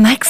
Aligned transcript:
Winamax, 0.00 0.29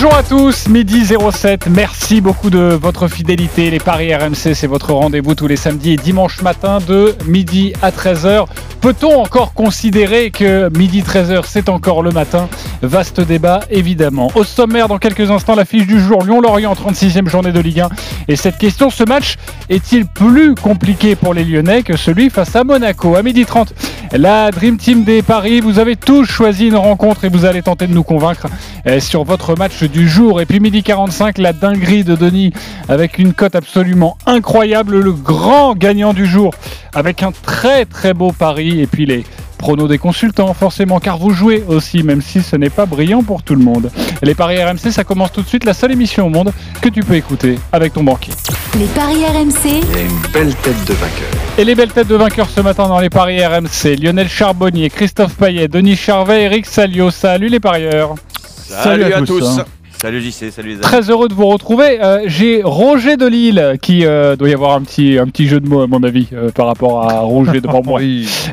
Bonjour 0.00 0.14
à 0.14 0.22
tous, 0.22 0.68
midi 0.68 1.04
07, 1.04 1.66
merci 1.66 2.20
beaucoup 2.20 2.50
de 2.50 2.78
votre 2.80 3.08
fidélité. 3.08 3.68
Les 3.68 3.80
Paris 3.80 4.14
RMC, 4.14 4.54
c'est 4.54 4.68
votre 4.68 4.92
rendez-vous 4.92 5.34
tous 5.34 5.48
les 5.48 5.56
samedis 5.56 5.94
et 5.94 5.96
dimanches 5.96 6.40
matin 6.40 6.78
de 6.86 7.16
midi 7.26 7.72
à 7.82 7.90
13h. 7.90 8.46
Peut-on 8.80 9.20
encore 9.20 9.54
considérer 9.54 10.30
que 10.30 10.70
midi 10.78 11.02
13h, 11.02 11.42
c'est 11.44 11.68
encore 11.68 12.04
le 12.04 12.12
matin? 12.12 12.48
Vaste 12.80 13.20
débat, 13.20 13.58
évidemment. 13.70 14.30
Au 14.36 14.44
sommaire, 14.44 14.86
dans 14.86 14.98
quelques 14.98 15.32
instants, 15.32 15.56
la 15.56 15.64
fiche 15.64 15.88
du 15.88 15.98
jour, 15.98 16.22
Lyon-Lorient, 16.22 16.74
36e 16.74 17.28
journée 17.28 17.50
de 17.50 17.58
Ligue 17.58 17.80
1. 17.80 17.88
Et 18.28 18.36
cette 18.36 18.56
question, 18.56 18.90
ce 18.90 19.02
match 19.02 19.34
est-il 19.68 20.06
plus 20.06 20.54
compliqué 20.54 21.16
pour 21.16 21.34
les 21.34 21.44
Lyonnais 21.44 21.82
que 21.82 21.96
celui 21.96 22.30
face 22.30 22.54
à 22.54 22.62
Monaco? 22.62 23.16
À 23.16 23.24
midi 23.24 23.44
30, 23.44 23.74
la 24.12 24.52
Dream 24.52 24.76
Team 24.78 25.02
des 25.02 25.22
Paris, 25.22 25.60
vous 25.60 25.80
avez 25.80 25.96
tous 25.96 26.24
choisi 26.24 26.68
une 26.68 26.76
rencontre 26.76 27.24
et 27.24 27.28
vous 27.28 27.44
allez 27.44 27.62
tenter 27.62 27.88
de 27.88 27.92
nous 27.92 28.04
convaincre 28.04 28.46
euh, 28.86 29.00
sur 29.00 29.24
votre 29.24 29.56
match 29.56 29.82
du 29.88 30.08
jour. 30.08 30.40
Et 30.40 30.46
puis 30.46 30.60
midi 30.60 30.82
45, 30.82 31.38
la 31.38 31.52
dinguerie 31.52 32.04
de 32.04 32.14
Denis 32.14 32.52
avec 32.88 33.18
une 33.18 33.32
cote 33.32 33.54
absolument 33.54 34.16
incroyable, 34.26 34.98
le 34.98 35.12
grand 35.12 35.74
gagnant 35.74 36.12
du 36.12 36.26
jour 36.26 36.54
avec 36.94 37.22
un 37.22 37.32
très 37.32 37.84
très 37.84 38.14
beau 38.14 38.32
pari. 38.32 38.80
Et 38.80 38.86
puis 38.86 39.06
les 39.06 39.24
pronos 39.58 39.88
des 39.88 39.98
consultants, 39.98 40.54
forcément, 40.54 41.00
car 41.00 41.18
vous 41.18 41.30
jouez 41.30 41.64
aussi, 41.68 42.02
même 42.02 42.22
si 42.22 42.42
ce 42.42 42.56
n'est 42.56 42.70
pas 42.70 42.86
brillant 42.86 43.22
pour 43.22 43.42
tout 43.42 43.54
le 43.54 43.62
monde. 43.62 43.90
Les 44.22 44.34
paris 44.34 44.62
RMC, 44.62 44.92
ça 44.92 45.04
commence 45.04 45.32
tout 45.32 45.42
de 45.42 45.48
suite, 45.48 45.64
la 45.64 45.74
seule 45.74 45.92
émission 45.92 46.26
au 46.26 46.30
monde 46.30 46.52
que 46.80 46.88
tu 46.88 47.00
peux 47.00 47.14
écouter 47.14 47.58
avec 47.72 47.92
ton 47.92 48.04
banquier. 48.04 48.32
Les 48.78 48.86
paris 48.86 49.24
RMC, 49.26 49.64
Il 49.64 49.72
y 49.72 49.98
a 49.98 50.02
une 50.02 50.32
belle 50.32 50.54
tête 50.54 50.84
de 50.86 50.94
vainqueur. 50.94 51.28
Et 51.58 51.64
les 51.64 51.74
belles 51.74 51.92
têtes 51.92 52.08
de 52.08 52.14
vainqueurs 52.14 52.48
ce 52.48 52.60
matin 52.60 52.88
dans 52.88 53.00
les 53.00 53.10
paris 53.10 53.44
RMC, 53.44 53.96
Lionel 54.00 54.28
Charbonnier, 54.28 54.90
Christophe 54.90 55.34
Payet, 55.34 55.68
Denis 55.68 55.96
Charvet, 55.96 56.44
Eric 56.44 56.64
Salio. 56.66 57.10
Salut 57.10 57.48
les 57.48 57.60
parieurs. 57.60 58.14
Salut, 58.68 59.12
à, 59.12 59.22
tous. 59.22 59.60
Salut 60.00 60.20
JC, 60.20 60.52
salut 60.52 60.68
les 60.68 60.74
amis. 60.74 60.82
Très 60.82 61.10
heureux 61.10 61.26
de 61.26 61.34
vous 61.34 61.46
retrouver. 61.46 62.00
Euh, 62.00 62.22
J'ai 62.26 62.62
Roger 62.62 63.16
de 63.16 63.26
Lille 63.26 63.78
qui 63.82 64.06
euh, 64.06 64.36
doit 64.36 64.48
y 64.48 64.54
avoir 64.54 64.74
un 64.76 64.82
petit, 64.82 65.18
un 65.18 65.26
petit 65.26 65.48
jeu 65.48 65.58
de 65.58 65.68
mots 65.68 65.80
à 65.80 65.88
mon 65.88 66.04
avis 66.04 66.28
euh, 66.32 66.52
par 66.52 66.66
rapport 66.66 67.10
à 67.10 67.18
Roger 67.18 67.60
de 67.60 67.66
Bambouin. 67.66 67.98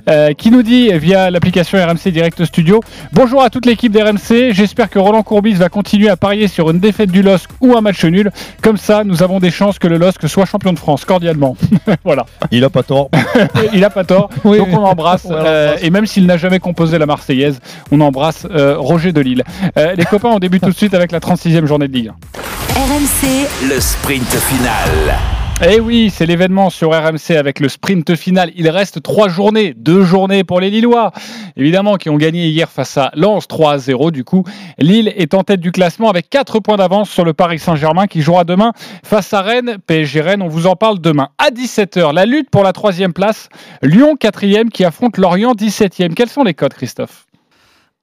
Euh, 0.07 0.33
qui 0.33 0.51
nous 0.51 0.61
dit 0.61 0.91
via 0.99 1.31
l'application 1.31 1.79
RMC 1.79 2.11
Direct 2.11 2.45
Studio 2.45 2.79
Bonjour 3.11 3.41
à 3.41 3.49
toute 3.49 3.65
l'équipe 3.65 3.91
d'RMC. 3.91 4.51
J'espère 4.51 4.89
que 4.89 4.99
Roland 4.99 5.23
Courbis 5.23 5.53
va 5.53 5.67
continuer 5.69 6.09
à 6.09 6.15
parier 6.15 6.47
sur 6.47 6.69
une 6.69 6.79
défaite 6.79 7.09
du 7.09 7.23
LOSC 7.23 7.49
ou 7.59 7.75
un 7.75 7.81
match 7.81 8.03
nul. 8.05 8.29
Comme 8.61 8.77
ça, 8.77 9.03
nous 9.03 9.23
avons 9.23 9.39
des 9.39 9.49
chances 9.49 9.79
que 9.79 9.87
le 9.87 9.97
LOSC 9.97 10.27
soit 10.27 10.45
champion 10.45 10.73
de 10.73 10.79
France, 10.79 11.05
cordialement. 11.05 11.57
voilà. 12.03 12.25
Il 12.51 12.63
a 12.63 12.69
pas 12.69 12.83
tort. 12.83 13.09
Il 13.73 13.83
a 13.83 13.89
pas 13.89 14.03
tort. 14.03 14.29
Oui, 14.43 14.59
Donc 14.59 14.67
on 14.73 14.83
embrasse. 14.83 15.25
On 15.25 15.33
euh, 15.33 15.75
et 15.81 15.89
même 15.89 16.05
s'il 16.05 16.27
n'a 16.27 16.37
jamais 16.37 16.59
composé 16.59 16.99
la 16.99 17.07
Marseillaise, 17.07 17.59
on 17.91 17.99
embrasse 18.01 18.45
euh, 18.51 18.77
Roger 18.77 19.11
de 19.11 19.21
Lille. 19.21 19.43
Euh, 19.77 19.95
les 19.95 20.05
copains, 20.05 20.29
on 20.29 20.39
débute 20.39 20.61
tout 20.61 20.69
de 20.69 20.75
suite 20.75 20.93
avec 20.93 21.11
la 21.11 21.19
36e 21.35 21.65
journée 21.65 21.89
de 21.89 21.93
Ligue 21.93 22.07
1. 22.07 22.79
RMC, 22.79 23.69
Le 23.69 23.79
sprint 23.81 24.23
final. 24.23 25.17
Eh 25.65 25.81
oui, 25.81 26.09
c'est 26.13 26.25
l'événement 26.25 26.69
sur 26.69 26.91
RMC 26.91 27.35
avec 27.37 27.59
le 27.59 27.67
sprint 27.67 28.15
final. 28.15 28.51
Il 28.55 28.69
reste 28.69 29.01
trois 29.03 29.27
journées, 29.27 29.73
deux 29.75 30.03
journées 30.03 30.45
pour 30.45 30.61
les 30.61 30.69
Lillois, 30.69 31.11
évidemment, 31.57 31.95
qui 31.95 32.09
ont 32.09 32.15
gagné 32.15 32.47
hier 32.47 32.69
face 32.69 32.97
à 32.97 33.11
Lens 33.15 33.47
3 33.49 33.73
à 33.73 33.77
0. 33.79 34.11
Du 34.11 34.23
coup, 34.23 34.43
Lille 34.79 35.11
est 35.15 35.33
en 35.33 35.43
tête 35.43 35.59
du 35.59 35.71
classement 35.73 36.09
avec 36.09 36.29
quatre 36.29 36.59
points 36.61 36.77
d'avance 36.77 37.09
sur 37.09 37.25
le 37.25 37.33
Paris 37.33 37.59
Saint-Germain 37.59 38.07
qui 38.07 38.21
jouera 38.21 38.45
demain 38.45 38.71
face 39.03 39.33
à 39.33 39.41
Rennes. 39.41 39.77
PSG 39.87 40.21
Rennes, 40.21 40.41
on 40.41 40.47
vous 40.47 40.67
en 40.67 40.77
parle 40.77 40.99
demain. 40.99 41.29
À 41.37 41.49
17h, 41.51 42.13
la 42.13 42.25
lutte 42.25 42.49
pour 42.49 42.63
la 42.63 42.71
troisième 42.71 43.11
place. 43.11 43.49
Lyon 43.81 44.15
quatrième 44.15 44.69
qui 44.69 44.85
affronte 44.85 45.17
Lorient 45.17 45.53
17e. 45.53 46.13
Quels 46.13 46.29
sont 46.29 46.43
les 46.43 46.53
codes, 46.53 46.73
Christophe? 46.73 47.25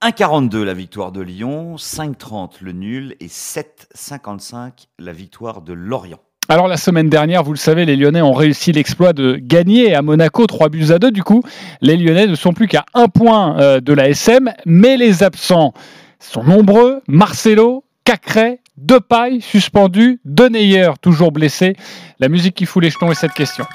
1,42 0.03 0.65
la 0.65 0.75
victoire 0.75 1.13
de 1.13 1.21
Lyon, 1.21 1.77
5,30 1.77 2.55
le 2.61 2.73
nul 2.73 3.15
et 3.21 3.29
7,55 3.29 4.89
la 4.99 5.13
victoire 5.13 5.63
de 5.63 5.73
Lorient. 5.73 6.19
Alors 6.49 6.67
la 6.67 6.77
semaine 6.77 7.09
dernière, 7.09 7.45
vous 7.45 7.53
le 7.53 7.59
savez, 7.59 7.85
les 7.85 7.95
Lyonnais 7.95 8.21
ont 8.21 8.33
réussi 8.33 8.73
l'exploit 8.73 9.13
de 9.13 9.37
gagner 9.41 9.95
à 9.95 10.03
Monaco 10.03 10.45
3 10.45 10.71
buts 10.71 10.91
à 10.91 10.99
2. 10.99 11.13
Du 11.13 11.23
coup, 11.23 11.45
les 11.83 11.97
Lyonnais 11.97 12.27
ne 12.27 12.35
sont 12.35 12.53
plus 12.53 12.67
qu'à 12.67 12.85
un 12.95 13.07
point 13.07 13.61
euh, 13.61 13.81
de 13.81 13.93
la 13.93 14.09
SM, 14.09 14.53
mais 14.67 14.97
les 14.97 15.23
absents 15.23 15.73
sont 16.19 16.43
nombreux. 16.43 17.01
Marcelo, 17.07 17.85
Cacré, 18.03 18.59
Depay 18.77 19.39
suspendu, 19.41 20.21
Deneyer 20.25 20.91
toujours 21.01 21.31
blessé. 21.31 21.77
La 22.19 22.29
musique 22.29 22.57
qui 22.57 22.67
fout 22.67 22.83
les 22.83 22.91
jetons 22.91 23.13
est 23.13 23.15
cette 23.15 23.35
question. 23.35 23.67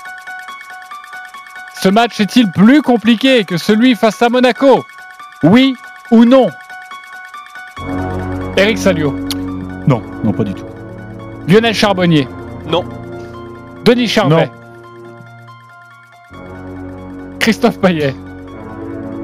Ce 1.81 1.87
match 1.87 2.19
est-il 2.19 2.51
plus 2.51 2.81
compliqué 2.81 3.45
que 3.45 3.55
celui 3.55 3.95
face 3.95 4.21
à 4.21 4.27
Monaco? 4.27 4.83
Oui 5.43 5.73
ou 6.11 6.25
non? 6.25 6.47
Eric 8.57 8.77
Salio, 8.77 9.13
Non, 9.87 10.01
non, 10.23 10.31
pas 10.31 10.43
du 10.43 10.53
tout. 10.53 10.65
Lionel 11.47 11.73
Charbonnier. 11.73 12.27
Non. 12.69 12.83
Denis 13.85 14.07
Charvet. 14.07 14.45
Non. 14.45 14.51
Christophe 17.39 17.79
Payet. 17.79 18.13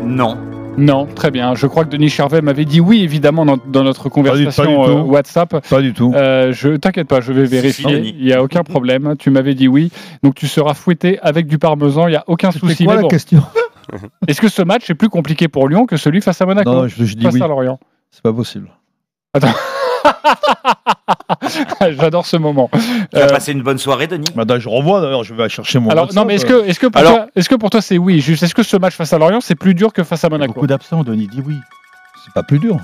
Non. 0.04 0.38
Non, 0.78 1.06
très 1.06 1.30
bien. 1.32 1.54
Je 1.56 1.68
crois 1.68 1.84
que 1.84 1.90
Denis 1.90 2.10
Charvet 2.10 2.42
m'avait 2.42 2.66
dit 2.66 2.80
oui, 2.80 3.04
évidemment, 3.04 3.46
dans, 3.46 3.58
dans 3.68 3.84
notre 3.84 4.10
conversation 4.10 4.64
pas 4.64 4.88
du 4.88 4.98
euh. 4.98 5.02
WhatsApp. 5.02 5.68
Pas 5.68 5.82
du 5.82 5.94
tout. 5.94 6.14
Euh, 6.16 6.52
je 6.54 6.70
t'inquiète 6.78 7.08
pas, 7.08 7.22
je 7.22 7.32
vais 7.32 7.46
vérifier. 7.46 8.00
Il 8.00 8.24
n'y 8.24 8.34
a 8.34 8.42
aucun 8.42 8.64
problème. 8.64 9.16
Tu 9.20 9.30
m'avais 9.30 9.54
dit 9.54 9.68
oui, 9.68 9.92
donc 10.24 10.36
tu 10.36 10.48
seras 10.48 10.74
fouetté 10.74 11.20
avec 11.22 11.48
du 11.48 11.60
parmesan. 11.60 12.08
Il 12.08 12.12
n'y 12.12 12.18
a 12.18 12.24
aucun 12.28 12.52
souci. 12.52 12.86
Quoi 12.86 12.94
Mais 12.94 12.98
la 12.98 13.02
bon, 13.04 13.08
question? 13.10 13.44
est-ce 14.28 14.42
que 14.42 14.48
ce 14.50 14.62
match 14.62 14.90
est 14.90 14.96
plus 14.96 15.10
compliqué 15.10 15.48
pour 15.48 15.68
Lyon 15.68 15.86
que 15.86 15.98
celui 15.98 16.22
face 16.22 16.42
à 16.42 16.46
Monaco 16.46 16.72
Non, 16.72 16.88
je, 16.88 17.04
je 17.06 17.16
dis 17.16 17.24
Face 17.24 17.34
oui. 17.34 17.42
à 17.42 17.48
Lorient. 17.48 17.80
C'est 18.12 18.22
pas 18.24 18.34
possible. 18.34 18.70
J'adore 22.00 22.26
ce 22.26 22.38
moment. 22.38 22.70
Tu 22.74 23.18
as 23.18 23.24
Euh, 23.26 23.28
passé 23.30 23.52
une 23.52 23.62
bonne 23.64 23.78
soirée, 23.78 24.08
Denis? 24.08 24.26
Bah, 24.36 24.46
je 24.60 24.70
revois 24.70 25.02
d'ailleurs, 25.02 25.24
je 25.24 25.34
vais 25.34 25.50
chercher 25.50 25.80
mon. 25.80 25.90
alors, 25.90 26.14
non, 26.14 26.26
mais 26.26 26.36
est-ce 26.36 26.46
que, 26.46 26.66
est-ce 26.66 26.80
que, 26.80 26.88
pour 26.88 27.00
Alors- 27.02 27.14
toi, 27.16 27.28
est-ce 27.36 27.50
que 27.50 27.56
pour 27.56 27.70
toi 27.70 27.82
c'est 27.82 27.98
oui? 27.98 28.20
Juste, 28.20 28.44
est-ce 28.44 28.56
que 28.56 28.64
ce 28.64 28.78
match 28.78 28.96
face 28.96 29.12
à 29.14 29.18
Lorient 29.18 29.42
c'est 29.42 29.56
plus 29.56 29.74
dur 29.74 29.92
que 29.94 30.04
face 30.04 30.24
à 30.24 30.30
Monaco? 30.30 30.54
Beaucoup 30.54 30.68
d'absents, 30.68 31.04
Denis 31.04 31.28
dit 31.28 31.42
oui. 31.46 31.56
C'est 32.24 32.34
pas 32.34 32.44
plus 32.44 32.60
dur. 32.60 32.78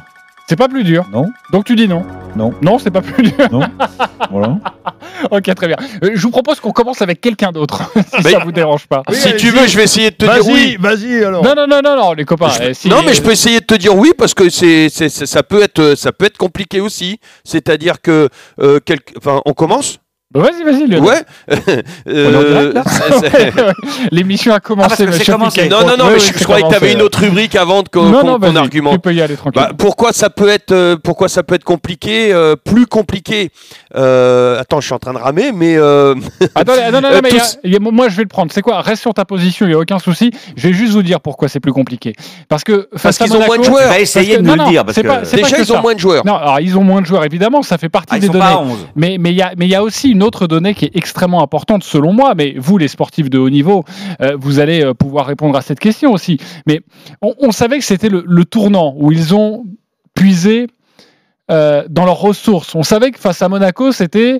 C'est 0.47 0.55
pas 0.55 0.67
plus 0.67 0.83
dur? 0.83 1.05
Non 1.13 1.27
Donc 1.51 1.65
tu 1.65 1.75
dis 1.75 1.87
non? 1.87 2.03
Non. 2.35 2.53
Non, 2.61 2.79
c'est 2.79 2.91
pas 2.91 3.01
plus 3.01 3.23
dur. 3.23 3.35
Non 3.51 3.61
Voilà. 4.31 4.57
Ok, 5.31 5.53
très 5.55 5.67
bien. 5.67 5.77
Euh, 6.03 6.11
je 6.13 6.21
vous 6.21 6.31
propose 6.31 6.59
qu'on 6.59 6.71
commence 6.71 7.01
avec 7.01 7.21
quelqu'un 7.21 7.51
d'autre, 7.51 7.91
si 7.95 8.23
Mais- 8.23 8.31
ça 8.31 8.39
vous 8.39 8.51
dérange 8.51 8.87
pas. 8.87 9.03
si 9.11 9.35
tu 9.35 9.49
veux, 9.51 9.67
je 9.67 9.77
vais 9.77 9.83
essayer 9.83 10.11
de 10.11 10.15
te 10.15 10.25
dire 10.25 10.47
oui. 10.47 10.77
vas-y 10.79 11.23
alors. 11.23 11.43
Non, 11.43 11.53
non, 11.55 11.67
non, 11.67 11.81
non, 11.83 11.95
non, 11.95 12.13
les 12.13 12.25
copains. 12.25 12.49
Je- 12.49 12.63
euh, 12.63 12.73
si- 12.73 12.89
non, 12.89 13.01
mais 13.05 13.13
je 13.13 13.21
peux 13.21 13.31
essayer 13.31 13.59
de 13.59 13.65
te 13.65 13.75
dire 13.75 13.95
oui 13.95 14.11
parce 14.17 14.33
que 14.33 14.49
c'est, 14.49 14.89
c'est- 14.89 15.09
c'est- 15.09 15.25
ça 15.25 15.43
peut 15.43 15.61
être, 15.61 15.95
ça 15.95 16.11
peut 16.11 16.25
être 16.25 16.37
compliqué 16.37 16.79
aussi. 16.81 17.19
C'est-à-dire 17.43 18.01
que, 18.01 18.29
euh, 18.61 18.79
enfin, 19.17 19.41
on 19.45 19.53
commence. 19.53 19.99
Bah, 20.31 20.41
Vas-y, 20.41 20.63
vas-y, 20.63 20.85
Lionel. 20.87 21.01
Ouais. 21.01 21.23
C'est- 23.31 23.51
L'émission 24.11 24.51
a 24.53 24.57
Ah, 24.57 24.59
parce 24.59 24.67
commencé, 24.95 25.05
monsieur 25.07 25.33
commencé. 25.33 25.67
Non, 25.67 25.79
non, 25.81 25.97
non, 25.97 26.05
Oui, 26.05 26.11
mais 26.11 26.13
oui, 26.21 26.31
je, 26.37 26.43
croyais 26.43 26.63
que 26.63 26.69
tu 26.69 26.75
avais 26.75 26.93
une 26.93 27.01
autre 27.01 27.19
rubrique 27.21 27.55
avant 27.55 27.81
de 27.81 27.89
qu'on, 27.89 28.11
qu'on 28.11 28.37
vas-y, 28.37 28.55
argumente. 28.57 28.93
Tu 28.93 28.99
peux 28.99 29.13
y 29.15 29.21
aller 29.23 29.35
tranquille. 29.35 29.59
Bah, 29.59 29.71
pourquoi 29.75 30.13
ça 30.13 30.29
peut 30.29 30.47
être, 30.49 30.71
euh, 30.71 30.95
pourquoi 31.03 31.29
ça 31.29 31.41
peut 31.41 31.55
être 31.55 31.63
compliqué, 31.63 32.31
euh, 32.31 32.55
plus 32.55 32.85
compliqué? 32.85 33.49
Euh, 33.95 34.59
Attends, 34.59 34.81
je 34.81 34.85
suis 34.85 34.93
en 34.93 34.99
train 34.99 35.13
de 35.13 35.17
ramer, 35.17 35.51
mais 35.51 35.75
euh, 35.77 36.13
ah, 36.53 36.63
non, 36.63 36.73
non, 36.91 37.01
non, 37.01 37.07
Euh, 37.09 37.19
mais 37.23 37.29
il 37.31 37.35
y 37.35 37.39
a- 37.39 37.41
tous- 37.41 37.57
il 37.63 37.73
y 37.73 37.75
a- 37.75 37.79
moi 37.79 38.07
je 38.09 38.15
vais 38.15 38.21
le 38.23 38.27
prendre. 38.29 38.51
C'est 38.53 38.61
quoi? 38.61 38.81
Reste 38.81 39.01
sur 39.01 39.15
ta 39.15 39.25
position, 39.25 39.65
il 39.65 39.69
n'y 39.69 39.75
a 39.75 39.79
aucun 39.79 39.97
souci. 39.97 40.29
Je 40.55 40.67
vais 40.67 40.73
juste 40.75 40.93
vous 40.93 41.01
dire 41.01 41.21
pourquoi 41.21 41.47
c'est 41.49 41.59
plus 41.59 41.73
compliqué. 41.73 42.13
Parce 42.49 42.63
que 42.63 42.87
face 42.95 43.17
parce 43.17 43.21
à 43.21 43.23
qu'ils 43.25 43.33
ont 43.33 43.39
Monaco, 43.39 43.53
moins 43.55 43.57
de 43.57 43.63
joueurs. 43.63 43.89
Parce 43.89 44.13
que- 44.13 44.37
de 44.37 44.41
nous 44.43 44.55
le 44.55 44.69
dire. 44.69 44.85
Déjà, 44.85 45.57
ils 45.57 45.73
ont 45.73 45.81
moins 45.81 45.95
de 45.95 45.99
joueurs. 45.99 46.23
Non, 46.23 46.35
alors 46.35 46.59
ils 46.59 46.77
ont 46.77 46.83
moins 46.83 47.01
de 47.01 47.07
joueurs, 47.07 47.25
évidemment, 47.25 47.63
ça 47.63 47.79
fait 47.79 47.89
partie 47.89 48.13
Ah, 48.15 48.19
des 48.19 48.27
données. 48.27 48.39
pas 48.39 48.51
à 48.51 48.57
11. 48.59 48.77
Mais 48.95 49.17
mais 49.19 49.31
il 49.31 49.37
y 49.37 49.41
a 49.41 49.53
mais 49.57 49.65
il 49.65 49.71
y 49.71 49.75
a 49.75 49.81
aussi 49.81 50.11
une 50.11 50.18
autre 50.23 50.47
donnée 50.47 50.73
qui 50.73 50.85
est 50.85 50.95
extrêmement 50.95 51.41
importante 51.41 51.83
selon 51.83 52.13
moi. 52.13 52.33
Mais 52.35 52.55
vous, 52.57 52.77
les 52.77 52.87
sportifs 52.87 53.29
de 53.29 53.37
haut 53.37 53.49
niveau, 53.49 53.83
euh, 54.21 54.35
vous 54.39 54.59
allez 54.59 54.83
euh, 54.83 54.93
pouvoir 54.93 55.25
répondre 55.25 55.57
à 55.57 55.61
cette 55.61 55.79
question 55.79 56.13
aussi. 56.13 56.37
Mais 56.65 56.81
on, 57.21 57.51
savait 57.51 57.79
que 57.79 57.85
c'était 57.85 58.09
le, 58.09 58.23
le 58.25 58.45
tournant 58.45 58.93
où 58.97 59.11
ils 59.11 59.35
ont 59.35 59.65
puisé 60.13 60.67
euh, 61.51 61.83
dans 61.89 62.05
leurs 62.05 62.19
ressources. 62.19 62.75
On 62.75 62.83
savait 62.83 63.09
que 63.09 63.19
face 63.19 63.41
à 63.41 63.49
Monaco, 63.49 63.91
c'était 63.91 64.39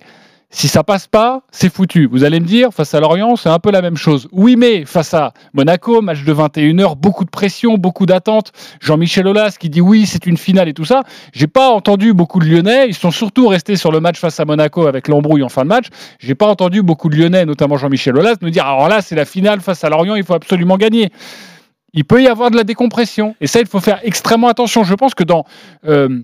si 0.52 0.68
ça 0.68 0.84
passe 0.84 1.06
pas, 1.06 1.44
c'est 1.52 1.72
foutu. 1.72 2.08
Vous 2.12 2.24
allez 2.24 2.40
me 2.40 2.46
dire, 2.46 2.74
face 2.74 2.96
à 2.96 3.00
Lorient, 3.00 3.36
c'est 3.36 3.50
un 3.50 3.60
peu 3.60 3.70
la 3.70 3.84
même 3.84 3.98
chose. 3.98 4.28
Oui, 4.32 4.56
mais 4.56 4.84
face 4.84 5.14
à 5.14 5.32
Monaco, 5.54 6.02
match 6.02 6.24
de 6.24 6.34
21h, 6.34 6.96
beaucoup 6.98 7.24
de 7.24 7.30
pression, 7.30 7.78
beaucoup 7.78 8.08
d'attentes. 8.08 8.52
Jean-Michel 8.82 9.28
Aulas 9.28 9.58
qui 9.60 9.70
dit 9.70 9.80
oui, 9.80 10.08
c'est 10.08 10.26
une 10.26 10.38
finale 10.38 10.68
et 10.68 10.74
tout 10.74 10.86
ça. 10.86 11.04
J'ai 11.34 11.46
pas 11.46 11.70
entendu 11.70 12.14
beaucoup 12.14 12.40
de 12.40 12.46
Lyonnais. 12.46 12.88
Ils 12.88 12.96
sont 12.96 13.12
surtout 13.12 13.48
restés 13.48 13.76
sur 13.76 13.92
le 13.92 14.00
match 14.00 14.18
face 14.18 14.40
à 14.40 14.46
Monaco 14.46 14.88
avec 14.88 15.08
l'embrouille 15.08 15.44
en 15.44 15.50
fin 15.50 15.62
de 15.64 15.70
match. 15.70 15.86
J'ai 16.18 16.34
pas 16.34 16.48
entendu 16.48 16.82
beaucoup 16.82 17.10
de 17.10 17.16
Lyonnais, 17.16 17.46
notamment 17.46 17.78
Jean-Michel 17.78 18.18
Aulas, 18.18 18.36
nous 18.42 18.50
dire 18.50 18.66
alors 18.66 18.90
là, 18.90 19.02
c'est 19.04 19.16
la 19.16 19.26
finale 19.26 19.62
face 19.62 19.84
à 19.84 19.90
Lorient, 19.90 20.16
il 20.16 20.24
faut 20.24 20.34
absolument 20.34 20.78
gagner. 20.78 21.12
Il 21.94 22.06
peut 22.06 22.24
y 22.24 22.28
avoir 22.28 22.50
de 22.50 22.56
la 22.56 22.64
décompression. 22.64 23.36
Et 23.40 23.46
ça, 23.48 23.60
il 23.60 23.68
faut 23.68 23.80
faire 23.80 24.00
extrêmement 24.04 24.48
attention. 24.48 24.84
Je 24.84 24.96
pense 24.96 25.14
que 25.14 25.24
dans. 25.24 25.46
euh, 25.88 26.22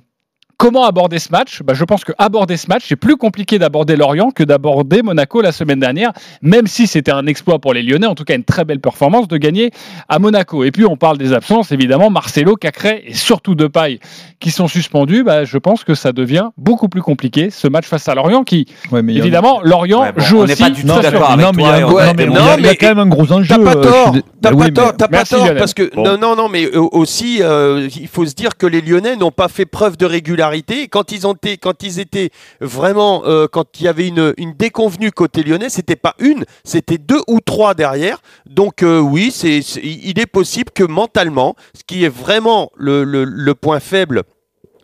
Comment 0.58 0.86
aborder 0.86 1.20
ce 1.20 1.32
match 1.32 1.62
bah, 1.64 1.74
Je 1.74 1.84
pense 1.84 2.06
que 2.06 2.14
aborder 2.18 2.56
ce 2.56 2.68
match, 2.68 2.84
c'est 2.88 2.96
plus 2.96 3.18
compliqué 3.18 3.60
d'aborder 3.60 3.98
Lorient 3.98 4.32
que 4.32 4.44
d'aborder 4.44 5.02
Monaco 5.02 5.42
la 5.42 5.52
semaine 5.52 5.80
dernière, 5.82 6.14
même 6.42 6.66
si 6.66 6.88
c'était 6.88 7.12
un 7.12 7.28
exploit 7.28 7.60
pour 7.60 7.74
les 7.74 7.84
Lyonnais, 7.84 8.08
en 8.08 8.16
tout 8.16 8.24
cas 8.24 8.36
une 8.36 8.46
très 8.46 8.64
belle 8.64 8.80
performance 8.80 9.28
de 9.28 9.36
gagner 9.36 9.72
à 10.08 10.18
Monaco. 10.18 10.64
Et 10.64 10.72
puis 10.72 10.86
on 10.86 10.96
parle 10.96 11.18
des 11.18 11.34
absences, 11.34 11.74
évidemment, 11.74 12.10
Marcelo, 12.10 12.56
Cacré 12.56 13.04
et 13.06 13.14
surtout 13.14 13.54
Depay 13.54 14.00
qui 14.40 14.50
sont 14.50 14.68
suspendus. 14.70 15.24
Bah, 15.24 15.44
je 15.44 15.58
pense 15.58 15.84
que 15.84 15.94
ça 15.94 16.14
devient 16.14 16.50
beaucoup 16.58 16.88
plus 16.88 17.02
compliqué 17.02 17.50
ce 17.50 17.68
match 17.68 17.86
face 17.86 18.08
à 18.08 18.16
Lorient 18.16 18.44
qui, 18.46 18.66
Ouais, 18.92 19.02
mais 19.02 19.12
il 19.12 19.18
y 19.18 19.20
a- 19.20 19.24
évidemment, 19.24 19.60
Lorient 19.62 20.04
Ouais, 20.04 20.14
bon, 20.14 20.24
joue 20.24 20.38
on 20.42 20.46
n'est 20.46 20.54
aussi. 20.54 20.64
pas 20.64 20.70
du 20.70 20.82
tout 20.82 20.88
Non, 20.88 20.94
très 21.00 21.12
d'accord 21.12 21.22
sûr. 21.28 21.32
avec 21.32 21.46
non, 21.46 21.52
mais 21.54 21.64
il 21.64 22.66
y 22.66 22.68
a- 22.70 22.76
quand 22.76 22.88
même 22.88 23.00
un 23.00 23.08
gros 23.08 23.30
enjeu. 23.32 23.50
T'as 23.50 23.58
pas 23.62 23.76
euh, 23.76 23.84
tort, 23.84 24.12
t'as 24.42 24.50
Ah 24.50 24.52
pas 24.52 24.56
oui, 24.56 24.72
tort, 24.74 24.96
t'as 24.98 25.08
pas 25.10 25.26
tort, 25.26 25.40
Lionel. 25.46 25.58
parce 25.58 25.74
que 25.74 25.94
Bon. 25.94 26.04
non, 26.06 26.18
non, 26.18 26.36
non, 26.38 26.48
mais 26.48 26.74
aussi, 26.76 27.40
euh, 27.42 27.90
il 28.00 28.08
faut 28.08 28.26
se 28.26 28.34
dire 28.36 28.56
que 28.58 28.66
les 28.66 28.80
Lyonnais 28.82 29.18
n'ont 29.18 29.32
pas 29.32 29.50
fait 29.50 29.66
preuve 29.66 29.98
de 29.98 30.06
régularité. 30.06 30.45
Quand 30.90 31.12
ils 31.12 31.28
ont 31.28 31.34
été, 31.34 31.58
quand 31.58 31.84
ils 31.84 32.00
étaient 32.00 32.30
vraiment, 32.62 33.24
euh, 33.26 33.48
quand 33.52 33.80
il 33.80 33.86
y 33.86 33.88
avait 33.88 34.08
une, 34.08 34.34
déconvenue 34.58 35.12
côté 35.12 35.44
Lyonnais, 35.44 35.70
c'était 35.70 35.96
pas 35.96 36.16
une, 36.20 36.46
c'était 36.64 36.98
deux 36.98 37.22
ou 37.28 37.40
trois 37.40 37.74
derrière. 37.74 38.22
Donc 38.46 38.84
euh, 38.84 39.00
oui, 39.00 39.32
c'est, 39.32 39.60
il 39.60 40.20
est 40.20 40.26
possible 40.26 40.72
que 40.74 40.84
mentalement, 40.84 41.56
ce 41.74 41.84
qui 41.84 42.04
est 42.04 42.10
vraiment 42.10 42.72
le 42.78 43.54
point 43.54 43.80
faible 43.80 44.24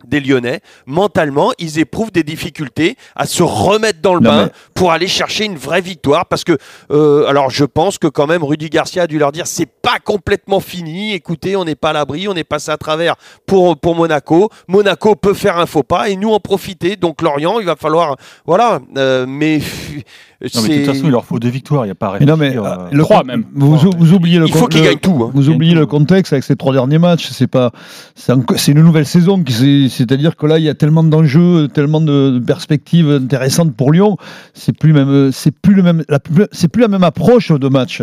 des 0.08 0.20
Lyonnais, 0.20 0.62
mentalement, 0.86 1.52
ils 1.60 1.80
éprouvent 1.80 2.12
des 2.12 2.24
difficultés 2.24 2.96
à 3.16 3.26
se 3.26 3.44
remettre 3.44 4.02
dans 4.02 4.14
le 4.16 4.22
Non, 4.22 4.30
bain 4.30 4.44
mais- 4.46 4.52
pour 4.74 4.92
aller 4.92 5.08
chercher 5.08 5.46
une 5.46 5.58
vraie 5.58 5.82
victoire. 5.82 6.26
Parce 6.26 6.44
que, 6.44 6.58
euh, 6.92 7.26
alors 7.28 7.50
je 7.50 7.66
pense 7.66 7.98
que 7.98 8.08
quand 8.08 8.28
même 8.28 8.44
Rudy 8.44 8.70
Garcia 8.70 9.04
a 9.04 9.08
dû 9.08 9.18
leur 9.20 9.32
dire 9.32 9.48
c'est 9.48 9.66
pas 9.82 10.00
complètement 10.04 10.60
fini. 10.60 11.14
Écoutez, 11.14 11.56
on 11.56 11.66
n'est 11.66 11.76
pas 11.76 11.90
à 11.90 11.94
l'abri, 11.94 12.28
on 12.28 12.36
est 12.36 12.44
passé 12.44 12.72
à 12.72 12.78
travers 12.78 13.16
pour, 13.46 13.78
pour 13.78 13.96
Monaco. 13.96 14.50
Monaco 14.68 15.16
peut 15.16 15.34
faire 15.34 15.58
un 15.58 15.66
faux 15.66 15.84
pas 15.84 16.10
et 16.10 16.16
nous 16.16 16.32
en 16.32 16.40
profiter. 16.40 16.96
Donc 16.96 17.22
Lorient, 17.22 17.60
il 17.60 17.66
va 17.66 17.76
falloir, 17.76 18.16
voilà. 18.46 18.80
euh, 18.98 19.26
mais 19.28 19.60
Non, 20.56 20.62
mais 20.64 20.70
de 20.70 20.76
toute 20.86 20.86
façon, 20.96 21.06
il 21.06 21.12
leur 21.12 21.24
faut 21.26 21.38
deux 21.40 21.50
victoires, 21.50 21.86
il 21.86 21.90
n'y 21.90 21.92
a 21.92 21.96
pas 21.96 22.16
à 22.16 22.20
Mais 22.20 22.26
non, 22.26 22.36
mais 22.36 22.58
euh, 22.58 22.62
le 22.92 23.04
trois 23.04 23.20
con- 23.22 23.26
même. 23.28 23.46
Vous, 23.54 23.78
vous 23.78 24.14
oubliez 24.14 24.40
le 24.40 24.48
il 24.48 24.54
faut 24.54 24.68
le- 24.68 24.82
gagnent 24.82 24.98
tout. 24.98 25.20
hein. 25.24 25.32
Vous 25.34 25.42
Gagne 25.44 25.54
oubliez 25.56 25.74
le 25.76 25.86
contexte 25.86 26.34
avec 26.34 26.44
ces 26.44 26.56
trois 26.56 26.74
derniers 26.74 26.98
matchs. 26.98 27.30
C'est 27.32 27.48
pas, 27.48 27.72
c'est 28.16 28.32
un- 28.32 28.44
c'est 28.56 28.72
une 28.72 28.82
nouvelle 28.82 29.06
saison. 29.06 29.44
C'est-à-dire 29.90 30.36
que 30.36 30.46
là, 30.48 30.58
il 30.58 30.64
y 30.66 30.70
a 30.70 30.74
tellement 30.74 31.04
d'enjeux, 31.04 31.68
tellement 31.68 32.02
de, 32.02 32.42
perspectives 32.46 33.10
intéressantes 33.12 33.76
pour 33.76 33.92
Lyon. 33.92 34.18
C'est 34.54 34.76
plus 34.78 34.94
même, 34.94 35.32
c'est 35.32 35.52
plus 35.56 35.76
le 35.76 35.84
même, 35.84 36.04
c'est 36.52 36.68
plus 36.70 36.82
la 36.82 36.88
même 36.88 37.04
approche 37.04 37.52
de 37.52 37.68
match. 37.68 38.02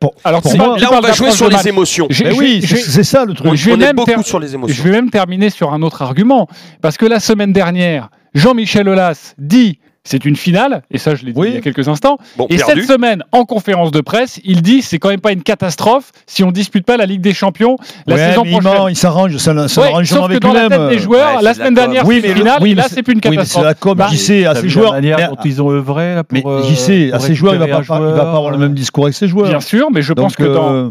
Pour, 0.00 0.14
Alors, 0.22 0.42
pour 0.42 0.56
moi, 0.56 0.78
Là, 0.78 0.90
on 0.92 1.00
va 1.00 1.12
jouer 1.12 1.32
sur 1.32 1.48
les 1.48 1.56
match. 1.56 1.66
émotions. 1.66 2.06
J'ai- 2.08 2.24
Mais 2.24 2.32
oui, 2.32 2.62
c'est 2.62 3.02
ça 3.02 3.24
le 3.24 3.34
truc. 3.34 3.48
On, 3.50 3.54
je 3.56 3.66
vais 3.66 3.72
on 3.72 3.76
même 3.78 3.96
beaucoup 3.96 4.22
sur 4.22 4.38
les 4.38 4.54
émotions. 4.54 4.74
Je 4.76 4.82
vais 4.84 4.92
même 4.92 5.10
terminer 5.10 5.50
sur 5.50 5.72
un 5.72 5.82
autre 5.82 6.02
argument. 6.02 6.46
Parce 6.80 6.96
que 6.96 7.04
la 7.04 7.18
semaine 7.18 7.52
dernière, 7.52 8.08
Jean-Michel 8.32 8.88
Aulas 8.88 9.34
dit 9.38 9.80
c'est 10.08 10.24
une 10.24 10.36
finale, 10.36 10.82
et 10.90 10.98
ça 10.98 11.14
je 11.14 11.24
l'ai 11.24 11.32
dit 11.32 11.38
Oui. 11.38 11.48
il 11.50 11.54
y 11.54 11.58
a 11.58 11.60
quelques 11.60 11.86
instants. 11.88 12.18
Bon, 12.36 12.46
Et 12.48 12.56
perdu. 12.56 12.80
cette 12.82 12.90
semaine, 12.90 13.22
en 13.32 13.44
conférence 13.44 13.90
de 13.90 14.00
presse, 14.00 14.40
il 14.44 14.62
dit 14.62 14.80
c'est 14.82 14.98
quand 14.98 15.10
même 15.10 15.20
pas 15.20 15.32
une 15.32 15.42
catastrophe 15.42 16.12
si 16.26 16.42
on 16.44 16.50
dispute 16.50 16.84
pas 16.86 16.96
la 16.96 17.04
Ligue 17.06 17.20
des 17.20 17.34
Champions 17.34 17.76
la 18.06 18.14
Ouais, 18.14 18.28
saison 18.30 18.42
prochaine. 18.44 18.62
ment, 18.62 18.88
il 18.88 18.96
s'arrange, 18.96 19.36
ça, 19.36 19.68
ça 19.68 19.82
Ouais, 19.82 20.04
sauf 20.04 20.18
que 20.20 20.24
avec 20.24 20.40
dans 20.40 20.52
la 20.52 20.62
lui-même. 20.62 20.78
tête 20.88 20.88
des 20.96 20.98
joueurs, 20.98 21.36
Ouais, 21.36 21.42
la 21.42 21.54
semaine 21.54 21.74
dernière, 21.74 22.06
Oui, 22.06 22.20
c'est 22.22 22.34
finale, 22.34 22.58
oui, 22.62 22.70
et 22.70 22.74
mais 22.74 22.82
là, 22.82 22.88
c'est- 22.88 23.02
plus 23.02 23.12
une 23.12 23.18
Oui, 23.18 23.22
mais 23.24 23.30
c'est 23.30 23.36
catastrophe. 23.60 23.64
la 23.64 23.74
com. 23.74 23.98
Bah, 23.98 24.06
J'y 24.10 24.18
sais, 24.18 24.46
à 24.46 24.54
ses 24.54 24.62
vu 24.62 24.70
joueurs. 24.70 24.92
la 24.94 25.00
manière 25.00 25.30
dont 25.30 25.36
ils 25.44 25.60
ont 25.62 25.70
œuvré 25.70 26.14
là, 26.14 26.22
Mais 26.32 26.40
pour, 26.42 26.50
euh, 26.50 26.62
j'y 26.66 26.76
sais, 26.76 27.12
à 27.12 27.18
ses 27.18 27.34
joueurs, 27.34 27.54
il 27.54 27.58
va 27.60 27.66
pas, 27.66 27.80
il 27.82 27.86
va 27.86 28.24
pas 28.24 28.36
avoir 28.36 28.50
le 28.50 28.58
même 28.58 28.74
discours 28.74 29.04
avec 29.04 29.14
ses 29.14 29.28
joueurs. 29.28 29.48
Bien 29.48 29.60
sûr, 29.60 29.88
mais 29.92 30.02
je 30.02 30.12
pense 30.14 30.36
que 30.36 30.44
dans, 30.44 30.72
euh, 30.72 30.90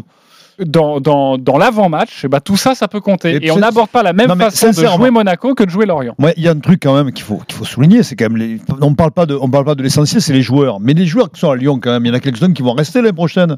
dans, 0.64 1.00
dans, 1.00 1.38
dans 1.38 1.56
l'avant-match, 1.58 2.26
bah, 2.26 2.40
tout 2.40 2.56
ça, 2.56 2.74
ça 2.74 2.88
peut 2.88 3.00
compter. 3.00 3.36
Et 3.36 3.46
Et, 3.46 3.50
on 3.50 3.58
n'aborde 3.58 3.88
pas 3.90 4.02
la 4.02 4.12
même 4.12 4.28
Non, 4.28 4.36
façon 4.36 4.70
de 4.70 4.86
jouer 4.86 5.10
Monaco 5.10 5.54
que 5.54 5.64
de 5.64 5.70
jouer 5.70 5.86
Lorient. 5.86 6.14
Il 6.36 6.42
y 6.42 6.48
a 6.48 6.50
un 6.50 6.58
truc 6.58 6.80
quand 6.82 6.94
même 6.94 7.12
qu'il 7.12 7.24
faut, 7.24 7.38
qu'il 7.46 7.56
faut 7.56 7.64
souligner, 7.64 8.02
c'est 8.02 8.16
quand 8.16 8.30
même 8.30 8.36
les... 8.36 8.60
on 8.80 8.94
parle 8.94 9.12
pas 9.12 9.26
de, 9.26 9.36
on 9.40 9.48
parle 9.50 9.64
pas 9.64 9.74
de 9.74 9.82
l'essentiel, 9.82 10.20
c'est 10.20 10.32
les 10.32 10.42
joueurs. 10.42 10.80
Mais 10.80 10.94
les 10.94 11.06
joueurs 11.06 11.30
qui 11.30 11.40
sont 11.40 11.50
à 11.50 11.56
Lyon 11.56 11.78
quand 11.82 11.90
même, 11.90 12.04
il 12.04 12.08
y 12.08 12.10
en 12.10 12.14
a 12.14 12.20
quelques-uns 12.20 12.52
qui 12.52 12.62
vont 12.62 12.74
rester 12.74 13.00
l'année 13.00 13.12
prochaine. 13.12 13.56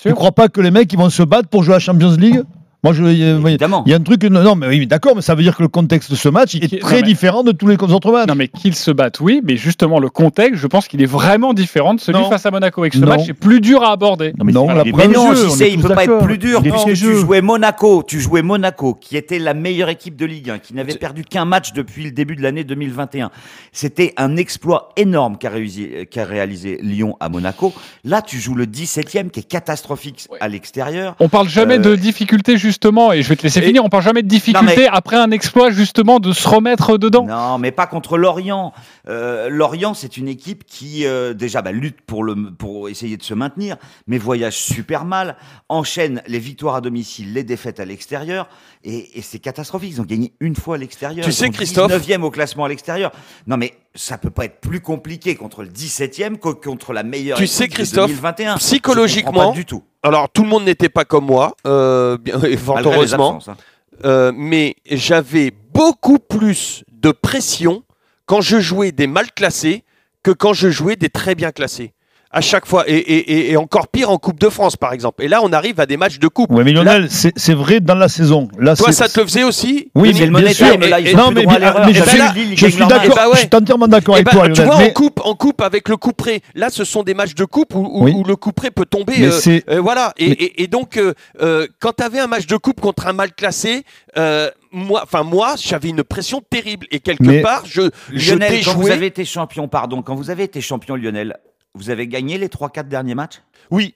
Tu 0.00 0.08
ne 0.08 0.14
crois 0.14 0.32
pas 0.32 0.48
que 0.48 0.60
les 0.60 0.70
mecs 0.70 0.92
ils 0.92 0.98
vont 0.98 1.10
se 1.10 1.22
battre 1.22 1.48
pour 1.48 1.62
jouer 1.62 1.74
à 1.74 1.76
la 1.76 1.80
Champions 1.80 2.16
League? 2.18 2.42
Moi, 2.84 2.92
je, 2.94 3.04
il 3.04 3.18
y 3.18 3.24
a- 3.24 3.36
Évidemment. 3.36 3.84
il 3.86 3.90
y 3.90 3.92
a 3.92 3.96
un 3.96 4.00
truc, 4.00 4.24
non, 4.24 4.42
non, 4.42 4.56
mais 4.56 4.66
oui, 4.66 4.86
d'accord, 4.88 5.14
mais 5.14 5.22
ça 5.22 5.36
veut 5.36 5.42
dire 5.44 5.56
que 5.56 5.62
le 5.62 5.68
contexte 5.68 6.10
de 6.10 6.16
ce 6.16 6.28
match 6.28 6.54
il 6.54 6.64
est 6.64 6.80
très 6.80 6.96
non, 6.96 7.00
mais- 7.02 7.06
différent 7.06 7.44
de 7.44 7.52
tous 7.52 7.68
les 7.68 7.76
autres 7.80 8.10
matchs. 8.10 8.26
Non, 8.28 8.34
mais 8.34 8.48
qu'ils 8.48 8.74
se 8.74 8.90
battent, 8.90 9.20
oui, 9.20 9.40
mais 9.44 9.56
justement, 9.56 10.00
le 10.00 10.08
contexte, 10.10 10.60
je 10.60 10.66
pense 10.66 10.88
qu'il 10.88 11.00
est 11.00 11.06
vraiment 11.06 11.54
différent 11.54 11.94
de 11.94 12.00
celui 12.00 12.18
Non. 12.18 12.28
face 12.28 12.44
à 12.44 12.50
Monaco. 12.50 12.84
Et 12.84 12.90
que 12.90 12.96
ce 12.96 13.00
Non. 13.00 13.06
match 13.08 13.28
est 13.28 13.34
plus 13.34 13.60
dur 13.60 13.84
à 13.84 13.92
aborder. 13.92 14.32
Non, 14.36 14.44
mais 14.44 14.50
Non, 14.52 14.66
la 14.66 14.82
Mais 14.82 15.06
non, 15.06 15.32
jeu, 15.32 15.48
si 15.48 15.64
il 15.68 15.76
tous 15.80 15.88
peut 15.88 15.94
pas 15.94 16.04
être 16.04 16.24
plus 16.24 16.38
dur. 16.38 16.60
Parce 16.60 16.84
que 16.84 16.90
tu 16.90 17.14
jouais 17.14 17.40
Monaco, 17.40 18.02
tu 18.04 18.20
jouais 18.20 18.42
Monaco, 18.42 18.94
qui 18.94 19.16
était 19.16 19.38
la 19.38 19.54
meilleure 19.54 19.88
équipe 19.88 20.16
de 20.16 20.26
Ligue 20.26 20.50
1, 20.50 20.58
qui 20.58 20.74
n'avait 20.74 20.94
perdu 20.96 21.22
qu'un 21.24 21.44
match 21.44 21.72
depuis 21.74 22.02
le 22.02 22.10
début 22.10 22.34
de 22.34 22.42
l'année 22.42 22.64
2021. 22.64 23.30
C'était 23.70 24.12
un 24.16 24.36
exploit 24.36 24.88
énorme 24.96 25.38
qu'a 25.38 25.50
réalisé, 25.50 26.08
qu'a 26.10 26.24
réalisé 26.24 26.80
Lyon 26.82 27.16
à 27.20 27.28
Monaco. 27.28 27.72
Là, 28.04 28.22
tu 28.22 28.38
joues 28.40 28.56
le 28.56 28.66
17e, 28.66 29.30
qui 29.30 29.38
est 29.40 29.44
catastrophique 29.48 30.26
à 30.40 30.48
l'extérieur. 30.48 31.14
On 31.20 31.28
parle 31.28 31.48
jamais 31.48 31.76
Euh, 31.78 31.82
de 31.82 31.94
difficulté, 31.96 32.56
justement, 32.56 32.71
et 33.12 33.22
je 33.22 33.28
vais 33.28 33.36
te 33.36 33.42
laisser 33.42 33.60
Et- 33.60 33.66
finir, 33.66 33.84
on 33.84 33.88
parle 33.88 34.02
jamais 34.04 34.22
de 34.22 34.28
difficulté 34.28 34.74
mais- 34.76 34.88
après 34.90 35.16
un 35.16 35.30
exploit, 35.30 35.70
justement, 35.70 36.20
de 36.20 36.32
se 36.32 36.46
remettre 36.48 36.98
dedans. 36.98 37.24
Non, 37.26 37.58
mais 37.58 37.70
pas 37.72 37.86
contre 37.86 38.18
Lorient. 38.18 38.72
Euh, 39.08 39.48
Lorient, 39.48 39.94
c'est 39.94 40.16
une 40.16 40.28
équipe 40.28 40.64
qui 40.64 41.06
euh, 41.06 41.34
déjà 41.34 41.62
bah, 41.62 41.72
lutte 41.72 42.00
pour, 42.02 42.24
le, 42.24 42.34
pour 42.52 42.88
essayer 42.88 43.16
de 43.16 43.22
se 43.22 43.34
maintenir, 43.34 43.76
mais 44.06 44.18
voyage 44.18 44.56
super 44.58 45.04
mal, 45.04 45.36
enchaîne 45.68 46.22
les 46.26 46.38
victoires 46.38 46.76
à 46.76 46.80
domicile, 46.80 47.32
les 47.32 47.44
défaites 47.44 47.80
à 47.80 47.84
l'extérieur, 47.84 48.48
et, 48.84 49.18
et 49.18 49.22
c'est 49.22 49.38
catastrophique. 49.38 49.90
Ils 49.92 50.00
ont 50.00 50.04
gagné 50.04 50.32
une 50.40 50.56
fois 50.56 50.76
à 50.76 50.78
l'extérieur. 50.78 51.24
Tu 51.24 51.32
sais, 51.32 51.50
Christophe 51.50 51.90
19e 51.92 52.22
au 52.22 52.30
classement 52.30 52.64
à 52.64 52.68
l'extérieur. 52.68 53.12
Non, 53.46 53.56
mais 53.56 53.74
ça 53.94 54.18
peut 54.18 54.30
pas 54.30 54.46
être 54.46 54.60
plus 54.60 54.80
compliqué 54.80 55.34
contre 55.34 55.62
le 55.62 55.68
17e 55.68 56.38
que 56.38 56.48
contre 56.48 56.92
la 56.92 57.02
meilleure 57.02 57.36
Tu 57.38 57.46
sais, 57.46 57.66
de 57.66 57.72
Christophe, 57.72 58.08
2021. 58.08 58.54
Je 58.54 58.58
psychologiquement, 58.58 59.50
pas 59.50 59.52
du 59.52 59.64
tout. 59.64 59.82
Alors, 60.02 60.28
tout 60.28 60.42
le 60.42 60.48
monde 60.48 60.64
n'était 60.64 60.88
pas 60.88 61.04
comme 61.04 61.26
moi, 61.26 61.54
euh, 61.66 62.16
bien, 62.18 62.38
fort 62.56 62.80
heureusement. 62.84 63.36
absences, 63.36 63.48
hein. 63.48 63.56
Euh, 64.04 64.32
mais 64.34 64.76
j'avais 64.90 65.52
beaucoup 65.72 66.18
plus 66.18 66.84
de 66.90 67.12
pression 67.12 67.84
quand 68.26 68.40
je 68.40 68.58
jouais 68.58 68.90
des 68.90 69.06
mal 69.06 69.30
classés 69.32 69.84
que 70.22 70.30
quand 70.30 70.54
je 70.54 70.70
jouais 70.70 70.96
des 70.96 71.08
très 71.08 71.34
bien 71.34 71.52
classés. 71.52 71.92
À 72.34 72.40
chaque 72.40 72.64
fois, 72.64 72.84
et, 72.88 72.94
et- 72.96 73.32
et- 73.32 73.50
et 73.52 73.56
encore 73.58 73.88
pire 73.88 74.08
en 74.10 74.16
Coupe 74.16 74.40
de 74.40 74.48
France, 74.48 74.74
par 74.76 74.94
exemple. 74.94 75.22
Et 75.22 75.28
là, 75.28 75.40
on 75.42 75.52
arrive 75.52 75.78
à 75.80 75.84
des 75.86 75.98
matchs 75.98 76.18
de 76.18 76.28
coupe. 76.28 76.50
Ouais, 76.50 76.64
mais 76.64 76.72
Lionel, 76.72 77.08
c'est 77.10 77.52
vrai 77.52 77.80
dans 77.80 77.94
la 77.94 78.08
saison. 78.08 78.48
Là, 78.58 78.74
Toi, 78.74 78.90
ça 78.92 79.06
te 79.06 79.20
le 79.20 79.26
faisait 79.26 79.44
aussi 79.44 79.90
Oui, 79.94 80.14
C'est 80.16 80.24
le 80.24 80.32
bien 80.32 80.50
sûr, 80.50 80.70
time, 80.72 80.80
là, 80.88 80.98
ils 80.98 81.14
non, 81.14 81.30
mais 81.30 81.46
à 81.46 81.84
mais 81.86 81.92
je 81.92 82.00
avaient 82.02 82.10
suis- 82.10 82.52
ils 82.52 82.56
je 82.58 82.66
suis 82.68 82.78
d'accord, 82.86 83.00
Eh 83.04 83.08
ben 83.08 83.26
ouais. 83.26 83.32
je 83.34 83.38
suis 83.40 83.48
entièrement 83.54 83.86
d'accord 83.86 84.14
Eh 84.16 84.20
avec 84.20 84.26
ben, 84.26 84.32
toi, 84.32 84.42
tu 84.48 84.52
Lionel. 84.62 84.66
vois, 84.66 84.78
mais- 84.78 84.90
en 84.90 84.92
coupe, 84.94 85.20
en 85.24 85.34
coupe 85.34 85.60
avec 85.60 85.88
le 85.90 85.98
coup 85.98 86.12
près. 86.14 86.40
Là, 86.54 86.70
ce 86.70 86.84
sont 86.84 87.02
des 87.02 87.12
matchs 87.12 87.34
de 87.34 87.44
coupe 87.44 87.74
où, 87.74 87.80
où- 87.80 88.04
Oui. 88.04 88.12
où 88.16 88.24
le 88.24 88.34
coup 88.36 88.52
près 88.52 88.70
peut 88.70 88.86
tomber. 88.86 89.12
Mais 89.18 89.26
euh, 89.26 89.60
euh, 89.68 89.80
voilà. 89.82 90.14
Et, 90.16 90.28
mais- 90.28 90.32
et- 90.34 90.62
et 90.62 90.66
donc, 90.68 90.96
euh, 90.96 91.12
euh, 91.42 91.66
quand 91.80 91.92
tu 91.98 92.02
avais 92.02 92.18
un 92.18 92.28
match 92.28 92.46
de 92.46 92.56
coupe 92.56 92.80
contre 92.80 93.08
un 93.08 93.12
mal 93.12 93.34
classé, 93.34 93.84
euh, 94.16 94.48
moi, 94.72 95.02
enfin 95.04 95.22
moi, 95.22 95.56
j'avais 95.62 95.90
une 95.90 96.02
pression 96.02 96.40
terrible. 96.48 96.86
Et 96.90 97.00
quelque 97.00 97.22
Mais- 97.24 97.42
part, 97.42 97.64
je, 97.66 97.90
je 98.14 98.30
Lionel, 98.32 98.64
quand 98.64 98.74
vous 98.74 98.90
avez 98.90 99.04
été 99.06 99.26
champion, 99.26 99.68
pardon, 99.68 100.00
quand 100.00 100.14
vous 100.14 100.30
avez 100.30 100.44
été 100.44 100.62
champion, 100.62 100.96
Lionel, 100.96 101.36
vous 101.74 101.90
avez 101.90 102.06
gagné 102.06 102.38
les 102.38 102.48
3-4 102.48 102.88
derniers 102.88 103.14
matchs? 103.14 103.42
Oui. 103.70 103.94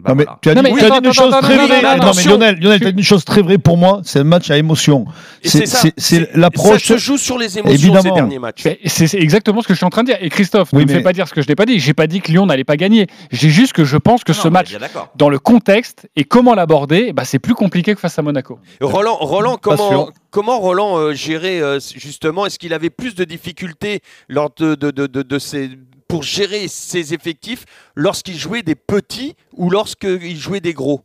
Bah 0.00 0.10
Non, 0.10 0.14
mais 0.14 0.24
voilà. 0.26 0.38
tu 0.40 0.48
as 0.50 0.54
Non, 0.54 0.62
dit, 0.62 0.70
mais 0.70 0.78
tu 0.78 0.84
as 0.84 0.88
dit 0.90 0.92
attends, 0.94 1.04
une 1.08 1.12
chose 1.12 1.32
très 1.42 1.56
vraie. 1.56 1.82
non, 1.82 2.12
mais. 2.14 2.22
Lionel, 2.22 2.58
Lionel, 2.60 2.80
tu 2.80 2.86
as 2.86 2.92
dit 2.92 2.98
une 2.98 3.04
chose 3.04 3.24
très 3.24 3.42
vraie 3.42 3.58
pour 3.58 3.76
moi. 3.76 4.00
C'est 4.04 4.20
un 4.20 4.24
match 4.24 4.48
à 4.48 4.56
émotion. 4.56 5.06
C'est 5.42 5.48
c'est 5.58 5.66
ça. 5.66 5.78
c'est- 5.80 5.94
c'est 5.96 6.20
Ça 6.20 6.38
l'approche. 6.38 6.84
se 6.84 6.96
joue 6.98 7.18
sur 7.18 7.36
les 7.36 7.58
émotions 7.58 7.74
Évidemment. 7.74 8.02
ces 8.02 8.10
derniers 8.12 8.38
matchs. 8.38 8.62
C'est 8.86 9.12
exactement 9.14 9.60
ce 9.60 9.66
que 9.66 9.74
je 9.74 9.78
suis 9.78 9.84
en 9.86 9.90
train 9.90 10.02
de 10.04 10.10
dire. 10.12 10.18
Et 10.20 10.28
Christophe, 10.30 10.68
Oui, 10.72 10.84
ne 10.86 10.88
me 10.88 10.96
fais 10.98 11.02
pas 11.02 11.12
dire 11.12 11.26
ce 11.26 11.34
que 11.34 11.42
je 11.42 11.48
n'ai 11.48 11.56
pas 11.56 11.66
dit. 11.66 11.80
J'ai 11.80 11.94
pas 11.94 12.06
dit 12.06 12.20
que 12.20 12.30
Lyon 12.30 12.46
n'allait 12.46 12.62
pas 12.62 12.76
gagner. 12.76 13.08
J'ai 13.32 13.50
juste 13.50 13.72
que 13.72 13.84
je 13.84 13.96
pense 13.96 14.22
que 14.22 14.30
Non, 14.30 14.38
ce 14.38 14.46
non, 14.46 14.52
match, 14.52 14.76
dans 15.16 15.28
le 15.30 15.40
contexte 15.40 16.08
et 16.14 16.22
comment 16.22 16.54
l'aborder, 16.54 17.12
bah, 17.12 17.24
c'est 17.24 17.40
plus 17.40 17.54
compliqué 17.54 17.92
que 17.96 18.00
face 18.00 18.16
à 18.20 18.22
Monaco. 18.22 18.60
Roland, 18.80 19.16
Roland 19.16 19.56
comment, 19.60 20.10
comment 20.30 20.60
Roland 20.60 20.96
euh, 20.96 21.12
gérait 21.12 21.60
euh, 21.60 21.80
justement 21.96 22.46
Est-ce 22.46 22.60
qu'il 22.60 22.72
avait 22.72 22.90
plus 22.90 23.16
de 23.16 23.24
difficultés 23.24 24.02
lors 24.28 24.50
de, 24.56 24.76
de, 24.76 24.92
de, 24.92 25.08
de- 25.08 25.22
de 25.22 25.38
ses- 25.40 25.70
pour 26.08 26.22
gérer 26.22 26.66
ses 26.68 27.14
effectifs 27.14 27.64
lorsqu'il 27.94 28.36
jouait 28.36 28.62
des 28.62 28.74
petits 28.74 29.34
ou 29.54 29.70
lorsqu'il 29.70 30.36
jouait 30.36 30.60
des 30.60 30.72
gros 30.72 31.02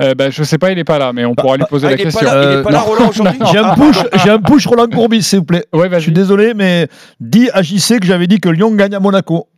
Euh, 0.00 0.14
bah, 0.14 0.30
je 0.30 0.42
sais 0.44 0.58
pas, 0.58 0.72
il 0.72 0.78
est 0.78 0.84
pas 0.84 0.98
là, 0.98 1.12
mais 1.12 1.24
on 1.24 1.32
Bah, 1.32 1.42
pourra 1.42 1.56
lui 1.56 1.64
poser 1.68 1.86
Ah, 1.86 1.90
la 1.90 1.96
il 1.96 1.98
n'est 1.98 2.04
question. 2.04 2.26
pas 2.28 2.34
là, 2.34 2.42
il 2.42 2.48
est 2.48 2.56
Euh, 2.58 2.62
pas 2.62 2.70
là 2.70 2.78
non. 2.80 2.84
Roland 2.84 3.08
aujourd'hui. 3.08 3.38
J'ai 3.50 3.58
un 3.58 3.64
Ah, 3.64 3.74
push, 3.74 3.96
pardon. 3.96 4.10
j'ai 4.24 4.30
un 4.30 4.38
push 4.40 4.66
Roland 4.66 4.88
Courbis, 4.88 5.22
s'il 5.22 5.38
vous 5.40 5.44
plaît. 5.46 5.66
Ouais, 5.72 5.88
Je 5.90 5.98
suis 5.98 6.12
désolé, 6.12 6.52
mais 6.54 6.86
dis 7.18 7.48
à 7.52 7.62
JC 7.62 7.98
que 8.00 8.06
j'avais 8.06 8.26
dit 8.26 8.38
que 8.38 8.48
Lyon 8.50 8.70
gagne 8.74 8.94
à 8.94 9.00
Monaco. 9.00 9.48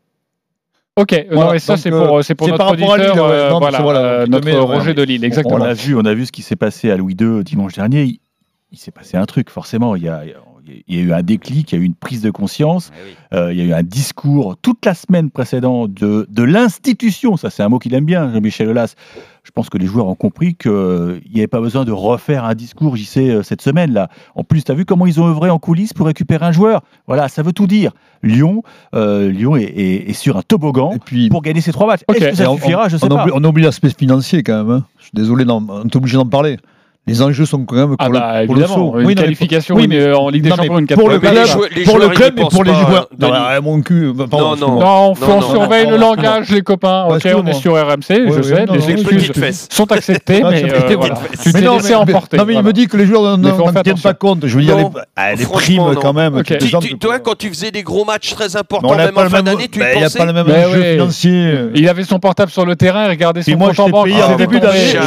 Ok, 0.97 1.12
euh, 1.12 1.25
Voilà, 1.30 1.50
non, 1.50 1.54
et 1.54 1.59
ça 1.61 1.75
euh, 1.75 1.90
pour, 2.07 2.25
c'est 2.25 2.35
pour 2.35 2.47
c'est 2.47 2.52
notre 2.52 2.57
par 2.64 2.71
rapport 2.71 2.92
à 2.95 2.99
Lille, 2.99 3.11
ouais. 3.11 3.18
euh, 3.21 3.50
Non, 3.50 3.59
voilà, 3.61 3.83
voilà, 3.83 4.00
euh, 4.00 4.26
notre 4.26 4.50
Roger 4.59 4.88
ouais. 4.88 4.95
de 4.95 5.02
Lille, 5.02 5.21
On 5.23 5.26
exactement. 5.26 5.59
l'a 5.59 5.73
vu, 5.75 5.95
on 5.97 6.04
a 6.04 6.14
vu 6.14 6.26
ce 6.26 6.33
qui 6.33 6.42
s'est 6.42 6.57
passé 6.57 6.90
à 6.90 6.97
Louis 6.97 7.16
II 7.21 7.45
dimanche 7.45 7.75
dernier. 7.75 8.02
Il, 8.04 8.18
il 8.73 8.78
s'est 8.78 8.90
passé 8.90 9.16
un 9.16 9.25
truc, 9.26 9.50
forcément. 9.50 9.95
Il 9.97 10.02
y, 10.02 10.09
a, 10.09 10.23
il 10.89 10.97
y 10.97 10.99
a 10.99 11.03
eu 11.03 11.13
un 11.13 11.23
déclic, 11.23 11.73
il 11.73 11.75
y 11.77 11.79
a 11.79 11.83
eu 11.83 11.87
une 11.87 11.95
prise 11.95 12.23
de 12.23 12.31
conscience, 12.31 12.91
Eh 12.95 13.03
oui. 13.09 13.39
euh, 13.39 13.53
il 13.53 13.59
y 13.59 13.63
a 13.63 13.65
eu 13.65 13.73
un 13.73 13.83
discours 13.83 14.57
toute 14.61 14.85
la 14.87 14.95
semaine 14.95 15.31
précédente 15.31 15.95
de, 15.95 16.27
de 16.31 16.43
l'institution. 16.43 17.37
Ça, 17.37 17.51
c'est 17.51 17.63
un 17.63 17.69
mot 17.69 17.79
qu'il 17.79 17.95
aime 17.95 18.05
bien, 18.05 18.33
Jean-Michel 18.33 18.69
Aulas. 18.69 18.95
je 19.45 19.51
pense 19.51 19.71
que 19.71 19.79
les 19.79 19.87
joueurs 19.87 20.07
ont 20.07 20.15
compris 20.15 20.55
qu'il 20.55 20.71
n'y 21.33 21.41
avait 21.41 21.47
pas 21.47 21.61
besoin 21.61 21.85
de 21.85 21.93
refaire 21.93 22.45
un 22.45 22.55
discours, 22.55 22.97
j'y 22.97 23.05
sais, 23.07 23.31
euh, 23.31 23.43
cette 23.43 23.63
semaine. 23.63 23.93
là. 23.93 24.09
En 24.35 24.45
plus, 24.45 24.63
tu 24.65 24.71
as 24.73 24.75
vu 24.75 24.85
comment 24.85 25.07
ils 25.07 25.21
ont 25.21 25.27
œuvré 25.27 25.49
en 25.51 25.59
coulisses 25.59 25.93
pour 25.95 26.07
récupérer 26.07 26.45
un 26.45 26.53
joueur 26.53 26.83
Voilà, 27.07 27.29
ça 27.29 27.43
veut 27.43 27.53
tout 27.53 27.67
dire. 27.67 27.93
Lyon, 28.23 28.63
euh, 28.95 29.31
Lyon 29.31 29.57
est, 29.57 29.63
est- 29.65 30.11
est 30.11 30.13
sur 30.13 30.37
un 30.37 30.43
toboggan 30.43 30.93
Et 30.95 30.99
puis, 30.99 31.29
pour 31.29 31.43
gagner 31.43 31.61
ces 31.61 31.73
trois 31.73 31.87
matchs. 31.87 32.03
Est-ce 32.09 32.19
que 32.31 32.35
ça 32.35 32.45
Et 32.45 32.47
on- 32.47 32.57
suffira? 32.57 32.89
Je 32.89 32.97
sais 32.97 33.05
on, 33.05 33.09
pas. 33.09 33.23
oublie, 33.23 33.33
on 33.35 33.45
oublie 33.45 33.63
l'aspect 33.65 33.91
financier 33.97 34.43
quand 34.43 34.65
même. 34.65 34.71
hein. 34.71 34.85
Je 34.99 35.05
suis 35.05 35.13
désolé, 35.15 35.45
on 35.49 35.85
est 35.87 35.97
obligé 35.97 36.17
d'en 36.17 36.27
parler. 36.27 36.59
Les 37.09 37.23
enjeux 37.23 37.47
sont 37.47 37.65
quand 37.65 37.75
même 37.77 37.87
pour, 37.88 37.97
Ah 37.99 38.09
bah 38.09 38.41
le, 38.43 38.47
pour 38.47 38.55
le 38.55 38.61
évidemment, 38.62 38.93
saut. 38.93 39.00
une 39.00 39.07
Oui, 39.07 39.15
qualification 39.15 39.75
oui, 39.75 39.87
mais- 39.88 39.99
euh, 40.00 40.17
en 40.17 40.29
Ligue 40.29 40.43
des 40.45 40.50
non, 40.50 40.57
Champions, 40.57 40.79
une 40.79 40.87
pour 40.87 41.09
le 41.09 41.15
les 41.75 41.85
pour 41.85 41.99
le 41.99 42.09
club 42.09 42.38
et 42.38 42.45
pour 42.45 42.65
les 42.65 42.75
joueurs. 42.75 43.09
Non, 43.19 43.31
ah, 43.33 43.61
mon 43.61 43.81
cul. 43.81 44.12
Pardon, 44.17 44.57
Non, 44.57 44.57
non. 44.57 44.81
Non, 44.81 44.81
on, 44.81 44.81
Non, 44.81 45.17
on 45.21 45.41
non. 45.41 45.50
surveille 45.50 45.87
le 45.88 45.97
langage, 45.97 46.50
les 46.50 46.61
copains. 46.62 47.07
Ok, 47.09 47.27
on 47.35 47.47
est 47.47 47.53
sur 47.55 47.73
RMC, 47.75 47.97
Oui, 48.11 48.33
je 48.37 48.43
sais, 48.43 48.61
les 48.61 48.67
non, 48.67 48.75
excuses 48.75 49.67
sont 49.71 49.91
acceptées, 49.91 50.43
Ah, 50.45 50.50
mais 50.50 50.61
c'est 50.61 50.65
euh, 50.75 50.81
tu 51.43 51.53
t'es 51.53 51.59
Mais 51.59 51.61
non, 51.67 51.77
laissé 51.77 51.88
mais- 51.91 51.95
emporter. 51.95 52.37
Non, 52.37 52.45
mais 52.47 52.55
il 52.55 52.62
me 52.62 52.73
dit 52.73 52.87
que 52.87 52.97
les 52.97 53.07
joueurs 53.07 53.38
n'en 53.38 53.73
tiennent 53.83 53.99
pas 53.99 54.15
compte. 54.15 54.47
Je 54.47 54.57
veux 54.57 54.62
dire, 54.62 54.77
les, 54.77 54.85
ah, 55.17 55.31
primes 55.53 55.95
quand 56.00 56.12
même. 56.12 56.43
Toi, 57.00 57.19
quand 57.21 57.37
tu 57.38 57.49
faisais 57.49 57.71
des 57.71 57.83
gros 57.83 58.05
matchs 58.05 58.35
très 58.35 58.57
importants, 58.57 58.95
même 58.97 59.17
en 59.17 59.29
fin 59.29 59.43
d'année, 59.43 59.69
tu 59.69 59.79
y 59.79 59.83
ben, 59.83 59.88
Il 59.95 59.99
n'y 59.99 60.05
a 60.05 60.07
pensais 60.07 60.19
pas 60.19 60.27
le 60.27 60.33
même 60.33 60.47
enjeu 60.47 60.83
financier. 60.83 61.55
Il 61.75 61.88
avait 61.88 62.05
son 62.05 62.19
portable 62.19 62.50
sur 62.50 62.67
le 62.67 62.77
terrain, 62.77 63.09
regardait 63.09 63.43
son 63.43 63.57
moi, 63.57 63.69
compte 63.69 63.77
je 63.77 63.83
en 63.83 63.88
banque. 63.88 64.37
début 64.37 64.61
d'année. 64.61 64.99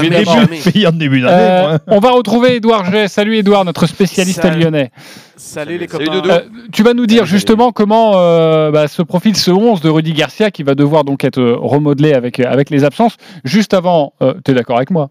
En 0.85 0.91
début 0.91 1.21
d'année. 1.21 1.77
Euh, 1.91 1.95
on 1.95 1.99
va 1.99 2.11
retrouver 2.11 2.55
Édouard 2.55 2.85
Jet. 2.91 3.07
Salut 3.07 3.35
Édouard, 3.37 3.65
notre 3.65 3.85
spécialiste 3.87 4.41
Salut. 4.41 4.61
lyonnais. 4.61 4.91
Salut 5.35 5.77
les 5.77 5.87
copains. 5.87 6.21
Euh, 6.29 6.39
tu 6.71 6.83
vas 6.83 6.93
nous 6.93 7.05
dire 7.05 7.19
Salut, 7.19 7.29
justement 7.31 7.71
comment 7.71 8.13
euh, 8.15 8.71
bah, 8.71 8.87
se 8.87 9.01
profile 9.01 9.35
ce 9.35 9.51
11 9.51 9.81
de 9.81 9.89
Rudy 9.89 10.13
Garcia 10.13 10.51
qui 10.51 10.63
va 10.63 10.75
devoir 10.75 11.03
donc 11.03 11.23
être 11.23 11.39
euh, 11.39 11.55
remodelé 11.57 12.13
avec, 12.13 12.39
avec 12.39 12.69
les 12.69 12.83
absences. 12.83 13.17
Juste 13.43 13.73
avant, 13.73 14.13
tu 14.45 14.51
es 14.51 14.53
d'accord 14.53 14.77
avec 14.77 14.91
moi? 14.91 15.09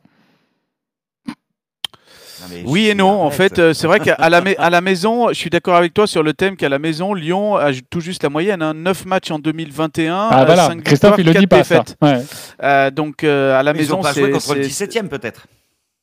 Oui 2.65 2.89
et 2.89 2.95
non. 2.95 3.23
En 3.23 3.31
fait, 3.31 3.59
euh, 3.59 3.73
c'est 3.73 3.87
vrai 3.87 4.01
qu'à 4.01 4.17
la, 4.29 4.43
à 4.59 4.71
la 4.71 4.81
maison, 4.81 5.29
je 5.29 5.35
suis 5.35 5.51
d'accord 5.51 5.77
avec 5.77 5.95
toi 5.95 6.07
sur 6.07 6.23
le 6.23 6.33
thème 6.33 6.57
qu'à 6.57 6.69
la 6.69 6.79
maison, 6.79 7.15
Lyon 7.15 7.57
a 7.57 7.71
tout 7.91 8.01
juste 8.01 8.23
la 8.23 8.29
moyenne. 8.29 8.63
Hein, 8.63 8.75
9 8.75 9.07
matchs 9.07 9.31
en 9.31 9.39
2021. 9.39 10.29
Ah 10.31 10.43
euh, 10.43 10.45
voilà, 10.47 10.71
Christophe 10.85 11.17
il 11.19 11.27
le 11.27 11.35
dit 11.35 11.47
pas 11.47 11.65
ça. 11.65 11.85
Ouais. 12.03 12.19
Euh, 12.63 12.91
donc 12.91 13.25
euh, 13.25 13.59
à 13.59 13.63
la 13.63 13.73
Mais 13.73 13.81
Ils 13.81 13.83
maison, 13.83 13.97
n'ont 13.97 14.03
pas 14.03 14.13
joué 14.13 14.25
c'est. 14.25 14.31
contre 14.33 14.55
le 14.55 14.63
c'est- 14.63 14.69
17 14.87 14.97
e 14.97 15.09
peut-être. 15.09 15.47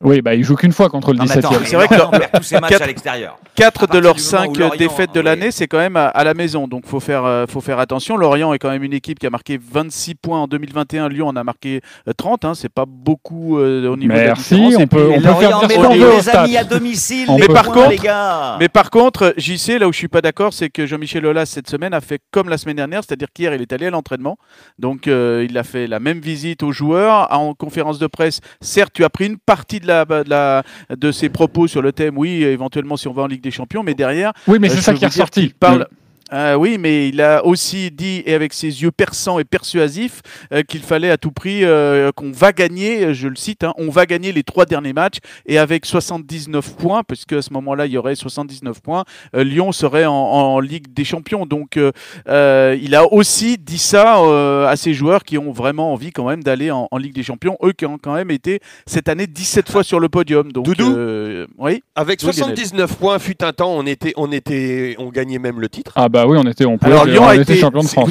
Oui, 0.04 0.22
bah 0.22 0.36
il 0.36 0.44
joue 0.44 0.56
qu'une 0.56 0.72
fois 0.74 0.89
contre 0.89 1.12
le 1.12 1.18
Non, 1.18 1.24
mais 1.24 1.27
17 1.30 1.46
attends, 1.46 1.56
e 1.56 1.60
mais 1.60 1.66
C'est 1.66 1.75
vrai 1.75 1.88
que 1.88 1.96
Lorient 1.96 2.12
perd 2.12 2.32
tous 2.36 2.44
ses 2.44 2.60
matchs 2.60 2.70
quatre- 2.70 2.82
à 2.84 2.86
l'extérieur. 2.86 3.39
Quatre 3.56 3.84
À 3.86 3.88
de 3.88 3.98
leurs 3.98 4.13
du 4.13 4.22
moment 4.22 4.30
cinq 4.30 4.51
où 4.51 4.54
Lorient- 4.54 4.77
défaites 4.77 5.12
de 5.12 5.20
oui. 5.20 5.25
l'année, 5.25 5.50
c'est 5.50 5.68
quand 5.68 5.80
même 5.80 5.96
à, 5.98 6.06
à 6.10 6.24
la 6.24 6.36
maison. 6.36 6.68
Donc 6.68 6.86
faut 6.86 7.00
faire, 7.00 7.25
euh, 7.25 7.46
faut 7.50 7.62
faire 7.62 7.80
attention. 7.80 8.16
Lorient 8.16 8.54
est 8.54 8.60
quand 8.60 8.70
même 8.70 8.84
une 8.84 8.94
équipe 8.94 9.18
qui 9.18 9.25
a 9.25 9.32
marqué 9.32 9.58
26 9.60 10.13
points 10.13 10.39
en 10.42 10.48
2021. 10.48 11.10
Lyon 11.10 11.27
en 11.30 11.36
a 11.36 11.44
marqué 11.44 11.82
euh, 12.08 12.13
30. 12.16 12.46
Hein. 12.46 12.54
C'est 12.54 12.70
pas 12.72 12.86
beaucoup 12.88 13.58
euh, 13.58 13.88
au 13.89 13.98
niveau 13.98 14.13
de 14.13 14.20
la 14.20 14.25
Merci, 14.25 14.54
différence. 14.56 14.75
on 14.84 14.88
peut- 14.88 15.10
on 15.10 15.16
peut 15.16 15.22
faire 15.34 15.39
dire 15.39 15.68
mais 15.68 15.77
les 15.98 16.00
veut 16.04 16.36
amis 16.38 16.58
à 16.58 16.63
domicile, 16.63 17.25
On 17.30 17.38
les 17.38 17.48
peut- 17.48 17.54
par 17.56 17.63
points, 17.63 17.74
contre- 17.74 17.89
les 17.89 17.98
gars. 17.98 18.58
Mais 18.60 18.70
par 18.70 18.92
contre, 18.92 19.34
JC, 19.38 19.80
là 19.80 19.88
où 19.88 19.92
je 19.94 19.98
suis 19.98 20.08
pas 20.08 20.22
d'accord, 20.22 20.54
c'est 20.54 20.70
que 20.70 20.86
Jean-Michel 20.86 21.25
Aulas 21.25 21.48
cette 21.48 21.70
semaine 21.72 21.96
a 21.96 22.01
fait 22.01 22.20
comme 22.30 22.50
la 22.50 22.60
semaine 22.60 22.75
dernière, 22.75 23.01
c'est-à-dire 23.04 23.30
qu'hier 23.34 23.51
il 23.56 23.63
est 23.63 23.74
allé 23.74 23.88
à 23.88 23.89
l'entraînement, 23.89 24.38
donc 24.77 25.08
euh, 25.08 25.44
il 25.50 25.58
a 25.58 25.63
fait 25.63 25.88
la 25.88 26.00
même 26.00 26.20
visite 26.20 26.62
aux 26.62 26.72
joueurs 26.72 27.27
en 27.32 27.56
conférence 27.56 27.98
de 27.98 28.06
presse. 28.06 28.42
Certes, 28.62 28.92
tu 28.94 29.04
as 29.04 29.10
pris 29.10 29.25
une 29.25 29.38
partie 29.39 29.80
de 29.80 29.87
la, 29.88 30.06
de 30.06 30.29
la 30.29 30.63
de 30.96 31.12
ses 31.12 31.29
propos 31.29 31.67
sur 31.67 31.82
le 31.82 31.91
thème, 31.91 32.17
oui, 32.17 32.44
éventuellement 32.44 32.98
si 32.98 33.08
on 33.08 33.13
va 33.13 33.24
en 33.24 33.27
Ligue 33.27 33.41
des 33.41 33.51
Champions, 33.51 33.84
mais 33.84 33.94
derrière, 33.94 34.34
Oui, 34.48 34.58
mais 34.60 34.67
euh, 34.67 34.72
c'est 34.72 34.77
je 34.77 34.82
ça 34.84 34.94
qui 34.94 35.03
est 35.03 35.08
ressorti. 35.08 35.41
qu'il 35.41 35.53
parle. 35.53 35.88
Euh, 36.34 36.55
oui, 36.55 36.77
mais 36.77 37.10
il 37.10 37.22
a 37.22 37.46
aussi 37.46 37.89
dit, 37.91 38.22
et 38.25 38.34
avec 38.34 38.53
ses 38.53 38.81
yeux 38.84 38.91
perçants 38.91 39.39
et 39.39 39.46
persuasifs, 39.46 40.22
euh, 40.53 40.62
qu'il 40.63 40.81
fallait 40.81 41.10
à 41.10 41.17
tout 41.17 41.31
prix 41.31 41.63
euh, 41.63 42.12
qu'on 42.12 42.31
va 42.31 42.51
gagner, 42.51 43.13
je 43.13 43.27
le 43.27 43.36
cite, 43.36 43.63
hein, 43.63 43.74
on 43.77 43.89
va 43.89 44.05
gagner 44.05 44.31
les 44.31 44.43
trois 44.43 44.65
derniers 44.65 44.93
matchs, 44.93 45.17
et 45.46 45.57
avec 45.57 45.86
79 45.86 46.75
points, 46.75 47.03
parce 47.03 47.25
qu'à 47.25 47.41
ce 47.41 47.53
moment-là, 47.53 47.86
il 47.86 47.93
y 47.93 47.98
aurait 47.98 48.15
79 48.15 48.81
points, 48.81 49.05
euh, 49.36 49.43
Lyon 49.43 49.72
serait 49.72 50.05
en, 50.05 50.13
en 50.13 50.60
Ligue 50.60 50.93
des 50.93 51.05
Champions. 51.05 51.46
Donc, 51.46 51.77
euh, 51.77 51.91
euh, 52.27 52.77
il 52.81 52.96
a 52.96 53.12
aussi 53.12 53.57
dit 53.57 53.77
ça 53.77 54.19
euh, 54.19 54.67
à 54.67 54.75
ses 54.75 54.93
joueurs 54.93 55.24
qui 55.24 55.38
ont 55.38 55.51
vraiment 55.51 55.93
envie 55.93 56.12
quand 56.12 56.27
même 56.27 56.43
d'aller 56.43 56.72
en, 56.72 56.88
en 56.91 56.98
Ligue 56.98 57.13
des 57.13 57.24
Champions, 57.24 57.57
eux 57.63 57.72
qui 57.72 57.86
ont 57.86 57.98
quand 57.98 58.13
même 58.13 58.31
été 58.31 58.60
cette 58.86 59.07
année 59.07 59.27
17 59.27 59.72
fois 59.72 59.84
sur 59.84 60.00
le 60.00 60.10
podium. 60.10 60.51
Donc, 60.51 60.65
Doudou? 60.65 60.93
Euh, 61.38 61.48
oui. 61.58 61.82
Avec 61.96 62.20
Oui, 62.22 62.27
Lionel. 62.38 62.56
79 62.58 62.96
points, 62.98 63.20
fut 63.20 63.44
un 63.44 63.53
temps, 63.53 63.72
on 63.74 63.86
était, 63.86 64.13
on 64.17 64.32
était, 64.32 64.96
on 65.00 65.10
gagnait 65.10 65.39
même 65.39 65.60
le 65.60 65.70
titre. 65.70 65.91
Ah 65.96 66.10
bah 66.10 66.25
oui, 66.27 66.38
on 66.38 66.48
était, 66.48 66.65
on 66.65 66.77
pouvait, 66.77 66.91
Alors 66.91 67.03
on 67.03 67.06
Lyon 67.06 67.27
a 67.27 67.36
était 67.36 67.53
été, 67.53 67.62
champion 67.62 67.82
de 67.82 67.88
France. 67.88 68.10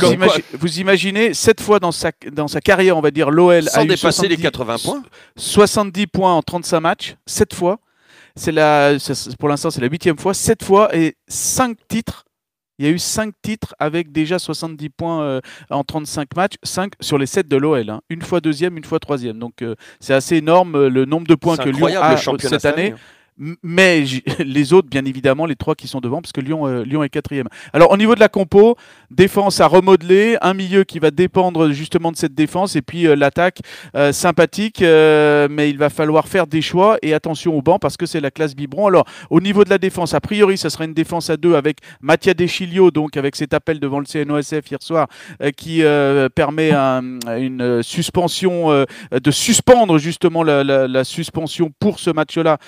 vous, 0.52 0.78
imaginez, 0.80 1.34
sept 1.34 1.60
fois 1.60 1.78
dans 1.80 1.92
sa, 1.92 2.10
dans 2.32 2.48
sa 2.48 2.60
carrière, 2.60 2.96
on 2.96 3.00
va 3.00 3.10
dire, 3.10 3.30
l'OL 3.30 3.66
a 3.68 3.70
Sans 3.70 3.84
eu 3.84 3.88
dépasser 3.88 4.28
les 4.28 4.36
70 4.36 4.42
80 4.42 4.76
points. 4.84 5.02
70 5.36 6.06
points 6.06 6.34
en 6.34 6.42
35 6.42 6.80
matchs, 6.80 7.16
7 7.26 7.54
fois. 7.54 7.78
C'est 8.34 8.52
la, 8.52 8.92
pour 9.38 9.48
l'instant, 9.48 9.70
c'est 9.70 9.80
la 9.80 9.88
huitième 9.88 10.18
fois, 10.18 10.34
7 10.34 10.62
fois 10.62 10.94
et 10.94 11.16
5 11.28 11.76
titres. 11.88 12.24
Il 12.78 12.84
y 12.84 12.88
a 12.90 12.92
eu 12.92 12.98
5 12.98 13.32
titres 13.40 13.74
avec 13.78 14.12
déjà 14.12 14.38
70 14.38 14.90
points 14.90 15.22
euh, 15.22 15.40
en 15.70 15.82
35 15.82 16.36
matchs, 16.36 16.56
5 16.62 16.92
sur 17.00 17.16
les 17.16 17.24
7 17.24 17.48
de 17.48 17.56
l'OL. 17.56 17.88
hein. 17.88 18.02
Une 18.10 18.20
fois 18.20 18.42
deuxième, 18.42 18.76
une 18.76 18.84
fois 18.84 18.98
troisième. 18.98 19.38
Donc 19.38 19.62
euh, 19.62 19.74
c'est 19.98 20.12
assez 20.12 20.36
énorme 20.36 20.74
euh, 20.74 20.90
le 20.90 21.06
nombre 21.06 21.26
de 21.26 21.34
points 21.34 21.56
que 21.56 21.70
Lyon 21.70 21.86
a 21.98 22.18
cette 22.18 22.66
année. 22.66 22.88
M- 22.88 22.96
Mais 23.62 24.04
les 24.38 24.72
autres, 24.72 24.88
bien 24.88 25.04
évidemment, 25.04 25.44
les 25.46 25.56
trois 25.56 25.74
qui 25.74 25.88
sont 25.88 26.00
devant, 26.00 26.22
parce 26.22 26.32
que 26.32 26.40
Lyon, 26.40 26.66
euh, 26.66 26.84
Lyon 26.84 27.02
est 27.02 27.08
quatrième. 27.10 27.48
Alors, 27.72 27.90
au 27.90 27.96
niveau 27.96 28.14
de 28.14 28.20
la 28.20 28.28
compo, 28.28 28.76
défense 29.10 29.60
à 29.60 29.66
remodeler, 29.66 30.36
un 30.40 30.54
milieu 30.54 30.84
qui 30.84 30.98
va 30.98 31.10
dépendre 31.10 31.70
justement 31.70 32.12
de 32.12 32.16
cette 32.16 32.34
défense, 32.34 32.76
et 32.76 32.82
puis 32.82 33.06
euh, 33.06 33.14
l'attaque 33.14 33.58
euh, 33.94 34.12
sympathique, 34.12 34.80
euh, 34.82 35.48
mais 35.50 35.68
il 35.68 35.76
va 35.78 35.90
falloir 35.90 36.28
faire 36.28 36.46
des 36.46 36.62
choix, 36.62 36.96
et 37.02 37.12
attention 37.12 37.54
au 37.56 37.62
banc, 37.62 37.78
parce 37.78 37.96
que 37.96 38.06
c'est 38.06 38.20
la 38.20 38.30
classe 38.30 38.56
biberon. 38.56 38.86
Alors, 38.86 39.04
au 39.30 39.40
niveau 39.40 39.64
de 39.64 39.70
la 39.70 39.78
défense, 39.78 40.14
a 40.14 40.20
priori, 40.20 40.56
ça 40.56 40.70
sera 40.70 40.84
une 40.84 40.94
défense 40.94 41.28
à 41.28 41.36
deux 41.36 41.54
avec 41.54 41.78
Mattia 42.00 42.32
Deschilio, 42.34 42.90
donc 42.90 43.16
avec 43.16 43.36
cet 43.36 43.52
appel 43.52 43.80
devant 43.80 43.98
le 44.00 44.06
CNOSF 44.06 44.70
hier 44.70 44.82
soir, 44.82 45.08
euh, 45.42 45.50
qui 45.50 45.82
permet 46.34 46.70
un- 46.72 47.18
une 47.38 47.82
suspension, 47.82 48.86
de 49.12 49.30
suspendre 49.30 49.98
justement 49.98 50.42
la, 50.42 50.64
la- 50.64 51.04
suspension 51.04 51.70
pour 51.78 51.98
ce 52.00 52.10
match-là. 52.10 52.58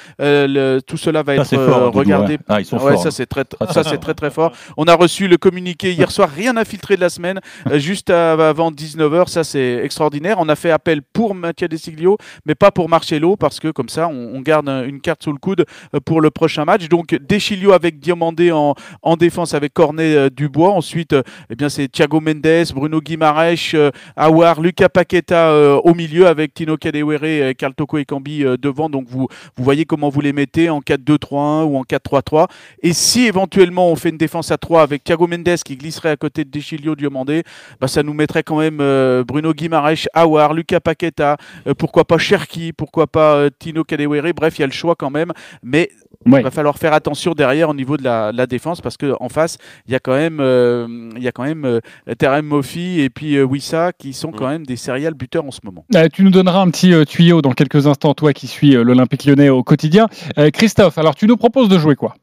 Le- 0.59 0.81
tout 0.83 0.97
cela 0.97 1.23
va 1.23 1.37
Ça, 1.37 1.43
être 1.43 1.53
euh, 1.59 1.85
Doudou, 1.87 1.99
regardé. 1.99 2.35
ouais. 2.35 2.39
Ah, 2.49 2.61
ils 2.61 2.65
sont 2.65 2.77
Ouais, 2.79 2.93
forts. 2.93 3.03
ça 3.03 3.09
hein. 3.09 3.11
c'est 3.13 3.27
très, 3.27 3.45
très 3.45 3.67
ça 3.73 3.85
c'est 3.85 3.99
très 3.99 4.15
très 4.15 4.31
fort. 4.31 4.53
On 4.77 4.85
a 4.85 4.95
reçu 4.95 5.29
le 5.29 5.37
communiqué 5.37 5.93
hier 5.93 6.11
soir, 6.11 6.29
rien 6.29 6.57
à 6.57 6.65
filtrer 6.65 6.97
de 6.97 7.01
la 7.01 7.09
semaine, 7.11 7.41
euh, 7.71 7.79
juste 7.79 8.11
avant 8.11 8.71
19h, 8.71 9.29
ça 9.29 9.45
c'est 9.45 9.77
extraordinaire. 9.85 10.37
On 10.39 10.49
a 10.49 10.57
fait 10.57 10.71
appel 10.71 11.01
pour 11.03 11.35
Mattia 11.35 11.69
Desiglio, 11.69 12.17
mais 12.47 12.55
pas 12.55 12.71
pour 12.71 12.89
Marcelo, 12.89 13.37
parce 13.37 13.61
que 13.61 13.69
comme 13.69 13.89
ça 13.89 14.09
on, 14.09 14.31
on 14.35 14.41
garde 14.41 14.69
un- 14.69 14.85
une 14.85 15.01
carte 15.01 15.23
sous 15.25 15.33
le 15.33 15.39
coude 15.39 15.65
euh, 15.95 16.01
pour 16.05 16.21
le 16.21 16.31
prochain 16.31 16.65
match. 16.65 16.89
Donc 16.89 17.17
Deschilio 17.29 17.73
avec 17.73 17.99
Diomandé 18.01 18.53
en, 18.53 18.75
en 19.03 19.17
défense 19.17 19.55
avec 19.55 19.73
Cornet 19.75 20.15
euh, 20.17 20.31
Dubois. 20.31 20.71
Ensuite, 20.73 21.13
euh, 21.13 21.23
eh 21.51 21.55
bien 21.57 21.69
c'est 21.69 21.89
Thiago 21.89 22.21
Mendes, 22.21 22.73
Bruno 22.75 23.01
Guimaraes, 23.01 23.71
euh, 23.75 23.91
Awar, 24.17 24.61
Lucas 24.61 24.89
Paqueta 24.89 25.51
euh, 25.51 25.77
au 25.85 25.95
milieu 25.95 26.27
avec 26.27 26.55
Tino 26.55 26.77
Kadewere, 26.77 27.21
euh, 27.25 27.53
Karl 27.57 27.75
Toko 27.75 27.99
et 27.99 28.05
Cambi 28.05 28.45
euh, 28.45 28.57
devant. 28.57 28.89
Donc 28.91 29.07
vous, 29.09 29.29
vous 29.57 29.65
voyez 29.65 29.85
comment 29.85 30.09
vous 30.09 30.21
les 30.21 30.33
mettez 30.33 30.48
en 30.71 30.81
4-2-3-1 30.81 31.65
ou 31.65 31.77
en 31.77 31.83
4-3-3. 31.83 32.49
Et 32.83 32.93
si 32.93 33.27
éventuellement 33.27 33.91
on 33.91 33.97
fait 33.97 34.09
une 34.11 34.19
défense 34.19 34.51
à 34.51 34.59
3 34.59 34.83
avec 34.83 35.05
Thiago 35.05 35.27
Mendes 35.27 35.57
qui 35.65 35.77
glisserait 35.77 36.11
à 36.11 36.17
côté 36.17 36.45
de 36.45 36.51
Deschilio 36.51 36.95
Diomandé, 36.95 37.43
bah, 37.81 37.89
ça 37.89 38.03
nous 38.03 38.15
mettrait 38.15 38.43
quand 38.43 38.59
même 38.59 38.79
euh, 38.81 39.25
Bruno 39.25 39.53
Guimaraes, 39.53 40.07
Awar, 40.15 40.55
Lucas 40.55 40.81
Paqueta, 40.81 41.37
euh, 41.67 41.75
pourquoi 41.75 42.05
pas 42.05 42.19
Cherki, 42.19 42.73
pourquoi 42.73 43.07
pas 43.07 43.35
euh, 43.35 43.51
Tino 43.59 43.85
Kadewere. 43.85 44.33
Bref, 44.35 44.59
il 44.59 44.63
y 44.63 44.65
a 44.65 44.67
le 44.67 44.73
choix 44.73 44.95
quand 44.97 45.11
même. 45.11 45.33
Mais 45.63 45.91
Ouais. 46.27 46.41
il 46.41 46.43
va 46.43 46.51
falloir 46.51 46.77
faire 46.79 46.93
attention 46.95 47.33
derrière 47.33 47.69
au 47.71 47.75
niveau 47.75 47.97
de 47.97 48.03
la, 48.03 48.33
la 48.33 48.47
défense 48.47 48.81
parce 48.81 48.97
qu'en 48.97 49.29
face, 49.29 49.57
il 49.87 49.93
y 49.93 49.95
a 49.95 50.01
quand 50.01 50.15
même, 50.17 50.41
euh, 50.41 51.11
il 51.17 51.23
y 51.23 51.29
a 51.29 51.33
quand 51.33 51.45
même 51.45 51.65
euh, 51.65 51.81
Terem 52.19 52.45
Moffi 52.45 53.01
et 53.01 53.09
puis 53.09 53.37
euh, 53.37 53.45
Wissa 53.45 53.93
qui 53.93 54.13
sont 54.13 54.33
quand 54.33 54.49
même 54.49 54.67
des 54.67 54.77
serial 54.77 55.15
buteurs 55.15 55.45
en 55.45 55.53
ce 55.53 55.61
moment. 55.63 55.85
Euh, 55.95 56.09
tu 56.13 56.25
nous 56.25 56.31
donneras 56.31 56.61
un 56.61 56.69
petit 56.71 56.93
euh, 56.93 57.05
tuyau 57.05 57.41
dans 57.41 57.53
quelques 57.53 57.87
instants, 57.87 58.15
toi 58.15 58.33
qui 58.33 58.47
suis 58.49 58.75
euh, 58.77 58.83
l'Olympique 58.83 59.25
lyonnais 59.27 59.49
au 59.49 59.63
quotidien. 59.63 60.09
Euh, 60.39 60.51
Christophe, 60.51 60.99
alors 60.99 61.17
tu 61.17 61.27
nous 61.27 61.37
proposes 61.37 61.69
de 61.69 61.79
jouer 61.79 61.97
quoi? 61.97 62.15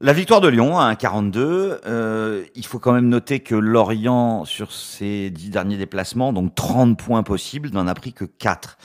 La 0.00 0.12
victoire 0.12 0.40
de 0.40 0.48
Lyon 0.48 0.78
à 0.78 0.92
1,42. 0.92 1.78
Euh, 1.86 2.44
il 2.54 2.66
faut 2.66 2.78
quand 2.78 2.92
même 2.92 3.08
noter 3.08 3.40
que 3.40 3.54
Lorient, 3.54 4.44
sur 4.44 4.72
ses 4.72 5.30
dix 5.30 5.50
derniers 5.50 5.76
déplacements, 5.76 6.32
donc 6.32 6.54
30 6.54 6.98
points 6.98 7.22
possibles, 7.22 7.70
n'en 7.70 7.86
a 7.86 7.94
pris 7.94 8.12
que 8.12 8.24
4. 8.24 8.78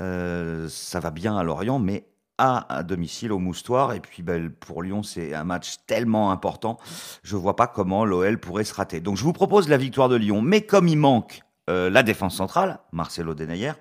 Euh, 0.00 0.66
ça 0.68 1.00
va 1.00 1.10
bien 1.10 1.36
à 1.36 1.44
Lorient, 1.44 1.78
mais 1.78 2.06
à, 2.38 2.82
domicile 2.82 3.32
au 3.32 3.38
Moustoir. 3.38 3.94
Et 3.94 4.00
puis 4.00 4.22
ben, 4.22 4.50
pour 4.50 4.82
Lyon, 4.82 5.02
c'est 5.02 5.34
un 5.34 5.44
match 5.44 5.76
tellement 5.86 6.30
important. 6.30 6.78
Je 7.22 7.36
vois 7.36 7.56
pas 7.56 7.66
comment 7.66 8.04
l'OL 8.04 8.38
pourrait 8.38 8.64
se 8.64 8.74
rater. 8.74 9.00
Donc 9.00 9.16
je 9.16 9.24
vous 9.24 9.32
propose 9.32 9.68
la 9.68 9.78
victoire 9.78 10.08
de 10.10 10.16
Lyon. 10.16 10.42
Mais 10.42 10.62
comme 10.62 10.88
il 10.88 10.98
manque 10.98 11.40
euh, 11.68 11.90
la 11.90 12.02
défense 12.02 12.36
centrale, 12.36 12.78
Marcelo 12.92 13.34
Denayer, 13.34 13.72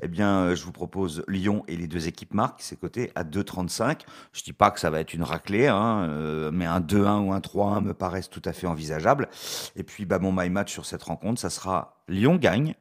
eh 0.00 0.08
bien, 0.08 0.38
euh, 0.38 0.54
je 0.54 0.64
vous 0.64 0.72
propose 0.72 1.24
Lyon 1.26 1.64
et 1.66 1.76
les 1.76 1.86
deux 1.86 2.06
équipes 2.06 2.32
marquent, 2.32 2.60
c'est 2.60 2.78
coté 2.78 3.10
à 3.14 3.24
2,35. 3.24 4.02
Je 4.32 4.42
dis 4.42 4.52
pas 4.52 4.70
que 4.70 4.78
ça 4.78 4.90
va 4.90 5.00
être 5.00 5.14
une 5.14 5.22
raclée, 5.22 5.66
hein, 5.66 6.06
euh, 6.08 6.50
mais 6.52 6.66
un 6.66 6.80
2-1 6.80 7.26
ou 7.26 7.32
un 7.32 7.40
3-1 7.40 7.82
me 7.82 7.94
paraissent 7.94 8.30
tout 8.30 8.42
à 8.44 8.52
fait 8.52 8.66
envisageables. 8.66 9.28
Et 9.74 9.82
puis, 9.82 10.04
bah, 10.04 10.18
mon 10.18 10.32
my 10.32 10.48
match 10.48 10.72
sur 10.72 10.86
cette 10.86 11.02
rencontre, 11.02 11.40
ça 11.40 11.50
sera 11.50 12.02
Lyon 12.08 12.36
gagne, 12.36 12.74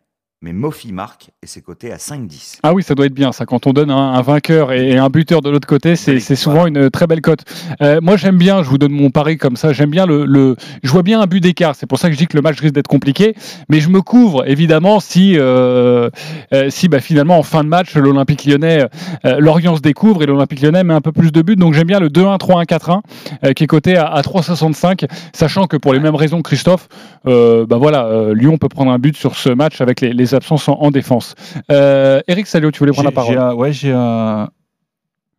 mais 0.43 0.51
Mofi 0.51 0.91
marque 0.91 1.31
et 1.41 1.47
c'est 1.47 1.61
coté 1.61 1.91
à 1.93 1.95
5-10. 1.95 2.59
Ah 2.63 2.73
oui, 2.73 2.83
ça 2.83 2.95
doit 2.95 3.05
être 3.05 3.13
bien 3.13 3.31
ça. 3.31 3.45
Quand 3.45 3.65
on 3.65 3.71
donne 3.71 3.89
un, 3.89 4.13
un 4.13 4.21
vainqueur 4.21 4.73
et, 4.73 4.97
un 4.97 5.09
buteur 5.09 5.41
de 5.41 5.49
l'autre 5.49 5.67
côté, 5.67 5.95
c'est 5.95 6.19
souvent 6.35 6.67
une 6.67 6.89
très 6.89 7.07
belle 7.07 7.21
cote. 7.21 7.45
Euh, 7.81 7.99
moi, 8.01 8.17
j'aime 8.17 8.37
bien. 8.37 8.61
Je 8.61 8.69
vous 8.69 8.77
donne 8.77 8.91
mon 8.91 9.09
pari 9.09 9.37
comme 9.37 9.55
ça. 9.55 9.71
J'aime 9.71 9.89
bien 9.89 10.05
le, 10.05 10.25
le. 10.25 10.57
Je 10.83 10.91
vois 10.91 11.01
bien 11.01 11.21
un 11.21 11.27
but 11.27 11.39
d'écart. 11.39 11.75
C'est 11.75 11.87
pour 11.87 11.97
ça 11.97 12.09
que 12.09 12.13
je 12.13 12.19
dis 12.19 12.27
que 12.27 12.35
le 12.35 12.41
match 12.41 12.59
risque 12.59 12.73
d'être 12.73 12.87
compliqué. 12.87 13.35
Mais 13.69 13.79
je 13.79 13.89
me 13.89 14.01
couvre 14.01 14.45
évidemment 14.47 14.99
si, 14.99 15.37
euh, 15.37 16.09
euh, 16.53 16.69
si 16.69 16.89
bah, 16.89 16.99
finalement 16.99 17.39
en 17.39 17.43
fin 17.43 17.63
de 17.63 17.69
match, 17.69 17.95
l'Olympique 17.95 18.43
Lyonnais, 18.45 18.85
euh, 19.25 19.39
Lorient 19.39 19.77
se 19.77 19.81
découvre 19.81 20.23
et 20.23 20.25
l'Olympique 20.25 20.61
Lyonnais 20.61 20.83
met 20.83 20.93
un 20.93 21.01
peu 21.01 21.13
plus 21.13 21.31
de 21.31 21.41
buts. 21.41 21.55
Donc 21.55 21.73
j'aime 21.73 21.87
bien 21.87 22.01
le 22.01 22.09
2-1, 22.09 22.37
3-1, 22.37 22.65
4-1 22.65 23.01
euh, 23.45 23.53
qui 23.53 23.63
est 23.63 23.67
coté 23.67 23.95
à, 23.95 24.07
à 24.07 24.21
3,65, 24.21 25.07
sachant 25.33 25.67
que 25.67 25.77
pour 25.77 25.93
les 25.93 25.99
mêmes 25.99 26.15
raisons, 26.15 26.41
que 26.41 26.49
Christophe, 26.49 26.87
euh, 27.25 27.65
bah 27.65 27.77
voilà, 27.77 28.05
euh, 28.05 28.33
Lyon 28.33 28.57
peut 28.57 28.69
prendre 28.69 28.91
un 28.91 28.99
but 28.99 29.15
sur 29.15 29.35
ce 29.35 29.49
match 29.49 29.81
avec 29.81 30.01
les, 30.01 30.13
les 30.13 30.32
absences 30.33 30.67
en, 30.69 30.73
en 30.73 30.91
défense. 30.91 31.35
Euh, 31.71 32.21
Eric 32.27 32.47
Salio, 32.47 32.71
tu 32.71 32.79
voulais 32.79 32.91
prendre 32.91 33.09
la 33.09 33.13
parole 33.13 33.33
j'ai 33.33 33.39
un- 33.39 33.53
Ouais, 33.53 33.73
j'ai 33.73 33.91
un, 33.91 34.49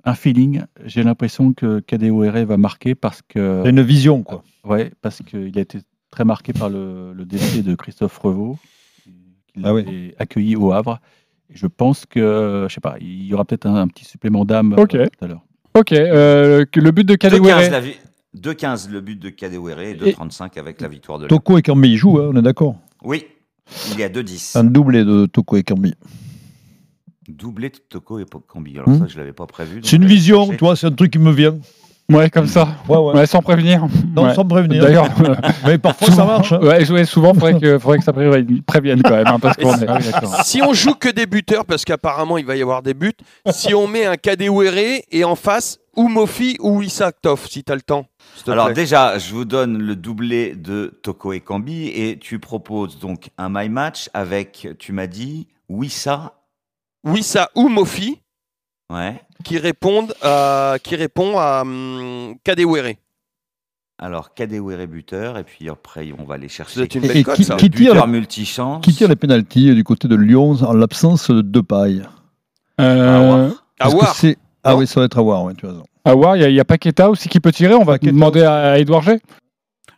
un 0.04 0.14
feeling. 0.14 0.62
J'ai 0.84 1.02
l'impression 1.02 1.52
que 1.52 1.80
Kadewere 1.80 2.44
va 2.46 2.56
marquer 2.56 2.94
parce 2.94 3.20
que. 3.22 3.66
Une 3.68 3.82
vision, 3.82 4.22
quoi. 4.22 4.42
Ouais, 4.64 4.92
parce 5.02 5.20
qu'il 5.22 5.56
a 5.58 5.62
été 5.62 5.78
très 6.10 6.24
marqué 6.24 6.52
par 6.52 6.68
le, 6.70 7.12
le 7.12 7.24
décès 7.24 7.62
de 7.62 7.74
Christophe 7.74 8.16
Revaux, 8.18 8.56
qu'il 9.52 9.64
Ah 9.64 9.70
a 9.70 9.74
oui. 9.74 10.14
accueilli 10.18 10.56
au 10.56 10.72
Havre. 10.72 11.00
Et 11.50 11.56
je 11.56 11.66
pense 11.66 12.06
que, 12.06 12.66
je 12.68 12.72
sais 12.74 12.80
pas, 12.80 12.96
il 13.00 13.26
y 13.26 13.34
aura 13.34 13.44
peut-être 13.44 13.66
un, 13.66 13.74
un 13.76 13.88
petit 13.88 14.04
supplément 14.04 14.44
d'âme 14.44 14.74
Ok. 14.78 14.94
euh, 14.94 15.06
tout 15.06 15.24
à 15.24 15.28
l'heure. 15.28 15.42
Ok, 15.76 15.92
euh, 15.92 16.64
le 16.74 16.90
but 16.92 17.04
de 17.04 17.14
2-15 17.14 17.18
Kadewere. 17.18 17.70
la 17.70 17.80
vi- 17.80 17.96
2-15 18.40 18.90
le 18.90 19.00
but 19.00 19.18
de 19.18 19.28
Kadewere 19.30 19.80
et 19.80 19.94
2-35 19.94 20.58
avec 20.58 20.80
la 20.80 20.88
victoire 20.88 21.18
de. 21.18 21.26
Toko 21.26 21.58
et 21.58 21.62
Kambi 21.62 21.90
ils 21.90 21.96
jouent, 21.96 22.18
hein, 22.20 22.30
on 22.32 22.36
est 22.36 22.42
d'accord. 22.42 22.76
Oui, 23.02 23.24
il 23.92 24.00
est 24.00 24.04
à 24.04 24.08
2-10. 24.08 24.58
Un 24.58 24.64
doublé 24.64 25.04
de 25.04 25.26
Toko 25.26 25.56
et 25.56 25.62
Kambi. 25.62 25.94
Doublé 27.28 27.70
de 27.70 27.78
Toko 27.88 28.18
et 28.18 28.24
Cambi. 28.46 28.72
Alors 28.76 28.88
Hmm. 28.88 28.98
ça, 29.00 29.04
je 29.08 29.16
l'avais 29.18 29.32
pas 29.32 29.46
prévu. 29.46 29.80
C'est 29.82 29.96
une 29.96 30.04
vision, 30.06 30.48
tu 30.50 30.58
vois, 30.58 30.76
c'est 30.76 30.86
un 30.86 30.92
truc 30.92 31.10
qui 31.12 31.18
me 31.18 31.32
vient. 31.32 31.56
Ouais, 32.12 32.28
comme 32.28 32.46
ça. 32.46 32.68
Ouais, 32.86 32.98
ouais. 32.98 33.14
Ouais, 33.14 33.26
sans 33.26 33.40
prévenir. 33.40 33.86
Non, 34.14 34.24
Ouais. 34.24 34.34
sans 34.34 34.44
me 34.44 34.50
prévenir. 34.50 34.82
D'ailleurs, 34.82 35.08
Mais 35.66 35.78
parfois 35.78 36.10
ça 36.10 36.26
marche. 36.26 36.52
hein. 36.52 36.58
Ouais, 36.60 36.90
ouais, 36.90 37.04
souvent, 37.06 37.32
il 37.32 37.40
faudrait 37.40 37.58
que, 37.58 37.78
faudrait 37.78 37.96
que 37.96 38.04
ça 38.04 38.12
prévienne 38.12 39.02
quand 39.02 39.10
même. 39.16 39.26
hein, 39.26 39.38
parce 39.40 39.56
qu'on 39.56 39.74
est... 39.78 39.86
Ah. 39.88 40.42
Si 40.44 40.60
on 40.60 40.74
joue 40.74 40.94
que 40.96 41.08
des 41.08 41.24
buteurs, 41.24 41.64
parce 41.64 41.82
qu'apparemment 41.86 42.36
il 42.36 42.44
va 42.44 42.56
y 42.56 42.62
avoir 42.62 42.82
des 42.82 42.92
buts, 42.92 43.12
si 43.50 43.72
on 43.72 43.88
met 43.88 44.04
un 44.04 44.16
Kadewere 44.16 45.00
et 45.10 45.24
en 45.24 45.34
face 45.34 45.78
ou 45.96 46.08
Mofi 46.08 46.58
ou 46.60 46.82
Issa 46.82 47.06
Aktof, 47.06 47.48
si 47.48 47.64
tu 47.64 47.72
as 47.72 47.74
le 47.74 47.80
temps. 47.80 48.04
Alors 48.46 48.66
plaît. 48.66 48.74
déjà, 48.74 49.18
je 49.18 49.32
vous 49.32 49.44
donne 49.44 49.78
le 49.78 49.96
doublé 49.96 50.54
de 50.54 50.98
Toko 51.02 51.32
et 51.32 51.40
Cambi 51.40 51.86
et 51.88 52.18
tu 52.18 52.38
proposes 52.38 52.98
donc 52.98 53.30
un 53.38 53.48
my 53.50 53.68
match 53.68 54.10
avec, 54.14 54.68
tu 54.78 54.92
m'as 54.92 55.06
dit, 55.06 55.46
Wissa. 55.68 56.34
Wissa 57.04 57.50
ou 57.54 57.68
Mofi 57.68 58.20
Ouais. 58.92 59.20
qui 59.44 59.58
répondent 59.58 60.14
à, 60.22 60.76
qui 60.82 60.94
répond 60.96 61.38
à 61.38 61.62
hum, 61.62 62.34
Kadewere. 62.44 62.94
Alors 63.98 64.34
Kadewere 64.34 64.86
buteur 64.86 65.38
et 65.38 65.44
puis 65.44 65.68
après 65.70 66.12
on 66.18 66.24
va 66.24 66.34
aller 66.34 66.48
chercher. 66.48 66.82
être 66.82 66.94
une 66.96 67.02
belle 67.02 67.24
cote, 67.24 67.36
qui- 67.36 67.44
ça. 67.44 67.56
qui- 67.56 67.70
tire 67.70 67.92
buteur 67.92 68.08
multichance. 68.08 68.84
Qui 68.84 68.92
tire 68.92 69.08
les 69.08 69.16
pénalties 69.16 69.74
du 69.74 69.84
côté 69.84 70.08
de 70.08 70.16
Lyon 70.16 70.56
en 70.62 70.72
l'absence 70.74 71.30
de 71.30 71.40
Depay 71.42 72.02
Euh, 72.80 73.50
Awar. 73.78 74.14
c'est- 74.16 74.36
Ah 74.64 74.74
oui, 74.76 74.86
ça 74.86 75.00
va 75.00 75.06
être 75.06 75.18
à 75.18 75.22
voir, 75.22 75.44
ouais, 75.44 75.54
tu 75.54 75.66
as 75.66 75.70
raison. 75.70 75.84
À 76.04 76.14
voir, 76.14 76.36
il 76.36 76.42
y 76.42 76.44
a, 76.44 76.48
il 76.48 76.54
y 76.54 76.60
a 76.60 76.64
Paqueta 76.64 77.10
aussi 77.10 77.28
qui 77.28 77.40
peut 77.40 77.52
tirer. 77.52 77.74
On 77.74 77.84
va 77.84 77.94
Paqueta 77.94 78.12
demander 78.12 78.42
à 78.42 78.78
Edouard 78.78 79.02
G. 79.02 79.20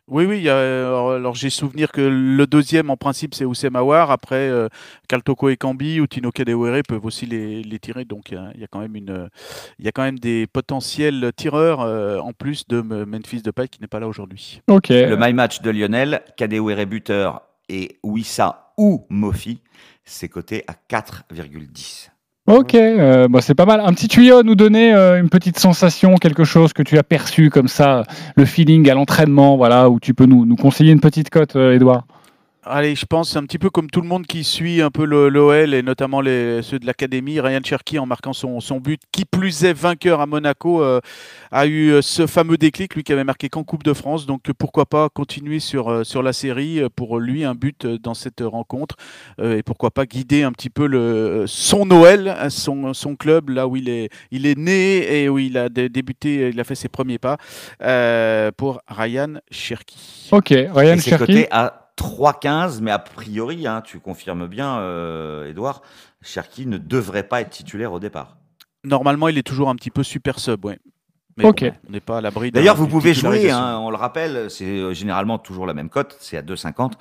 Oui, 0.08 0.24
oui. 0.24 0.36
il 0.38 0.44
y 0.44 0.48
a- 0.48 0.56
alors, 0.86 1.10
alors, 1.14 1.34
j'ai 1.34 1.50
souvenir 1.50 1.90
que 1.90 2.00
le 2.00 2.46
deuxième, 2.46 2.90
en 2.90 2.96
principe, 2.96 3.34
c'est 3.34 3.44
Oussem 3.44 3.74
Aouar. 3.74 4.12
Après, 4.12 4.36
euh, 4.48 4.68
Kaltoko 5.08 5.48
et 5.48 5.56
Kambi 5.56 6.00
ou 6.00 6.06
Tino 6.06 6.30
Kadewere 6.30 6.82
peuvent 6.88 7.04
aussi 7.04 7.26
les, 7.26 7.64
les 7.64 7.78
tirer. 7.80 8.04
Donc, 8.04 8.30
il 8.30 8.34
y 8.34 8.36
a, 8.36 8.50
il 8.54 8.60
y 8.60 8.64
a 8.64 8.68
quand 8.68 8.78
même 8.78 8.94
une, 8.94 9.28
il 9.80 9.84
y 9.84 9.88
a 9.88 9.92
quand 9.92 10.04
même 10.04 10.20
des 10.20 10.46
potentiels 10.46 11.32
tireurs 11.34 11.80
euh, 11.80 12.18
en 12.20 12.32
plus 12.32 12.68
de 12.68 12.80
Memphis 12.82 13.42
Depay 13.42 13.66
qui 13.66 13.80
n'est 13.80 13.88
pas 13.88 13.98
là 13.98 14.06
aujourd'hui. 14.06 14.60
Ok. 14.68 14.90
Le 14.90 15.16
my 15.18 15.32
match 15.32 15.60
de 15.60 15.70
Lionel, 15.70 16.20
Kadewere 16.36 16.86
buteur 16.86 17.42
et 17.68 17.98
Wissa 18.04 18.72
ou 18.78 19.06
Mofi, 19.10 19.60
c'est 20.04 20.28
coté 20.28 20.62
à 20.68 20.74
4,10. 20.88 22.10
Ok, 22.46 22.76
euh, 22.76 23.26
bah, 23.26 23.40
c'est 23.40 23.56
pas 23.56 23.66
mal. 23.66 23.80
Un 23.80 23.92
petit 23.92 24.06
tuyau 24.06 24.44
nous 24.44 24.54
donner, 24.54 24.94
euh, 24.94 25.18
une 25.18 25.28
petite 25.28 25.58
sensation, 25.58 26.14
quelque 26.14 26.44
chose 26.44 26.72
que 26.72 26.82
tu 26.84 26.96
as 26.96 27.02
perçu 27.02 27.50
comme 27.50 27.66
ça, 27.66 28.04
le 28.36 28.44
feeling 28.44 28.88
à 28.88 28.94
l'entraînement, 28.94 29.56
voilà, 29.56 29.90
où 29.90 29.98
tu 29.98 30.14
peux 30.14 30.26
nous, 30.26 30.46
nous 30.46 30.54
conseiller 30.54 30.92
une 30.92 31.00
petite 31.00 31.28
cote, 31.28 31.56
euh, 31.56 31.74
Edouard. 31.74 32.04
Allez, 32.68 32.96
je 32.96 33.06
pense 33.06 33.36
un 33.36 33.44
petit 33.44 33.60
peu 33.60 33.70
comme 33.70 33.88
tout 33.88 34.00
le 34.00 34.08
monde 34.08 34.26
qui 34.26 34.42
suit 34.42 34.82
un 34.82 34.90
peu 34.90 35.04
l'OL 35.04 35.72
et 35.72 35.82
notamment 35.82 36.20
les, 36.20 36.62
ceux 36.62 36.80
de 36.80 36.86
l'académie. 36.86 37.38
Ryan 37.38 37.60
Cherky, 37.62 37.96
en 38.00 38.06
marquant 38.06 38.32
son, 38.32 38.58
son 38.58 38.80
but, 38.80 39.00
qui 39.12 39.24
plus 39.24 39.62
est 39.64 39.72
vainqueur 39.72 40.20
à 40.20 40.26
Monaco, 40.26 40.82
euh, 40.82 41.00
a 41.52 41.66
eu 41.66 41.90
euh, 41.90 42.02
ce 42.02 42.26
fameux 42.26 42.56
déclic, 42.56 42.96
lui 42.96 43.04
qui 43.04 43.12
avait 43.12 43.22
marqué 43.22 43.48
qu'en 43.48 43.62
Coupe 43.62 43.84
de 43.84 43.92
France. 43.92 44.26
Donc 44.26 44.48
euh, 44.48 44.52
pourquoi 44.52 44.84
pas 44.84 45.08
continuer 45.08 45.60
sur, 45.60 46.04
sur 46.04 46.24
la 46.24 46.32
série 46.32 46.80
pour 46.96 47.20
lui 47.20 47.44
un 47.44 47.54
but 47.54 47.86
dans 47.86 48.14
cette 48.14 48.40
rencontre 48.44 48.96
euh, 49.38 49.58
et 49.58 49.62
pourquoi 49.62 49.92
pas 49.92 50.04
guider 50.04 50.42
un 50.42 50.50
petit 50.50 50.70
peu 50.70 50.88
le, 50.88 51.44
son 51.46 51.86
Noël, 51.86 52.34
hein, 52.36 52.50
son, 52.50 52.94
son 52.94 53.14
club, 53.14 53.50
là 53.50 53.68
où 53.68 53.76
il 53.76 53.88
est, 53.88 54.08
il 54.32 54.44
est 54.44 54.58
né 54.58 55.22
et 55.22 55.28
où 55.28 55.38
il 55.38 55.56
a 55.56 55.68
dé- 55.68 55.88
débuté, 55.88 56.50
il 56.52 56.58
a 56.58 56.64
fait 56.64 56.74
ses 56.74 56.88
premiers 56.88 57.18
pas 57.18 57.36
euh, 57.82 58.50
pour 58.56 58.80
Ryan 58.88 59.34
Cherky. 59.52 60.30
Ok, 60.32 60.48
Ryan 60.48 60.96
Cherky. 60.98 61.46
Coté 61.96 62.48
à 62.48 62.66
3,15, 62.66 62.80
mais 62.82 62.90
a 62.90 62.98
priori, 62.98 63.66
hein, 63.66 63.82
tu 63.84 63.98
confirmes 64.00 64.46
bien, 64.46 64.78
euh, 64.78 65.48
Edouard, 65.50 65.82
Cherki 66.22 66.66
ne 66.66 66.78
devrait 66.78 67.22
pas 67.24 67.40
être 67.40 67.50
titulaire 67.50 67.92
au 67.92 68.00
départ. 68.00 68.36
Normalement, 68.84 69.28
il 69.28 69.38
est 69.38 69.42
toujours 69.46 69.68
un 69.68 69.74
petit 69.74 69.90
peu 69.90 70.02
super 70.02 70.38
sub, 70.38 70.64
ouais. 70.64 70.78
Mais 71.38 71.44
bon, 71.44 71.52
on 71.86 71.92
n'est 71.92 72.00
pas 72.00 72.16
à 72.16 72.20
l'abri. 72.22 72.50
d'un- 72.50 72.58
D'ailleurs, 72.60 72.76
vous 72.76 72.86
pouvez 72.88 73.12
jouer, 73.12 73.50
hein, 73.50 73.76
on 73.82 73.90
le 73.90 73.96
rappelle, 73.96 74.46
c'est 74.48 74.64
euh, 74.64 74.94
généralement 74.94 75.36
toujours 75.36 75.66
la 75.66 75.74
même 75.74 75.90
cote, 75.90 76.16
c'est 76.18 76.38
à 76.38 76.42
2,50. 76.42 76.92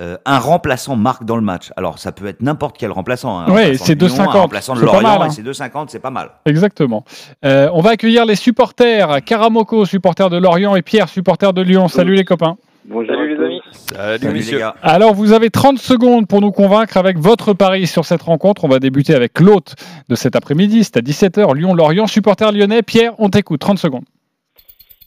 Euh, 0.00 0.16
un 0.24 0.38
remplaçant 0.38 0.94
marque 0.94 1.24
dans 1.24 1.34
le 1.34 1.42
match. 1.42 1.72
Alors, 1.76 1.98
ça 1.98 2.12
peut 2.12 2.26
être 2.26 2.40
n'importe 2.40 2.78
quel 2.78 2.92
remplaçant. 2.92 3.40
hein. 3.40 3.46
Remplaçant 3.46 3.84
c'est 3.84 3.96
de 3.96 4.06
Lyon, 4.06 4.14
2,50. 4.14 4.28
Un 4.36 4.40
remplaçant 4.42 4.74
de 4.74 4.78
C'est 4.78 4.86
pas 4.86 4.92
Lorient, 4.92 5.18
mal, 5.18 5.22
hein. 5.28 5.30
c'est 5.32 5.42
2,50, 5.42 5.88
c'est 5.88 5.98
pas 5.98 6.10
mal. 6.10 6.30
Exactement. 6.46 7.04
Euh, 7.44 7.68
on 7.72 7.80
va 7.80 7.90
accueillir 7.90 8.26
les 8.26 8.36
supporters. 8.36 9.24
Karamoko, 9.24 9.84
supporter 9.84 10.30
de 10.30 10.36
Lorient, 10.36 10.76
et 10.76 10.82
Pierre, 10.82 11.08
supporter 11.08 11.52
de 11.52 11.60
Lyon. 11.62 11.88
Salut 11.88 12.14
les 12.14 12.24
copains. 12.24 12.58
Bonjour 12.84 13.08
Salut 13.12 13.36
les 13.36 13.44
amis. 13.44 13.49
Salut, 13.72 14.18
Salut 14.20 14.34
messieurs. 14.34 14.56
les 14.56 14.60
gars. 14.60 14.74
Alors, 14.82 15.14
vous 15.14 15.32
avez 15.32 15.50
30 15.50 15.78
secondes 15.78 16.26
pour 16.26 16.40
nous 16.40 16.52
convaincre 16.52 16.96
avec 16.96 17.18
votre 17.18 17.52
pari 17.52 17.86
sur 17.86 18.04
cette 18.04 18.22
rencontre. 18.22 18.64
On 18.64 18.68
va 18.68 18.78
débuter 18.78 19.14
avec 19.14 19.40
l'hôte 19.40 19.74
de 20.08 20.14
cet 20.14 20.36
après-midi. 20.36 20.84
C'est 20.84 20.96
à 20.96 21.00
17h, 21.00 21.54
Lyon-Lorient. 21.56 22.06
Supporter 22.06 22.52
lyonnais. 22.52 22.82
Pierre, 22.82 23.12
on 23.18 23.28
t'écoute. 23.30 23.60
30 23.60 23.78
secondes. 23.78 24.04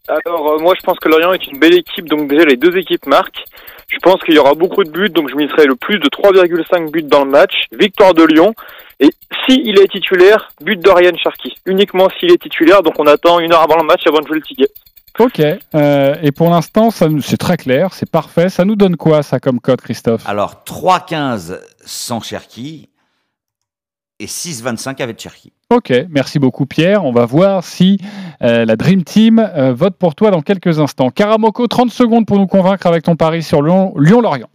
Alors 0.09 0.51
euh, 0.51 0.57
moi 0.59 0.73
je 0.77 0.83
pense 0.83 0.99
que 0.99 1.07
Lorient 1.07 1.31
est 1.31 1.47
une 1.47 1.59
belle 1.59 1.75
équipe, 1.75 2.09
donc 2.09 2.27
déjà 2.27 2.43
les 2.43 2.57
deux 2.57 2.75
équipes 2.75 3.05
marquent. 3.05 3.41
Je 3.87 3.97
pense 3.99 4.21
qu'il 4.23 4.33
y 4.33 4.37
aura 4.37 4.53
beaucoup 4.53 4.83
de 4.83 4.89
buts, 4.89 5.09
donc 5.09 5.29
je 5.29 5.35
miserai 5.35 5.65
le 5.65 5.75
plus 5.75 5.97
de 5.97 6.09
3,5 6.09 6.91
buts 6.91 7.03
dans 7.03 7.23
le 7.23 7.31
match. 7.31 7.53
Victoire 7.71 8.13
de 8.13 8.23
Lyon. 8.23 8.53
Et 8.99 9.09
s'il 9.47 9.79
est 9.79 9.87
titulaire, 9.87 10.49
but 10.61 10.77
de 10.77 10.89
Ryan 10.89 11.15
Cherky. 11.15 11.55
Uniquement 11.65 12.09
s'il 12.19 12.31
est 12.33 12.41
titulaire, 12.41 12.83
donc 12.83 12.99
on 12.99 13.07
attend 13.07 13.39
une 13.39 13.53
heure 13.53 13.61
avant 13.61 13.77
le 13.77 13.85
match 13.85 14.01
avant 14.05 14.19
de 14.19 14.27
jouer 14.27 14.37
le 14.37 14.41
ticket. 14.43 14.67
Ok. 15.19 15.39
Euh, 15.75 16.15
et 16.21 16.31
pour 16.31 16.49
l'instant, 16.49 16.89
ça 16.89 17.07
nous- 17.07 17.21
c'est 17.21 17.37
très 17.37 17.57
clair, 17.57 17.93
c'est 17.93 18.09
parfait. 18.09 18.49
Ça 18.49 18.65
nous 18.65 18.75
donne 18.75 18.95
quoi, 18.97 19.21
ça, 19.23 19.39
comme 19.39 19.59
code, 19.59 19.81
Christophe? 19.81 20.23
Alors, 20.27 20.63
3,15 20.63 21.59
sans 21.85 22.21
Cherki 22.21 22.89
et 24.19 24.25
6,25 24.27 25.01
avec 25.01 25.19
Cherki. 25.19 25.53
Ok, 25.69 25.91
merci 26.09 26.39
beaucoup 26.39 26.65
Pierre. 26.65 27.03
On 27.03 27.11
va 27.11 27.25
voir 27.25 27.63
si 27.63 27.99
euh, 28.43 28.63
la 28.65 28.75
Dream 28.75 29.03
Team 29.03 29.39
euh, 29.39 29.73
vote 29.73 29.95
pour 29.97 30.13
toi 30.15 30.29
dans 30.31 30.41
quelques 30.41 30.79
instants. 30.79 31.09
Karamoko, 31.09 31.67
30 31.67 31.89
secondes 31.91 32.25
pour 32.25 32.37
nous 32.37 32.47
convaincre 32.47 32.85
avec 32.87 33.03
ton 33.03 33.15
pari 33.15 33.41
sur 33.43 33.61
Lyon- 33.61 33.93
Lyon-Lorient. 33.97 34.49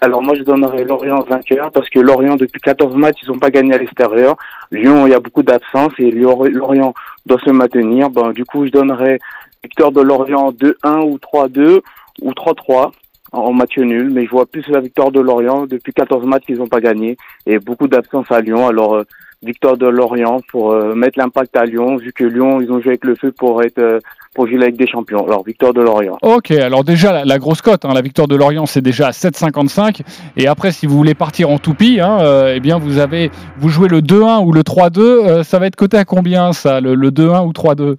Alors 0.00 0.22
moi 0.22 0.34
je 0.36 0.42
donnerais 0.42 0.82
Lorient 0.84 1.22
vainqueur 1.28 1.70
parce 1.70 1.88
que 1.88 2.00
Lorient 2.00 2.36
depuis 2.36 2.60
14 2.60 2.96
matchs 2.96 3.18
ils 3.22 3.28
n'ont 3.30 3.38
pas 3.38 3.50
gagné 3.50 3.74
à 3.74 3.78
l'extérieur. 3.78 4.36
Lyon 4.72 5.06
il 5.06 5.10
y 5.10 5.14
a 5.14 5.20
beaucoup 5.20 5.42
d'absence 5.42 5.92
et 5.98 6.10
Lorient 6.10 6.94
doit 7.26 7.38
se 7.44 7.50
maintenir. 7.50 8.10
Ben, 8.10 8.32
du 8.32 8.44
coup 8.44 8.64
je 8.66 8.70
donnerais 8.70 9.18
victoire 9.64 9.90
de 9.92 10.00
Lorient 10.00 10.52
2-1 10.52 11.00
ou 11.08 11.18
3-2 11.18 11.80
ou 12.22 12.32
3-3 12.32 12.92
en- 13.32 13.52
match 13.52 13.76
nul. 13.78 14.10
Mais 14.10 14.24
je 14.26 14.30
vois 14.30 14.46
plus 14.46 14.66
la 14.68 14.80
victoire 14.80 15.10
de 15.10 15.20
Lorient 15.20 15.66
depuis 15.66 15.92
14 15.92 16.24
matchs 16.26 16.44
qu'ils 16.46 16.58
n'ont 16.58 16.68
pas 16.68 16.80
gagné 16.80 17.16
et 17.46 17.58
beaucoup 17.58 17.88
d'absence 17.88 18.26
à 18.30 18.40
Lyon. 18.40 18.68
Alors 18.68 18.94
euh, 18.94 19.04
victoire 19.42 19.76
de 19.76 19.86
Lorient 19.86 20.40
pour 20.50 20.72
euh, 20.72 20.94
mettre 20.94 21.18
l'impact 21.18 21.56
à 21.56 21.64
Lyon 21.64 21.96
vu 21.96 22.12
que 22.12 22.24
Lyon 22.24 22.60
ils 22.60 22.70
ont 22.70 22.80
joué 22.80 22.90
avec 22.92 23.04
le 23.04 23.14
feu 23.14 23.32
pour 23.32 23.62
être 23.62 23.78
euh, 23.78 23.98
pour 24.34 24.46
jouer 24.46 24.62
avec 24.62 24.76
des 24.76 24.86
champions. 24.86 25.24
Alors 25.26 25.44
victoire 25.44 25.72
de 25.72 25.80
Lorient. 25.80 26.18
Ok, 26.22 26.50
alors 26.50 26.82
déjà 26.84 27.24
la, 27.24 27.38
grosse 27.38 27.62
cote, 27.62 27.84
hein, 27.84 27.92
la 27.94 28.00
victoire 28.02 28.28
de 28.28 28.36
Lorient 28.36 28.66
c'est 28.66 28.80
déjà 28.82 29.08
à 29.08 29.10
7,55 29.10 30.00
et 30.36 30.46
après 30.46 30.72
si 30.72 30.86
vous 30.86 30.96
voulez 30.96 31.14
partir 31.14 31.50
en 31.50 31.58
toupie, 31.58 32.00
hein, 32.00 32.18
eh 32.54 32.60
bien 32.60 32.78
vous 32.78 32.98
avez 32.98 33.30
vous 33.58 33.68
jouez 33.68 33.88
le 33.88 34.00
2-1 34.00 34.44
ou 34.44 34.52
le 34.52 34.62
3-2, 34.62 35.00
euh, 35.00 35.42
ça 35.42 35.58
va 35.58 35.66
être 35.66 35.76
coté 35.76 35.96
à 35.98 36.04
combien 36.04 36.52
ça, 36.52 36.80
le, 36.80 36.94
le 36.94 37.10
2-1 37.10 37.46
ou 37.46 37.52
3-2 37.52 37.96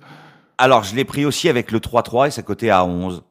Alors, 0.57 0.83
je 0.83 0.95
l'ai 0.95 1.05
pris 1.05 1.25
aussi 1.25 1.49
avec 1.49 1.71
le 1.71 1.79
3-3 1.79 2.27
et 2.27 2.31
ça 2.31 2.41
coté 2.41 2.69
à 2.69 2.85
11. 2.85 3.23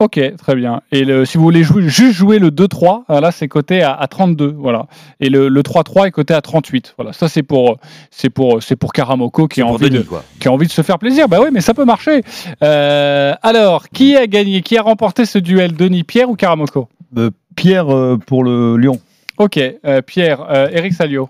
Ok, 0.00 0.20
très 0.36 0.54
bien. 0.54 0.80
Et 0.92 1.04
le, 1.04 1.24
si 1.24 1.38
vous 1.38 1.42
voulez 1.42 1.64
jouer, 1.64 1.88
juste 1.88 2.12
jouer 2.16 2.38
le 2.38 2.50
2-3, 2.50 3.02
euh, 3.10 3.20
là 3.20 3.32
c'est 3.32 3.48
coté 3.48 3.82
à, 3.82 3.92
à 3.94 4.06
32, 4.06 4.54
voilà. 4.56 4.86
Et 5.18 5.28
le, 5.28 5.48
le 5.48 5.62
3-3 5.62 6.06
est 6.06 6.10
coté 6.12 6.34
à 6.34 6.40
38. 6.40 6.94
Voilà, 6.96 7.12
ça 7.12 7.28
c'est 7.28 7.42
pour 7.42 7.78
c'est 8.12 8.30
pour 8.30 8.62
c'est 8.62 8.76
pour 8.76 8.92
Karamoko 8.92 9.48
qui 9.48 9.60
a 9.60 9.66
envie 9.66 9.90
Denis, 9.90 10.04
de 10.04 10.08
quoi. 10.08 10.22
qui 10.38 10.46
a 10.46 10.52
envie 10.52 10.68
de 10.68 10.72
se 10.72 10.82
faire 10.82 11.00
plaisir. 11.00 11.28
Bah 11.28 11.38
oui, 11.42 11.48
mais 11.52 11.60
ça 11.60 11.74
peut 11.74 11.84
marcher. 11.84 12.22
Euh, 12.62 13.34
alors, 13.42 13.88
qui 13.88 14.16
a 14.16 14.28
gagné? 14.28 14.62
Qui 14.62 14.78
a 14.78 14.82
remporté 14.82 15.26
ce 15.26 15.40
duel 15.40 15.72
Denis 15.74 16.04
Pierre 16.04 16.30
ou 16.30 16.36
Karamoko? 16.36 16.88
Euh, 17.16 17.30
Pierre 17.56 17.92
euh, 17.92 18.18
pour 18.24 18.44
le 18.44 18.76
Lyon. 18.76 19.00
Ok, 19.36 19.58
euh, 19.58 20.00
Pierre, 20.02 20.46
euh, 20.48 20.68
Eric 20.70 20.92
Salio. 20.92 21.28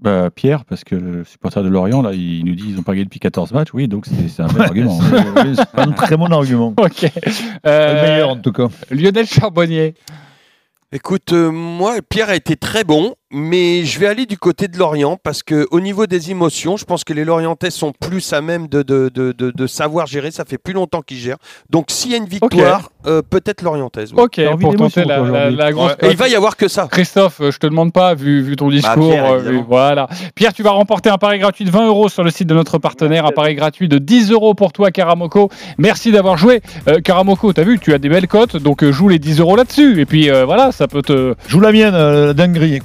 Bah, 0.00 0.30
Pierre, 0.34 0.64
parce 0.64 0.82
que 0.82 0.94
le 0.94 1.24
supporter 1.24 1.62
de 1.62 1.68
Lorient, 1.68 2.00
là, 2.00 2.12
il 2.14 2.44
nous 2.46 2.54
dit 2.54 2.64
qu'ils 2.64 2.76
n'ont 2.76 2.82
pas 2.82 2.92
gagné 2.92 3.04
depuis 3.04 3.20
14 3.20 3.52
matchs. 3.52 3.68
Oui, 3.74 3.86
donc 3.86 4.06
c'est 4.06 4.28
c'est 4.28 4.42
un 4.42 4.46
bel 4.46 4.62
argument. 4.62 4.98
C'est 4.98 5.54
c'est 5.54 5.70
pas 5.72 5.82
un 5.82 5.92
très 5.92 6.16
bon 6.16 6.32
argument. 6.32 6.74
Ok. 6.80 7.04
Euh, 7.66 7.94
le 7.94 8.08
meilleur 8.08 8.30
en 8.30 8.36
tout 8.36 8.52
cas. 8.52 8.68
Lionel 8.90 9.26
Charbonnier. 9.26 9.94
Écoute, 10.92 11.32
euh, 11.32 11.50
moi, 11.50 11.96
Pierre 12.08 12.30
a 12.30 12.34
été 12.34 12.56
très 12.56 12.82
bon, 12.82 13.14
mais 13.32 13.84
je 13.84 13.98
vais 14.00 14.06
aller 14.06 14.26
du 14.26 14.36
côté 14.38 14.66
de 14.68 14.76
Lorient 14.78 15.16
parce 15.22 15.42
que 15.42 15.66
au 15.70 15.80
niveau 15.80 16.06
des 16.06 16.30
émotions, 16.30 16.76
je 16.76 16.84
pense 16.84 17.04
que 17.04 17.12
les 17.12 17.24
Lorientais 17.24 17.70
sont 17.70 17.92
plus 17.92 18.32
à 18.32 18.40
même 18.40 18.66
de, 18.68 18.82
de, 18.82 19.10
de, 19.12 19.32
de- 19.32 19.50
de 19.50 19.66
savoir 19.66 20.06
gérer. 20.06 20.30
Ça 20.30 20.44
fait 20.44 20.58
plus 20.58 20.72
longtemps 20.74 21.02
qu'ils 21.02 21.18
gèrent. 21.18 21.36
Donc, 21.70 21.86
s'il 21.90 22.10
y 22.10 22.14
a 22.14 22.16
une 22.16 22.24
victoire, 22.26 22.90
euh, 23.06 23.22
peut-être 23.28 23.62
Lorientaise. 23.62 24.12
Ok, 24.16 24.40
pour 24.60 24.74
tenter 24.76 25.04
la, 25.04 25.50
la, 25.50 25.72
grosse 25.72 25.92
Ouais, 26.02 26.08
et 26.08 26.10
il 26.10 26.16
va 26.16 26.28
y 26.28 26.34
avoir 26.34 26.56
que 26.56 26.68
ça. 26.68 26.88
Christophe, 26.90 27.40
euh, 27.40 27.50
je 27.50 27.58
te 27.58 27.66
demande 27.66 27.92
pas, 27.92 28.14
vu, 28.14 28.42
vu 28.42 28.56
ton 28.56 28.68
discours. 28.68 29.10
Pierre, 29.10 29.32
euh, 29.32 29.38
vu- 29.38 29.62
voilà. 29.66 30.08
Pierre, 30.34 30.52
tu 30.52 30.62
vas 30.62 30.70
remporter 30.72 31.08
un 31.10 31.16
pari 31.18 31.38
gratuit 31.38 31.64
de 31.64 31.70
20 31.70 31.86
euros 31.86 32.08
sur 32.08 32.24
le 32.24 32.30
site 32.30 32.48
de 32.48 32.54
notre 32.54 32.78
partenaire, 32.78 33.26
un 33.26 33.30
pari 33.32 33.54
gratuit 33.54 33.88
de 33.88 33.98
10 33.98 34.32
euros 34.32 34.54
pour 34.54 34.72
toi, 34.72 34.90
Karamoko. 34.90 35.50
Merci 35.78 36.10
d'avoir 36.12 36.36
joué. 36.36 36.60
Euh, 36.88 37.00
Karamoko, 37.00 37.52
t'as 37.52 37.64
vu, 37.64 37.78
tu 37.78 37.92
as 37.94 37.98
des 37.98 38.08
belles 38.08 38.28
cotes, 38.28 38.56
donc 38.56 38.82
euh, 38.82 38.92
joue 38.92 39.08
les 39.08 39.18
10 39.18 39.40
euros 39.40 39.56
là-dessus. 39.56 40.00
Et 40.00 40.06
puis 40.06 40.30
euh, 40.30 40.44
voilà, 40.44 40.72
ça 40.72 40.88
peut 40.88 41.02
te. 41.02 41.34
Joue 41.48 41.60
la 41.60 41.72
mienne, 41.72 41.94
euh, 41.94 42.26
la 42.28 42.34
dinguerie, 42.34 42.78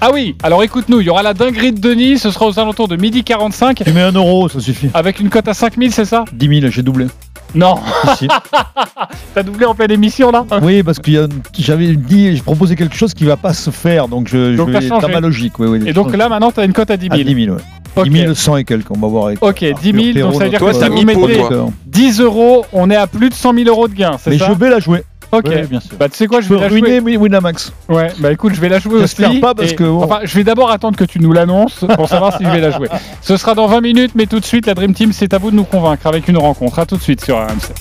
Ah 0.00 0.10
oui, 0.12 0.36
alors 0.42 0.62
écoute-nous, 0.62 1.00
il 1.00 1.06
y 1.06 1.10
aura 1.10 1.22
la 1.22 1.34
dinguerie 1.34 1.72
de 1.72 1.80
Denis, 1.80 2.18
ce 2.18 2.30
sera 2.30 2.46
aux 2.46 2.58
alentours 2.58 2.88
de 2.88 2.96
midi 2.96 3.22
45, 3.24 3.82
Tu 3.84 3.92
mets 3.92 4.02
un 4.02 4.12
euro, 4.12 4.48
ça 4.48 4.60
suffit. 4.60 4.88
avec 4.94 5.20
une 5.20 5.28
cote 5.30 5.48
à 5.48 5.54
5000, 5.54 5.92
c'est 5.92 6.04
ça? 6.04 6.24
10 6.32 6.60
000, 6.60 6.70
j'ai 6.72 6.82
doublé. 6.82 7.06
Non, 7.54 7.74
t'as 9.34 9.42
doublé 9.42 9.66
en 9.66 9.74
pleine 9.74 9.90
émission 9.90 10.30
là? 10.30 10.44
Oui, 10.62 10.82
parce 10.82 10.98
que 10.98 11.28
j'avais 11.58 11.96
dit, 11.96 12.36
j'ai 12.36 12.42
proposé 12.42 12.76
quelque 12.76 12.94
chose 12.96 13.12
qui 13.14 13.24
va 13.24 13.36
pas 13.36 13.52
se 13.52 13.70
faire, 13.70 14.08
donc 14.08 14.28
je, 14.28 14.54
je 14.56 14.62
t'as 14.62 14.78
vais 14.80 14.88
changé. 14.88 15.06
dans 15.06 15.12
ma 15.12 15.20
logique. 15.20 15.58
Oui, 15.58 15.66
oui, 15.68 15.80
Et 15.88 15.92
donc 15.92 16.14
là, 16.16 16.28
maintenant, 16.28 16.52
t'as 16.52 16.64
une 16.64 16.72
cote 16.72 16.90
à 16.90 16.96
10 16.96 17.08
à 17.10 17.16
000. 17.16 17.28
10 17.28 17.44
000, 17.46 17.56
ouais. 17.56 17.62
Ok. 17.96 18.08
10 18.08 18.20
000 18.20 18.34
100 18.34 18.56
et 18.58 18.64
quelques, 18.64 18.90
on 18.92 18.98
va 19.00 19.08
voir 19.08 19.26
avec. 19.26 19.42
Ok, 19.42 19.64
10 19.64 20.12
000, 20.14 20.28
donc 20.28 20.34
ça 20.38 20.44
veut 20.44 20.50
dire 20.50 20.58
Toi, 20.60 20.72
que 20.72 20.78
t'as 20.78 20.88
mis 20.90 21.00
vous 21.04 21.26
mettez 21.26 21.38
toi. 21.38 21.70
10 21.86 22.20
euros, 22.20 22.64
on 22.72 22.88
est 22.88 22.94
à 22.96 23.08
plus 23.08 23.30
de 23.30 23.34
100 23.34 23.52
000 23.54 23.68
euros 23.68 23.88
de 23.88 23.94
gain, 23.94 24.12
c'est 24.22 24.30
Mais 24.30 24.38
ça? 24.38 24.46
je 24.46 24.52
vais 24.52 24.70
la 24.70 24.78
jouer. 24.78 25.02
Ok. 25.32 25.46
Ouais, 25.46 25.62
bien 25.66 25.80
sûr. 25.80 25.96
Bah 25.98 26.08
tu 26.08 26.16
sais 26.16 26.26
quoi, 26.26 26.40
je 26.40 26.48
vais 26.48 26.58
la 26.60 26.68
jouer. 26.68 26.80
ruiner 26.80 27.00
Wi- 27.00 27.16
Winamax. 27.16 27.72
Ouais, 27.88 28.08
bah 28.18 28.32
écoute, 28.32 28.52
je 28.54 28.60
vais 28.60 28.68
la 28.68 28.78
jouer 28.80 29.02
aussi. 29.02 29.40
Pas, 29.40 29.54
parce 29.54 29.72
et- 29.72 29.74
que 29.76 29.84
bon. 29.84 30.02
Enfin, 30.02 30.20
je 30.24 30.34
vais 30.34 30.44
d'abord 30.44 30.70
attendre 30.70 30.96
que 30.96 31.04
tu 31.04 31.20
nous 31.20 31.32
l'annonces 31.32 31.84
pour 31.96 32.08
savoir 32.08 32.36
si 32.36 32.44
je 32.44 32.50
vais 32.50 32.60
la 32.60 32.70
jouer. 32.72 32.88
Ce 33.20 33.36
sera 33.36 33.54
dans 33.54 33.66
20 33.66 33.80
minutes, 33.80 34.12
mais 34.14 34.26
tout 34.26 34.40
de 34.40 34.44
suite, 34.44 34.66
la 34.66 34.74
Dream 34.74 34.92
Team, 34.94 35.12
c'est 35.12 35.32
à 35.34 35.38
vous 35.38 35.50
de 35.50 35.56
nous 35.56 35.64
convaincre 35.64 36.06
avec 36.06 36.26
une 36.28 36.38
rencontre. 36.38 36.78
À 36.80 36.86
tout 36.86 36.96
de 36.96 37.02
suite 37.02 37.24
sur 37.24 37.36
RMC. 37.36 37.72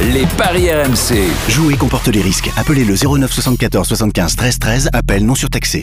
Les 0.00 0.24
paris 0.38 0.70
RMC. 0.72 1.28
Jouer 1.48 1.76
comporte 1.76 2.08
les 2.08 2.22
risques. 2.22 2.50
Appelez 2.56 2.84
le 2.84 2.94
09 2.94 3.30
74 3.30 3.86
75 3.86 4.34
13 4.34 4.58
13. 4.58 4.90
Appel 4.94 5.26
non 5.26 5.34
surtaxé. 5.34 5.82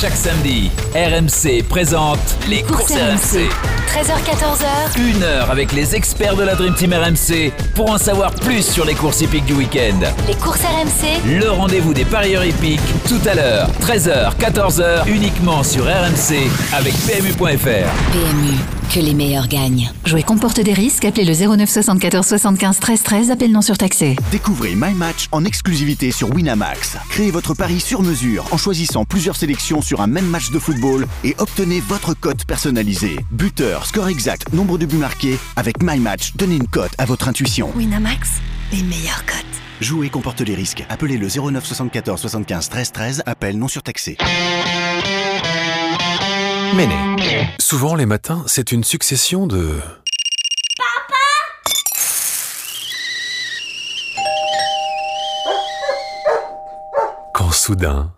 Chaque 0.00 0.14
samedi, 0.14 0.70
RMC 0.94 1.64
présente 1.68 2.20
les 2.48 2.62
courses 2.62 2.92
RMC. 2.92 3.48
13h14h. 3.88 5.00
Une 5.00 5.22
heure 5.24 5.50
avec 5.50 5.72
les 5.72 5.96
experts 5.96 6.36
de 6.36 6.44
la 6.44 6.54
Dream 6.54 6.74
Team 6.74 6.94
RMC 6.94 7.50
pour 7.74 7.90
en 7.90 7.98
savoir 7.98 8.32
plus 8.36 8.62
sur 8.62 8.84
les 8.84 8.94
courses 8.94 9.20
hippiques 9.20 9.46
du 9.46 9.54
week-end. 9.54 9.98
Les 10.28 10.36
courses 10.36 10.62
RMC. 10.62 11.20
Le 11.40 11.50
rendez-vous 11.50 11.92
des 11.92 12.04
parieurs 12.04 12.44
hippiques 12.44 12.80
tout 13.08 13.20
à 13.28 13.34
l'heure, 13.34 13.68
13h, 13.82 14.36
14h, 14.38 15.08
uniquement 15.08 15.64
sur 15.64 15.86
RMC 15.86 16.48
avec 16.72 16.94
PMU.fr. 16.94 17.90
PMU, 18.12 18.54
que 18.90 18.98
les 19.00 19.14
meilleurs 19.14 19.46
gagnent. 19.46 19.90
Jouer 20.04 20.22
comporte 20.22 20.60
des 20.60 20.72
risques. 20.72 21.04
Appelez 21.04 21.24
le 21.24 21.34
09 21.34 21.68
74 21.68 22.26
75 22.26 22.80
13 22.80 23.02
13. 23.02 23.30
Appel 23.30 23.52
non 23.52 23.62
surtaxé. 23.62 24.16
Découvrez 24.32 24.74
My 24.74 24.92
Match 24.94 25.28
en 25.32 25.44
exclusivité 25.44 26.10
sur 26.10 26.34
Winamax. 26.34 26.96
Créez 27.08 27.30
votre 27.30 27.54
pari 27.54 27.78
sur 27.78 28.02
mesure 28.02 28.46
en 28.52 28.56
choisissant 28.56 29.04
plusieurs 29.04 29.36
sélections 29.36 29.80
sur 29.80 30.00
un 30.00 30.06
même 30.08 30.26
match 30.26 30.50
de 30.50 30.58
football 30.58 31.06
et 31.24 31.36
obtenez 31.38 31.80
votre 31.80 32.14
cote 32.14 32.44
personnalisée. 32.44 33.16
Buteur, 33.30 33.86
score 33.86 34.08
exact, 34.08 34.52
nombre 34.52 34.76
de 34.76 34.86
buts 34.86 34.96
marqués. 34.96 35.38
Avec 35.56 35.82
My 35.82 35.98
Match, 35.98 36.32
donnez 36.34 36.56
une 36.56 36.68
cote 36.68 36.92
à 36.98 37.04
votre 37.04 37.28
intuition. 37.28 37.70
Winamax, 37.76 38.28
les 38.72 38.82
meilleurs 38.82 39.24
cotes. 39.24 39.36
Jouer 39.80 40.10
comporte 40.10 40.40
les 40.40 40.54
risques. 40.54 40.84
Appelez 40.88 41.16
le 41.16 41.28
09 41.28 41.64
74 41.64 42.20
75 42.20 42.68
13 42.68 42.92
13. 42.92 43.22
Appel 43.24 43.56
non 43.56 43.68
surtaxé. 43.68 44.18
Méné. 46.74 46.94
Souvent 47.58 47.94
les 47.94 48.06
matins, 48.06 48.44
c'est 48.46 48.72
une 48.72 48.84
succession 48.84 49.46
de... 49.46 49.80
Quand 57.34 57.50
soudain... 57.50 58.12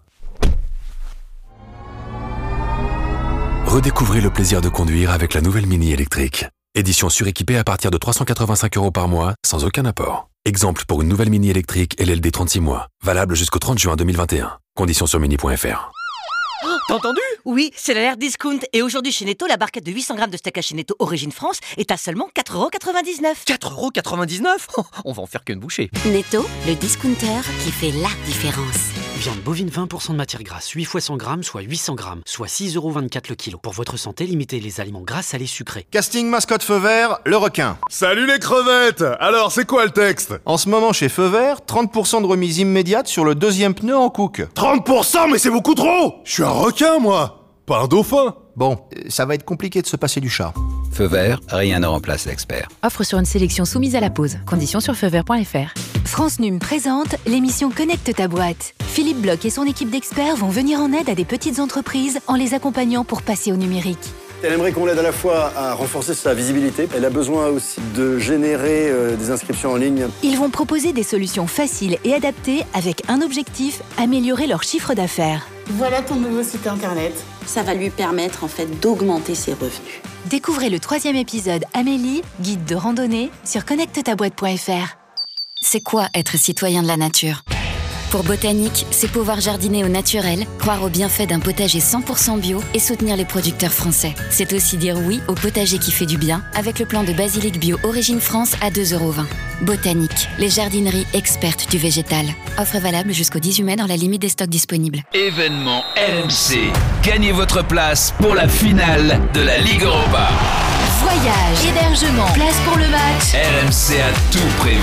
Redécouvrez 3.66 4.20
le 4.20 4.28
plaisir 4.28 4.60
de 4.60 4.68
conduire 4.68 5.10
avec 5.12 5.32
la 5.32 5.40
nouvelle 5.40 5.66
Mini 5.66 5.92
électrique. 5.92 6.44
Édition 6.74 7.08
suréquipée 7.08 7.56
à 7.56 7.64
partir 7.64 7.90
de 7.90 7.96
385 7.96 8.76
euros 8.76 8.90
par 8.90 9.08
mois, 9.08 9.34
sans 9.46 9.64
aucun 9.64 9.86
apport. 9.86 10.28
Exemple 10.44 10.84
pour 10.86 11.00
une 11.00 11.08
nouvelle 11.08 11.30
Mini 11.30 11.48
électrique 11.50 11.94
LLD 11.98 12.32
36 12.32 12.60
mois. 12.60 12.88
Valable 13.02 13.34
jusqu'au 13.34 13.58
30 13.58 13.78
juin 13.78 13.96
2021. 13.96 14.58
Conditions 14.74 15.06
sur 15.06 15.20
mini.fr. 15.20 15.91
T'as 16.88 16.94
entendu? 16.94 17.20
Oui, 17.44 17.70
c'est 17.77 17.94
l'alerte 17.94 18.18
discount. 18.18 18.59
Et 18.72 18.83
aujourd'hui 18.83 19.12
chez 19.12 19.25
Netto, 19.25 19.46
la 19.46 19.57
barquette 19.57 19.85
de 19.85 19.92
800 19.92 20.14
grammes 20.14 20.31
de 20.31 20.37
steak 20.37 20.59
haché 20.59 20.75
Netto 20.75 20.94
Origine 20.98 21.33
France 21.33 21.59
est 21.77 21.90
à 21.90 21.96
seulement 21.96 22.29
4,99€. 22.37 23.44
4,99€ 23.46 24.44
On 25.05 25.12
va 25.12 25.22
en 25.22 25.27
faire 25.27 25.44
qu'une 25.44 25.59
bouchée. 25.59 25.90
Netto, 26.07 26.46
le 26.66 26.75
discounter 26.75 27.27
qui 27.64 27.70
fait 27.72 27.90
la 27.92 28.09
différence. 28.27 28.92
Viande 29.16 29.38
bovine 29.38 29.68
20% 29.68 30.11
de 30.12 30.16
matière 30.16 30.42
grasse, 30.42 30.70
8 30.70 30.85
fois 30.85 31.01
100 31.01 31.16
grammes, 31.16 31.42
soit 31.44 31.62
800 31.62 31.94
grammes, 31.94 32.22
soit 32.27 32.48
6,24€ 32.48 33.29
le 33.29 33.35
kilo. 33.37 33.59
Pour 33.59 33.72
votre 33.72 33.96
santé, 33.96 34.27
limitez 34.27 34.59
les 34.59 34.81
aliments 34.81 35.03
gras, 35.03 35.22
salés, 35.22 35.46
sucrés. 35.46 35.87
Casting 35.92 36.29
mascotte 36.29 36.64
Feu 36.64 36.79
Vert, 36.79 37.18
le 37.25 37.37
requin. 37.37 37.79
Salut 37.88 38.27
les 38.27 38.40
crevettes 38.40 39.05
Alors, 39.20 39.53
c'est 39.53 39.64
quoi 39.64 39.85
le 39.85 39.92
texte? 39.92 40.35
En 40.44 40.57
ce 40.59 40.68
moment 40.68 40.92
chez 40.92 41.09
Feu 41.09 41.27
Vert, 41.29 41.59
30% 41.68 42.22
de 42.22 42.27
remise 42.27 42.59
immédiate 42.59 43.07
sur 43.07 43.25
le 43.25 43.37
deuxième 43.37 43.75
pneu 43.75 43.96
en 43.96 44.11
cook. 44.11 44.42
30% 44.57 45.31
Mais 45.31 45.38
c'est 45.38 45.51
beaucoup 45.51 45.75
trop 45.77 46.16
Je 46.25 46.33
suis 46.33 46.42
un 46.42 46.51
requin, 46.52 46.98
moi 46.98 47.48
Pas 47.66 47.82
un 47.82 47.86
dauphin 47.88 48.34
Bon, 48.54 48.78
euh, 48.96 49.04
ça 49.08 49.24
va 49.24 49.34
être 49.34 49.44
compliqué 49.44 49.80
de 49.80 49.86
se 49.86 49.96
passer 49.96 50.20
du 50.20 50.28
chat. 50.28 50.52
Feu 50.92 51.06
vert, 51.06 51.40
rien 51.48 51.80
ne 51.80 51.86
remplace 51.86 52.26
l'expert. 52.26 52.68
Offre 52.82 53.02
sur 53.02 53.18
une 53.18 53.24
sélection 53.24 53.64
soumise 53.64 53.96
à 53.96 54.00
la 54.00 54.10
pause. 54.10 54.36
Conditions 54.46 54.80
sur 54.80 54.94
feuvert.fr. 54.94 55.72
France 56.04 56.38
Num 56.38 56.58
présente 56.58 57.16
l'émission 57.26 57.70
Connecte 57.70 58.14
ta 58.14 58.28
boîte. 58.28 58.74
Philippe 58.86 59.22
Bloch 59.22 59.44
et 59.44 59.50
son 59.50 59.64
équipe 59.64 59.90
d'experts 59.90 60.36
vont 60.36 60.50
venir 60.50 60.80
en 60.80 60.92
aide 60.92 61.08
à 61.08 61.14
des 61.14 61.24
petites 61.24 61.60
entreprises 61.60 62.20
en 62.26 62.34
les 62.34 62.52
accompagnant 62.52 63.04
pour 63.04 63.22
passer 63.22 63.52
au 63.52 63.56
numérique. 63.56 64.12
Elle 64.44 64.52
aimerait 64.55 64.72
qu'on 64.72 64.87
l'aide 64.87 64.98
à 64.98 65.02
la 65.02 65.12
fois 65.12 65.52
à 65.57 65.72
renforcer 65.74 66.14
sa 66.14 66.35
visibilité. 66.35 66.88
Elle 66.96 67.05
a 67.05 67.11
besoin 67.11 67.46
aussi 67.46 67.81
de 67.94 68.18
générer 68.18 68.90
euh, 68.90 69.14
des 69.14 69.31
inscriptions 69.31 69.70
en 69.70 69.76
ligne. 69.76 70.09
Ils 70.24 70.37
vont 70.37 70.50
proposer 70.50 70.92
des 70.92 71.05
solutions 71.05 71.46
faciles 71.46 71.96
et 72.02 72.12
adaptées 72.12 72.64
avec 72.74 73.02
un 73.09 73.22
objectif, 73.22 73.83
améliorer 73.98 74.48
leur 74.48 74.64
chiffre 74.64 74.94
d'affaires. 74.94 75.46
Voilà 75.66 76.02
ton 76.02 76.16
nouveau 76.16 76.42
site 76.42 76.66
internet. 76.66 77.12
Ça 77.46 77.62
va 77.62 77.74
lui 77.74 77.90
permettre 77.90 78.42
en 78.42 78.48
fait 78.48 78.66
d'augmenter 78.81 79.37
ses 79.37 79.52
revenus. 79.52 80.00
Découvrez 80.26 80.70
le 80.70 80.81
troisième 80.81 81.16
épisode 81.16 81.64
Amélie, 81.72 82.22
guide 82.40 82.64
de 82.64 82.74
randonnée 82.74 83.31
sur 83.44 83.64
connectetaboîte.fr. 83.64 84.96
C'est 85.61 85.83
quoi 85.83 86.09
être 86.14 86.37
citoyen 86.37 86.83
de 86.83 86.88
la 86.88 86.96
nature? 86.96 87.44
Pour 88.12 88.25
Botanique, 88.25 88.85
c'est 88.90 89.11
pouvoir 89.11 89.40
jardiner 89.40 89.85
au 89.85 89.88
naturel, 89.88 90.44
croire 90.59 90.83
aux 90.83 90.90
bienfaits 90.90 91.29
d'un 91.29 91.40
potager 91.40 91.79
100% 91.79 92.38
bio 92.38 92.62
et 92.75 92.79
soutenir 92.79 93.16
les 93.16 93.25
producteurs 93.25 93.72
français. 93.72 94.14
C'est 94.29 94.53
aussi 94.53 94.77
dire 94.77 94.98
oui 94.98 95.22
au 95.29 95.35
potager 95.35 95.79
qui 95.79 95.90
fait 95.90 96.05
du 96.05 96.18
bien 96.18 96.42
avec 96.55 96.79
le 96.79 96.85
plan 96.85 97.05
de 97.05 97.14
basilic 97.14 97.59
bio 97.59 97.79
Origine 97.85 98.20
France 98.20 98.53
à 98.61 98.68
2,20€. 98.68 99.25
Botanique, 99.62 100.29
les 100.38 100.51
jardineries 100.51 101.07
expertes 101.14 101.70
du 101.70 101.79
végétal. 101.79 102.27
Offre 102.59 102.81
valable 102.81 103.14
jusqu'au 103.14 103.38
18 103.38 103.62
mai 103.62 103.77
dans 103.77 103.87
la 103.87 103.96
limite 103.96 104.20
des 104.20 104.29
stocks 104.29 104.51
disponibles. 104.51 105.01
Événement 105.14 105.83
RMC. 105.96 106.70
Gagnez 107.03 107.33
votre 107.33 107.66
place 107.66 108.12
pour 108.20 108.35
la 108.35 108.46
finale 108.46 109.22
de 109.33 109.40
la 109.40 109.57
Ligue 109.57 109.85
Europa. 109.85 110.29
Voyage, 111.14 111.66
hébergement, 111.68 112.27
place 112.33 112.57
pour 112.64 112.77
le 112.79 112.88
match. 112.88 113.35
RMC 113.35 114.01
a 114.01 114.33
tout 114.33 114.57
prévu. 114.59 114.79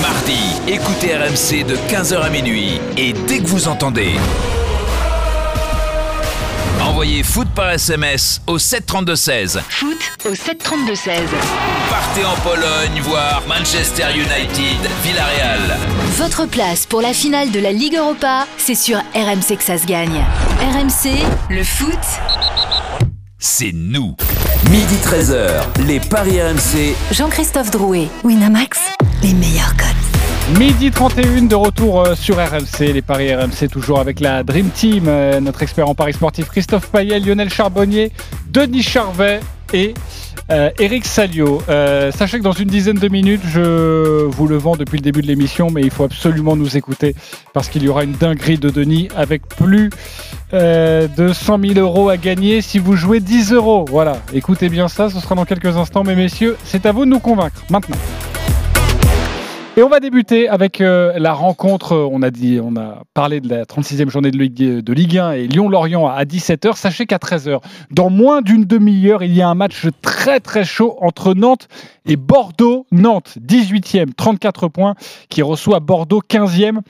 Mardi, 0.00 0.38
écoutez 0.66 1.14
RMC 1.14 1.66
de 1.66 1.76
15h 1.92 2.22
à 2.22 2.30
minuit 2.30 2.80
et 2.96 3.12
dès 3.12 3.40
que 3.40 3.46
vous 3.46 3.68
entendez. 3.68 4.14
Envoyez 6.80 7.22
foot 7.22 7.48
par 7.54 7.70
SMS 7.70 8.40
au 8.46 8.56
732-16. 8.56 9.60
Foot 9.68 9.98
au 10.24 10.30
732-16. 10.30 11.20
Partez 11.90 12.24
en 12.24 12.36
Pologne 12.36 13.02
voir 13.02 13.42
Manchester 13.46 14.06
United, 14.14 14.90
Villarreal. 15.04 15.76
Votre 16.16 16.46
place 16.46 16.86
pour 16.86 17.02
la 17.02 17.12
finale 17.12 17.50
de 17.50 17.60
la 17.60 17.72
Ligue 17.72 17.96
Europa, 17.96 18.46
c'est 18.56 18.74
sur 18.74 18.96
RMC 19.14 19.58
que 19.58 19.64
ça 19.64 19.76
se 19.76 19.84
gagne. 19.84 20.24
RMC, 20.62 21.10
le 21.50 21.62
foot. 21.62 21.98
C'est 23.38 23.72
nous. 23.74 24.16
Midi 24.64 24.96
13h, 25.02 25.62
les 25.86 25.98
Paris 25.98 26.42
RMC. 26.42 26.94
Jean-Christophe 27.12 27.70
Drouet, 27.70 28.08
Winamax, 28.22 28.78
les 29.22 29.32
meilleurs 29.32 29.74
codes. 29.76 30.58
Midi 30.58 30.90
31 30.90 31.42
de 31.42 31.54
retour 31.54 32.04
euh, 32.04 32.14
sur 32.14 32.36
RMC, 32.36 32.92
les 32.92 33.00
paris 33.00 33.34
RMC 33.34 33.68
toujours 33.70 33.98
avec 33.98 34.20
la 34.20 34.42
Dream 34.42 34.68
Team, 34.68 35.04
euh, 35.06 35.40
notre 35.40 35.62
expert 35.62 35.88
en 35.88 35.94
paris 35.94 36.12
sportif 36.12 36.48
Christophe 36.48 36.90
Payet, 36.90 37.18
Lionel 37.20 37.48
Charbonnier, 37.48 38.12
Denis 38.50 38.82
Charvet 38.82 39.40
et 39.72 39.94
euh, 40.50 40.70
Eric 40.78 41.04
Salio. 41.04 41.60
Euh, 41.68 42.10
sachez 42.10 42.38
que 42.38 42.42
dans 42.42 42.52
une 42.52 42.68
dizaine 42.68 42.98
de 42.98 43.08
minutes, 43.08 43.42
je 43.44 44.24
vous 44.24 44.46
le 44.46 44.56
vends 44.56 44.76
depuis 44.76 44.96
le 44.96 45.02
début 45.02 45.20
de 45.20 45.26
l'émission, 45.26 45.68
mais 45.70 45.82
il 45.82 45.90
faut 45.90 46.04
absolument 46.04 46.56
nous 46.56 46.76
écouter 46.76 47.14
parce 47.52 47.68
qu'il 47.68 47.82
y 47.82 47.88
aura 47.88 48.04
une 48.04 48.12
dinguerie 48.12 48.58
de 48.58 48.70
Denis 48.70 49.08
avec 49.14 49.46
plus 49.46 49.90
euh, 50.54 51.06
de 51.08 51.32
100 51.32 51.74
000 51.74 51.78
euros 51.78 52.08
à 52.08 52.16
gagner 52.16 52.62
si 52.62 52.78
vous 52.78 52.96
jouez 52.96 53.20
10 53.20 53.52
euros. 53.52 53.84
Voilà, 53.88 54.18
écoutez 54.32 54.70
bien 54.70 54.88
ça, 54.88 55.10
ce 55.10 55.20
sera 55.20 55.34
dans 55.34 55.44
quelques 55.44 55.76
instants, 55.76 56.02
mais 56.04 56.16
messieurs, 56.16 56.56
c'est 56.64 56.86
à 56.86 56.92
vous 56.92 57.04
de 57.04 57.10
nous 57.10 57.20
convaincre 57.20 57.62
maintenant. 57.70 57.96
Et 59.76 59.82
on 59.82 59.88
va 59.88 60.00
débuter 60.00 60.48
avec 60.48 60.80
euh, 60.80 61.12
la 61.18 61.32
rencontre. 61.32 61.94
On 62.10 62.22
a 62.22 62.30
dit, 62.30 62.58
on 62.62 62.74
a 62.76 63.02
parlé 63.14 63.40
de 63.40 63.48
la 63.48 63.64
36e 63.64 64.08
journée 64.08 64.32
de 64.32 64.38
Ligue, 64.38 64.80
de 64.80 64.92
Ligue 64.92 65.18
1 65.18 65.32
et 65.32 65.46
Lyon-Lorient 65.46 66.08
à 66.08 66.24
17h. 66.24 66.74
Sachez 66.74 67.06
qu'à 67.06 67.18
13h, 67.18 67.60
dans 67.92 68.10
moins 68.10 68.42
d'une 68.42 68.64
demi-heure, 68.64 69.22
il 69.22 69.32
y 69.32 69.40
a 69.40 69.48
un 69.48 69.54
match 69.54 69.86
très 70.02 70.40
très 70.40 70.64
chaud 70.64 70.96
entre 71.00 71.34
Nantes 71.34 71.68
et 72.06 72.16
Bordeaux. 72.16 72.86
Nantes, 72.90 73.38
18e, 73.40 74.14
34 74.16 74.66
points, 74.68 74.94
qui 75.28 75.42
reçoit 75.42 75.78
Bordeaux, 75.78 76.22
15e. 76.28 76.80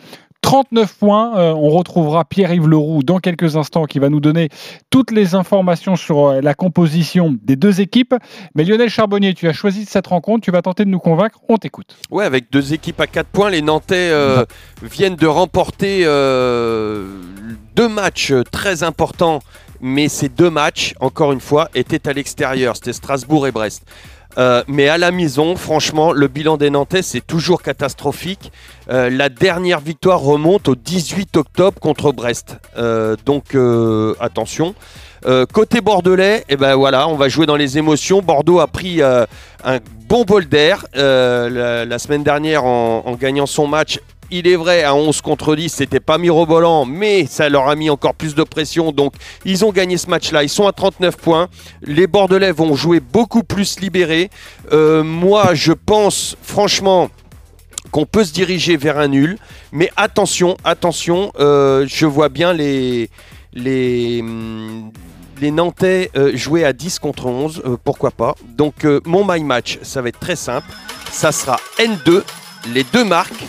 39 0.42 0.94
points. 0.94 1.38
Euh, 1.38 1.52
on 1.52 1.70
retrouvera 1.70 2.24
Pierre-Yves 2.24 2.68
Leroux 2.68 3.02
dans 3.02 3.18
quelques 3.18 3.56
instants 3.56 3.84
qui 3.86 3.98
va 3.98 4.08
nous 4.08 4.20
donner 4.20 4.48
toutes 4.90 5.10
les 5.10 5.34
informations 5.34 5.96
sur 5.96 6.26
euh, 6.26 6.40
la 6.40 6.54
composition 6.54 7.36
des 7.42 7.56
deux 7.56 7.80
équipes. 7.80 8.14
Mais 8.54 8.64
Lionel 8.64 8.88
Charbonnier, 8.88 9.34
tu 9.34 9.48
as 9.48 9.52
choisi 9.52 9.84
cette 9.84 10.06
rencontre, 10.06 10.44
tu 10.44 10.50
vas 10.50 10.62
tenter 10.62 10.84
de 10.84 10.90
nous 10.90 11.00
convaincre, 11.00 11.40
on 11.48 11.56
t'écoute. 11.56 11.96
Ouais, 12.10 12.24
avec 12.24 12.50
deux 12.50 12.72
équipes 12.72 13.00
à 13.00 13.06
4 13.06 13.26
points, 13.26 13.50
les 13.50 13.62
Nantais 13.62 14.10
euh, 14.10 14.44
viennent 14.82 15.16
de 15.16 15.26
remporter 15.26 16.02
euh, 16.04 17.20
deux 17.74 17.88
matchs 17.88 18.32
très 18.50 18.82
importants, 18.82 19.40
mais 19.80 20.08
ces 20.08 20.28
deux 20.28 20.50
matchs, 20.50 20.94
encore 21.00 21.32
une 21.32 21.40
fois, 21.40 21.68
étaient 21.74 22.08
à 22.08 22.12
l'extérieur. 22.12 22.76
C'était 22.76 22.92
Strasbourg 22.92 23.46
et 23.46 23.52
Brest. 23.52 23.84
Euh, 24.38 24.62
mais 24.68 24.88
à 24.88 24.98
la 24.98 25.10
maison, 25.10 25.56
franchement, 25.56 26.12
le 26.12 26.28
bilan 26.28 26.56
des 26.56 26.70
Nantais, 26.70 27.02
c'est 27.02 27.26
toujours 27.26 27.62
catastrophique. 27.62 28.52
Euh, 28.90 29.10
la 29.10 29.28
dernière 29.28 29.80
victoire 29.80 30.20
remonte 30.20 30.68
au 30.68 30.76
18 30.76 31.36
octobre 31.36 31.80
contre 31.80 32.12
Brest. 32.12 32.56
Euh, 32.76 33.16
donc 33.26 33.56
attention. 34.20 34.74
Côté 35.52 35.80
bordelais, 35.80 36.44
eh 36.48 36.56
ben 36.56 36.76
voilà, 36.76 37.08
on 37.08 37.16
va 37.16 37.28
jouer 37.28 37.44
dans 37.44 37.56
les 37.56 37.76
émotions. 37.76 38.22
Bordeaux 38.22 38.60
a 38.60 38.68
pris 38.68 39.02
un 39.02 39.26
bon 40.08 40.24
bol 40.24 40.46
d'air 40.46 40.86
la, 40.94 41.98
semaine 41.98 42.22
dernière 42.22 42.64
en 42.64 43.16
gagnant 43.18 43.46
son 43.46 43.66
match. 43.66 43.98
Il 44.30 44.46
est 44.46 44.56
vrai, 44.56 44.82
à 44.82 44.94
11 44.94 45.22
contre 45.22 45.56
10, 45.56 45.70
c'était 45.70 46.00
pas 46.00 46.18
mirobolant, 46.18 46.84
mais 46.84 47.24
ça 47.26 47.48
leur 47.48 47.68
a 47.68 47.74
mis 47.74 47.88
encore 47.88 48.14
plus 48.14 48.34
de 48.34 48.42
pression. 48.42 48.92
Donc, 48.92 49.14
ils 49.44 49.64
ont 49.64 49.72
gagné 49.72 49.96
ce 49.96 50.08
match-là. 50.10 50.42
Ils 50.42 50.50
sont 50.50 50.66
à 50.66 50.72
39 50.72 51.16
points. 51.16 51.48
Les 51.82 52.06
Bordelais 52.06 52.52
vont 52.52 52.74
jouer 52.74 53.00
beaucoup 53.00 53.42
plus 53.42 53.80
libérés. 53.80 54.28
Euh, 54.72 55.02
moi, 55.02 55.54
je 55.54 55.72
pense, 55.72 56.36
franchement, 56.42 57.08
qu'on 57.90 58.06
peut 58.06 58.24
se 58.24 58.32
diriger 58.32 58.76
vers 58.76 58.98
un 58.98 59.08
nul. 59.08 59.38
Mais 59.72 59.90
attention, 59.96 60.56
attention, 60.64 61.32
euh, 61.38 61.86
je 61.88 62.06
vois 62.06 62.28
bien 62.28 62.52
les, 62.52 63.10
les, 63.52 64.20
hum, 64.20 64.90
les 65.40 65.50
Nantais 65.50 66.10
euh, 66.16 66.36
jouer 66.36 66.64
à 66.64 66.72
10 66.72 66.98
contre 66.98 67.26
11, 67.26 67.62
euh, 67.64 67.76
pourquoi 67.82 68.10
pas. 68.10 68.34
Donc 68.56 68.86
mon 69.04 69.24
my 69.26 69.42
match, 69.42 69.78
ça 69.82 70.02
va 70.02 70.08
être 70.08 70.20
très 70.20 70.36
simple. 70.36 70.68
Ça 71.10 71.32
sera 71.32 71.58
N2, 71.78 72.22
les 72.74 72.84
deux 72.84 73.04
marques, 73.04 73.44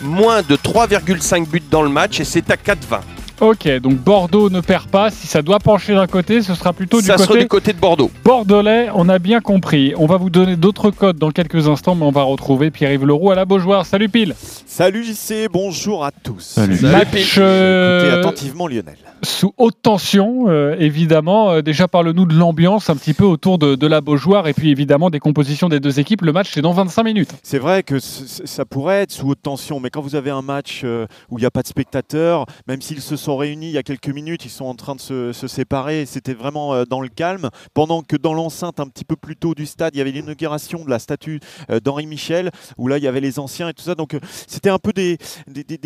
moins 0.00 0.42
de 0.42 0.56
3,5 0.56 1.46
buts 1.46 1.62
dans 1.70 1.82
le 1.82 1.88
match 1.88 2.20
et 2.20 2.24
c'est 2.24 2.50
à 2.50 2.56
4,20. 2.56 3.00
Ok, 3.40 3.66
donc 3.80 3.94
Bordeaux 3.94 4.50
ne 4.50 4.60
perd 4.60 4.88
pas. 4.88 5.10
Si 5.10 5.26
ça 5.26 5.40
doit 5.40 5.58
pencher 5.60 5.94
d'un 5.94 6.06
côté, 6.06 6.42
ce 6.42 6.54
sera 6.54 6.74
plutôt 6.74 7.00
du 7.00 7.06
Ça 7.06 7.16
sera 7.16 7.28
côté 7.28 7.40
du 7.40 7.48
côté 7.48 7.72
de 7.72 7.78
Bordeaux. 7.78 8.10
bordelais. 8.22 8.88
On 8.94 9.08
a 9.08 9.18
bien 9.18 9.40
compris. 9.40 9.94
On 9.96 10.04
va 10.04 10.18
vous 10.18 10.28
donner 10.28 10.56
d'autres 10.56 10.90
codes 10.90 11.16
dans 11.16 11.30
quelques 11.30 11.66
instants, 11.66 11.94
mais 11.94 12.04
on 12.04 12.10
va 12.10 12.22
retrouver 12.22 12.70
Pierre-Yves 12.70 13.06
Leroux 13.06 13.30
à 13.30 13.34
la 13.34 13.46
Beaujoire. 13.46 13.86
Salut 13.86 14.10
Pile 14.10 14.34
Salut 14.66 15.04
JC, 15.04 15.48
bonjour 15.50 16.04
à 16.04 16.10
tous. 16.10 16.40
Salut. 16.40 16.78
Match, 16.82 17.36
euh, 17.38 18.00
Écoutez 18.04 18.18
attentivement 18.20 18.68
Lionel. 18.68 18.96
sous 19.22 19.54
haute 19.56 19.76
tension, 19.80 20.44
euh, 20.48 20.76
évidemment. 20.78 21.50
Euh, 21.50 21.62
déjà, 21.62 21.88
parle-nous 21.88 22.26
de 22.26 22.34
l'ambiance 22.34 22.90
un 22.90 22.96
petit 22.96 23.14
peu 23.14 23.24
autour 23.24 23.56
de, 23.58 23.74
de 23.74 23.86
la 23.86 24.02
Beaujoire 24.02 24.48
et 24.48 24.52
puis 24.52 24.70
évidemment 24.70 25.08
des 25.08 25.18
compositions 25.18 25.70
des 25.70 25.80
deux 25.80 25.98
équipes. 25.98 26.20
Le 26.22 26.32
match, 26.32 26.50
c'est 26.52 26.60
dans 26.62 26.72
25 26.72 27.04
minutes. 27.04 27.30
C'est 27.42 27.58
vrai 27.58 27.82
que 27.84 27.98
ça 28.00 28.66
pourrait 28.66 29.00
être 29.02 29.12
sous 29.12 29.28
haute 29.30 29.40
tension, 29.42 29.80
mais 29.80 29.88
quand 29.88 30.02
vous 30.02 30.14
avez 30.14 30.30
un 30.30 30.42
match 30.42 30.82
euh, 30.84 31.06
où 31.30 31.38
il 31.38 31.40
n'y 31.40 31.46
a 31.46 31.50
pas 31.50 31.62
de 31.62 31.68
spectateurs, 31.68 32.44
même 32.68 32.82
s'ils 32.82 33.00
se 33.00 33.16
sont 33.16 33.29
réunis 33.36 33.68
il 33.68 33.72
y 33.72 33.78
a 33.78 33.82
quelques 33.82 34.08
minutes, 34.08 34.44
ils 34.44 34.50
sont 34.50 34.64
en 34.64 34.74
train 34.74 34.94
de 34.94 35.00
se, 35.00 35.32
séparer, 35.32 36.06
c'était 36.06 36.34
vraiment 36.34 36.74
euh, 36.74 36.84
dans 36.84 37.00
le 37.00 37.08
calme, 37.08 37.50
pendant 37.74 38.02
que 38.02 38.16
dans 38.16 38.34
l'enceinte 38.34 38.80
un 38.80 38.86
petit 38.86 39.04
peu 39.04 39.16
plus 39.16 39.36
tôt 39.36 39.54
du 39.54 39.66
stade, 39.66 39.94
il 39.94 39.98
y 39.98 40.00
avait 40.00 40.10
l'inauguration 40.10 40.84
de 40.84 40.90
la 40.90 40.98
statue 40.98 41.40
euh, 41.70 41.80
d'Henri 41.80 42.06
Michel, 42.06 42.50
où 42.78 42.88
là 42.88 42.98
il 42.98 43.04
y 43.04 43.08
avait 43.08 43.20
les 43.20 43.38
anciens 43.38 43.68
et 43.68 43.74
tout 43.74 43.82
ça, 43.82 43.94
donc 43.94 44.14
euh, 44.14 44.20
c'était 44.46 44.70
un 44.70 44.78
peu 44.78 44.92
des, 44.92 45.18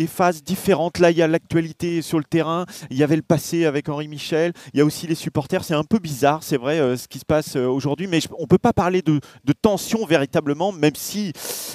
phases 0.07 0.43
différentes. 0.43 0.99
Là 0.99 1.11
il 1.11 1.17
y 1.17 1.21
a 1.21 1.27
l'actualité 1.27 2.01
sur 2.01 2.17
le 2.17 2.23
terrain, 2.23 2.65
il 2.89 2.97
y 2.97 3.03
avait 3.03 3.15
le 3.15 3.21
passé 3.21 3.65
avec 3.65 3.89
Henri 3.89 4.07
Michel, 4.07 4.53
il 4.73 4.77
y 4.77 4.81
a 4.81 4.85
aussi 4.85 5.07
les 5.07 5.15
supporters, 5.15 5.63
c'est 5.63 5.73
un 5.73 5.83
peu 5.83 5.99
bizarre, 5.99 6.43
c'est 6.43 6.57
vrai, 6.57 6.97
ce 6.97 7.07
qui 7.07 7.19
se 7.19 7.25
passe 7.25 7.55
aujourd'hui, 7.55 8.07
mais 8.07 8.19
on 8.37 8.43
ne 8.43 8.47
peut 8.47 8.57
pas 8.57 8.73
parler 8.73 9.01
de, 9.01 9.19
tension 9.61 10.05
véritablement, 10.05 10.71
même 10.71 10.95
si 10.95 11.31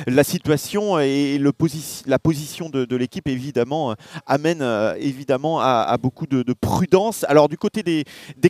la 0.06 0.22
situation 0.22 1.00
et 1.00 1.38
le 1.38 1.52
la 2.06 2.18
position 2.18 2.70
de, 2.70 2.84
de 2.84 2.96
l'équipe 2.96 3.26
évidemment 3.28 3.94
amène 4.26 4.62
euh, 4.62 4.94
à, 5.60 5.96
beaucoup 5.98 6.26
de, 6.26 6.42
de 6.42 6.52
prudence. 6.52 7.24
Alors 7.28 7.48
du 7.48 7.56
côté 7.56 7.82
des, 7.82 8.04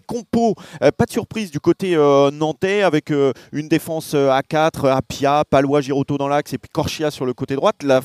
compos, 0.06 0.54
euh, 0.82 0.90
pas 0.90 1.04
de 1.04 1.10
surprise 1.10 1.50
du 1.50 1.60
côté 1.60 1.94
euh, 1.94 2.30
nantais 2.30 2.82
avec 2.82 3.10
euh, 3.10 3.32
une 3.52 3.68
défense 3.68 4.14
à 4.14 4.42
4, 4.42 4.88
Apia, 4.88 5.44
Palois, 5.48 5.80
Giroto 5.80 6.18
dans 6.18 6.28
l'axe 6.28 6.52
et 6.52 6.58
puis 6.58 6.70
Corchia 6.72 7.10
sur 7.10 7.26
le 7.26 7.34
côté 7.34 7.54
droite, 7.54 7.82
la 7.82 8.00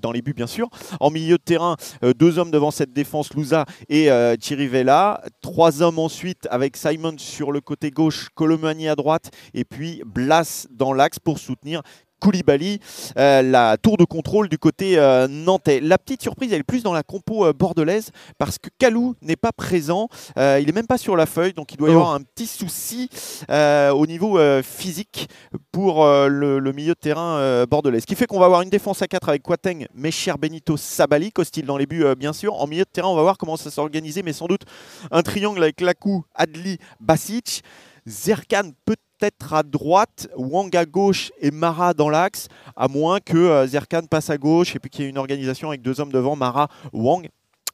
dans 0.00 0.12
les 0.12 0.22
buts 0.22 0.34
bien 0.34 0.46
sûr. 0.46 0.68
En 1.00 1.10
milieu 1.10 1.38
de 1.38 1.42
terrain, 1.42 1.76
deux 2.16 2.38
hommes 2.38 2.50
devant 2.50 2.70
cette 2.70 2.92
défense, 2.92 3.32
Louza 3.34 3.64
et 3.88 4.10
euh, 4.10 4.36
Chirivella. 4.40 5.22
Trois 5.40 5.82
hommes 5.82 5.98
ensuite 5.98 6.46
avec 6.50 6.76
Simon 6.76 7.14
sur 7.18 7.52
le 7.52 7.60
côté 7.60 7.90
gauche, 7.90 8.28
Colomani 8.34 8.88
à 8.88 8.96
droite 8.96 9.30
et 9.54 9.64
puis 9.64 10.02
Blas 10.06 10.66
dans 10.70 10.92
l'axe 10.92 11.18
pour 11.18 11.38
soutenir 11.38 11.82
Koulibaly, 12.20 12.80
euh, 13.16 13.42
la 13.42 13.76
tour 13.76 13.96
de 13.96 14.04
contrôle 14.04 14.48
du 14.48 14.58
côté 14.58 14.98
euh, 14.98 15.28
nantais. 15.28 15.80
La 15.80 15.98
petite 15.98 16.22
surprise, 16.22 16.52
elle 16.52 16.60
est 16.60 16.64
plus 16.64 16.82
dans 16.82 16.92
la 16.92 17.02
compo 17.02 17.46
euh, 17.46 17.52
bordelaise 17.52 18.10
parce 18.38 18.58
que 18.58 18.68
Kalou 18.78 19.14
n'est 19.22 19.36
pas 19.36 19.52
présent. 19.52 20.08
Il 20.36 20.64
n'est 20.66 20.72
même 20.72 20.86
pas 20.86 20.98
sur 20.98 21.16
la 21.16 21.26
feuille, 21.26 21.52
donc 21.52 21.72
il 21.72 21.76
doit 21.76 21.88
y 21.88 21.92
Oh. 21.92 21.96
avoir 21.96 22.14
un 22.14 22.20
petit 22.22 22.46
souci 22.46 23.08
au 23.48 24.06
niveau 24.06 24.38
physique 24.62 25.28
pour 25.72 26.04
le, 26.06 26.58
le 26.58 26.72
milieu 26.72 26.94
de 26.94 26.98
terrain 26.98 27.64
bordelais. 27.66 28.00
Ce 28.00 28.06
qui 28.06 28.14
fait 28.14 28.26
qu'on 28.26 28.38
va 28.38 28.46
avoir 28.46 28.62
une 28.62 28.70
défense 28.70 29.02
à 29.02 29.06
4 29.06 29.28
avec 29.28 29.42
Quateng, 29.42 29.86
Mecher, 29.94 30.34
Benito, 30.38 30.76
Sabali, 30.76 31.32
Costil 31.32 31.64
dans 31.66 31.76
les 31.76 31.86
buts, 31.86 32.04
bien 32.16 32.32
sûr. 32.32 32.54
En 32.60 32.66
milieu 32.66 32.84
de 32.84 32.90
terrain, 32.90 33.08
on 33.08 33.16
va 33.16 33.22
voir 33.22 33.38
comment 33.38 33.56
ça 33.56 33.70
s'organiser, 33.70 34.22
mais 34.22 34.32
sans 34.32 34.46
doute 34.46 34.62
un 35.10 35.22
triangle 35.22 35.62
avec 35.62 35.80
Lakou, 35.80 36.24
Adli, 36.34 36.78
Basic. 37.00 37.62
Zerkan 38.06 38.70
peut-être 39.18 39.54
à 39.54 39.62
droite, 39.62 40.28
Wang 40.36 40.74
à 40.76 40.84
gauche 40.84 41.32
et 41.40 41.50
Mara 41.50 41.94
dans 41.94 42.08
l'axe, 42.08 42.48
à 42.76 42.88
moins 42.88 43.20
que 43.20 43.36
euh, 43.36 43.66
Zerkan 43.66 44.02
passe 44.08 44.30
à 44.30 44.38
gauche 44.38 44.76
et 44.76 44.78
puis 44.78 44.90
qu'il 44.90 45.04
y 45.04 45.06
ait 45.06 45.10
une 45.10 45.18
organisation 45.18 45.68
avec 45.68 45.82
deux 45.82 46.00
hommes 46.00 46.12
devant, 46.12 46.36
Mara, 46.36 46.68
Wang. 46.92 47.28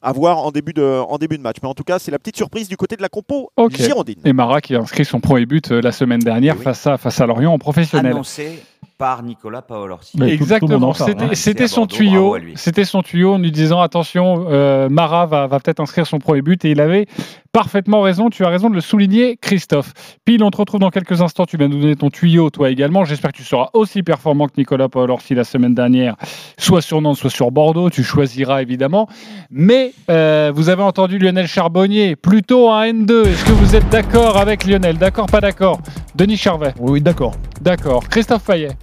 À 0.07 0.12
voir 0.12 0.37
en 0.37 0.50
début, 0.50 0.74
de, 0.74 0.83
en 0.83 1.16
début 1.16 1.38
de 1.38 1.42
match. 1.42 1.57
Mais 1.62 1.68
en 1.68 1.72
tout 1.72 1.83
cas, 1.83 1.98
c'est 1.98 2.11
la 2.11 2.18
petite 2.18 2.37
surprise 2.37 2.68
du 2.68 2.76
côté 2.76 2.94
de 2.94 3.00
la 3.00 3.09
compo 3.09 3.50
girondine. 3.70 4.20
Et 4.26 4.35
Mara 4.35 4.61
qui 4.61 4.74
a 4.76 4.80
inscrit 4.80 5.07
son 5.07 5.18
premier 5.18 5.46
but 5.46 5.72
euh, 5.72 5.80
la 5.80 5.92
semaine 5.92 6.20
dernière 6.20 6.59
face, 6.59 6.87
à, 6.87 6.98
face 6.98 7.22
à 7.22 7.26
Lorient 7.26 7.54
en 7.54 7.59
professionnel. 7.59 8.12
Annoncé 8.12 8.62
par 8.99 9.23
Nicolas 9.23 9.62
Paolorsi. 9.62 10.23
Exactement, 10.23 10.90
hein. 10.90 10.94
c'était 11.07 11.35
c'était 11.35 11.68
son 11.68 11.87
tuyau, 11.87 12.37
c'était 12.55 12.85
son 12.85 13.03
tuyau 13.03 13.35
en 13.35 13.38
lui 13.38 13.51
disant 13.51 13.81
attention, 13.81 14.47
euh, 14.49 14.88
Mara 14.88 15.27
va, 15.27 15.47
va 15.47 15.61
peut-être 15.61 15.81
inscrire 15.81 16.07
son 16.07 16.18
premier 16.18 16.42
but. 16.42 16.64
Et 16.64 16.70
il 16.70 16.81
avait 16.81 17.07
parfaitement 17.55 18.01
raison, 18.01 18.31
tu 18.31 18.44
as 18.44 18.49
raison 18.49 18.68
de 18.68 18.75
le 18.75 18.81
souligner 18.81 19.37
Christophe. 19.40 19.92
Pile, 20.25 20.42
on 20.42 20.51
te 20.51 20.57
retrouve 20.57 20.81
dans 20.81 20.90
quelques 20.90 21.23
instants, 21.23 21.47
tu 21.47 21.57
viens 21.57 21.68
nous 21.68 21.81
donner 21.81 21.94
ton 21.94 22.11
tuyau 22.11 22.51
toi 22.51 22.68
également, 22.68 23.05
j'espère 23.05 23.31
que 23.31 23.37
tu 23.37 23.44
seras 23.44 23.70
aussi 23.75 24.03
performant 24.03 24.49
que 24.49 24.55
Nicolas 24.59 24.88
Paolorsi 24.88 25.35
la 25.35 25.44
semaine 25.44 25.73
dernière, 25.73 26.16
soit 26.59 26.83
sur 26.83 27.01
Nantes, 27.01 27.16
soit 27.16 27.31
sur 27.31 27.53
Bordeaux, 27.53 27.90
tu 27.90 28.03
choisiras 28.03 28.61
évidemment, 28.61 29.09
mais 29.51 29.92
euh, 30.11 30.51
vous 30.53 30.68
avez 30.68 30.83
entendu 30.83 31.18
Lionel 31.18 31.47
Charbonnier, 31.47 32.16
plutôt 32.16 32.70
un 32.70 32.87
N2, 32.87 33.27
est-ce 33.27 33.44
que 33.44 33.53
vous 33.53 33.77
êtes 33.77 33.88
d'accord 33.88 34.37
avec 34.37 34.64
Lionel? 34.64 34.99
D'accord, 34.99 35.27
pas 35.27 35.40
d'accord? 35.40 35.81
Denis 36.16 36.37
Charvet? 36.37 36.75
Oui, 36.81 37.01
d'accord. 37.01 37.35
D'accord. 37.61 38.09
Christophe 38.09 38.42
Fayet? 38.42 38.74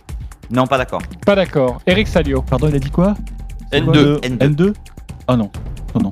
Non, 0.52 0.68
pas 0.68 0.78
d'accord. 0.78 1.02
Pas 1.26 1.36
d'accord. 1.36 1.82
Eric 1.88 2.08
Salio 2.08 2.42
Pardon, 2.42 2.68
il 2.68 2.76
a 2.76 2.80
dit 2.80 2.92
quoi? 2.92 3.16
N2. 3.72 4.20
N2 4.20 4.74
Ah 5.28 5.38
non. 5.38 5.50
Non, 5.96 6.02
non. 6.02 6.10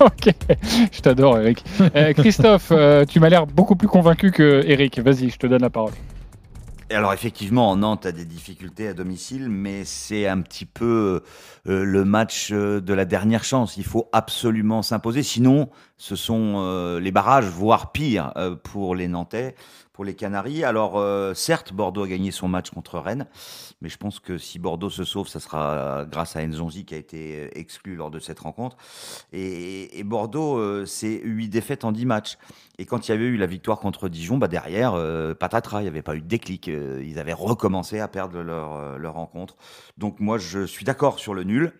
ok, 0.00 0.34
je 0.92 1.00
t'adore 1.00 1.38
Eric. 1.38 1.64
Euh, 1.94 2.12
Christophe, 2.12 2.68
euh, 2.70 3.04
tu 3.04 3.18
m'as 3.18 3.30
l'air 3.30 3.46
beaucoup 3.46 3.76
plus 3.76 3.88
convaincu 3.88 4.30
que 4.30 4.62
Eric. 4.66 4.98
Vas-y, 4.98 5.30
je 5.30 5.38
te 5.38 5.46
donne 5.46 5.62
la 5.62 5.70
parole. 5.70 5.92
Et 6.88 6.94
alors 6.94 7.12
effectivement, 7.12 7.76
Nantes 7.76 8.06
a 8.06 8.12
des 8.12 8.24
difficultés 8.24 8.86
à 8.86 8.94
domicile, 8.94 9.48
mais 9.48 9.84
c'est 9.84 10.28
un 10.28 10.40
petit 10.40 10.66
peu 10.66 11.20
euh, 11.66 11.84
le 11.84 12.04
match 12.04 12.52
de 12.52 12.94
la 12.94 13.04
dernière 13.04 13.42
chance. 13.42 13.76
Il 13.76 13.84
faut 13.84 14.08
absolument 14.12 14.82
s'imposer, 14.82 15.24
sinon 15.24 15.68
ce 15.98 16.14
sont 16.14 16.54
euh, 16.58 17.00
les 17.00 17.10
barrages, 17.10 17.46
voire 17.46 17.90
pire, 17.90 18.32
euh, 18.36 18.54
pour 18.54 18.94
les 18.94 19.08
Nantais, 19.08 19.56
pour 19.96 20.04
les 20.04 20.14
Canaries. 20.14 20.62
Alors 20.62 20.98
euh, 20.98 21.32
certes, 21.32 21.72
Bordeaux 21.72 22.04
a 22.04 22.08
gagné 22.08 22.30
son 22.30 22.48
match 22.48 22.68
contre 22.70 22.98
Rennes, 22.98 23.26
mais 23.80 23.88
je 23.88 23.96
pense 23.96 24.20
que 24.20 24.36
si 24.36 24.58
Bordeaux 24.58 24.90
se 24.90 25.04
sauve, 25.04 25.26
ça 25.26 25.40
sera 25.40 26.04
grâce 26.04 26.36
à 26.36 26.46
Nzonzi 26.46 26.84
qui 26.84 26.94
a 26.94 26.98
été 26.98 27.46
euh, 27.46 27.48
exclu 27.58 27.96
lors 27.96 28.10
de 28.10 28.18
cette 28.18 28.38
rencontre. 28.38 28.76
Et, 29.32 29.98
et 29.98 30.04
Bordeaux, 30.04 30.58
euh, 30.58 30.84
c'est 30.84 31.22
8 31.24 31.48
défaites 31.48 31.84
en 31.84 31.92
10 31.92 32.04
matchs. 32.04 32.36
Et 32.78 32.84
quand 32.84 33.08
il 33.08 33.10
y 33.10 33.14
avait 33.14 33.24
eu 33.24 33.38
la 33.38 33.46
victoire 33.46 33.80
contre 33.80 34.10
Dijon, 34.10 34.36
bah 34.36 34.48
derrière, 34.48 34.92
euh, 34.94 35.32
patatras, 35.34 35.80
il 35.80 35.84
n'y 35.84 35.88
avait 35.88 36.02
pas 36.02 36.14
eu 36.14 36.20
de 36.20 36.28
déclic. 36.28 36.66
Ils 36.66 37.18
avaient 37.18 37.32
recommencé 37.32 37.98
à 37.98 38.06
perdre 38.08 38.42
leur, 38.42 38.98
leur 38.98 39.14
rencontre. 39.14 39.56
Donc 39.96 40.20
moi, 40.20 40.36
je 40.36 40.66
suis 40.66 40.84
d'accord 40.84 41.18
sur 41.18 41.32
le 41.32 41.44
nul. 41.44 41.72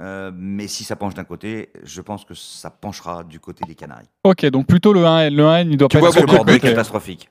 Euh, 0.00 0.30
mais 0.32 0.68
si 0.68 0.84
ça 0.84 0.94
penche 0.94 1.14
d'un 1.14 1.24
côté, 1.24 1.70
je 1.82 2.00
pense 2.00 2.24
que 2.24 2.34
ça 2.34 2.70
penchera 2.70 3.24
du 3.24 3.40
côté 3.40 3.64
des 3.66 3.74
Canaries. 3.74 4.06
Ok, 4.22 4.46
donc 4.46 4.66
plutôt 4.66 4.92
le 4.92 5.00
1N. 5.02 5.34
Le 5.34 5.42
1N, 5.42 5.68
il 5.70 5.76
doit 5.76 5.88
pas 5.88 5.98
Parce 6.00 6.16
être 6.16 6.24
que 6.24 6.28
sur 6.30 6.36
Bordeaux 6.36 6.52
est 6.52 6.60
côté. 6.60 6.70
catastrophique. 6.70 7.30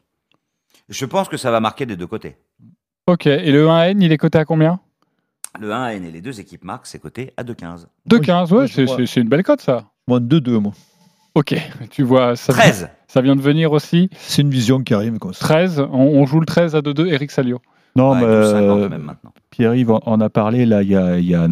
Je 0.90 1.06
pense 1.06 1.28
que 1.30 1.38
ça 1.38 1.52
va 1.52 1.60
marquer 1.60 1.86
des 1.86 1.96
deux 1.96 2.08
côtés. 2.08 2.38
Ok, 3.08 3.28
et 3.28 3.52
le 3.52 3.66
1N, 3.68 4.02
il 4.02 4.12
est 4.12 4.18
coté 4.18 4.38
à 4.38 4.46
combien? 4.46 4.80
Le 5.60 5.70
1N 5.72 6.04
et 6.06 6.12
les 6.12 6.22
deux 6.22 6.40
équipes 6.40 6.64
marquent, 6.64 6.86
c'est 6.88 7.00
coté 7.00 7.34
à 7.38 7.44
2,15. 7.44 7.88
2,15, 8.10 8.52
ouais, 8.54 8.68
c'est- 8.68 9.06
c'est 9.06 9.22
une 9.22 9.30
belle 9.30 9.44
cote 9.44 9.62
ça. 9.62 9.86
Moi, 10.08 10.20
2-2, 10.20 10.60
moi. 10.60 10.74
Ok, 11.36 11.56
tu 11.92 12.04
vois, 12.04 12.36
ça, 12.36 12.54
13. 12.54 12.90
ça 13.08 13.22
vient 13.22 13.36
de 13.36 13.42
venir 13.42 13.72
aussi. 13.72 14.10
C'est 14.14 14.42
une 14.42 14.50
vision 14.50 14.82
qui 14.82 14.94
arrive 14.94 15.18
comme 15.20 15.34
ça. 15.34 15.40
13, 15.46 15.80
on, 15.92 16.00
on 16.00 16.26
joue 16.26 16.40
le 16.40 16.46
13 16.46 16.76
à 16.76 16.82
2-2, 16.82 17.08
Eric 17.08 17.32
Salio. 17.32 17.60
Non, 17.96 18.12
Ouais, 18.12 18.20
mais 18.20 18.26
12,50 18.26 18.84
euh, 18.84 18.90
même 18.90 19.02
maintenant. 19.04 19.34
Pierre-Yves 19.50 19.92
en- 19.92 20.02
en 20.06 20.22
a 20.22 20.30
parlé, 20.30 20.66
là, 20.66 20.84
il 20.84 20.90
y 20.90 20.96
a, 20.96 21.18
il 21.18 21.26
y 21.26 21.34
a- 21.36 21.48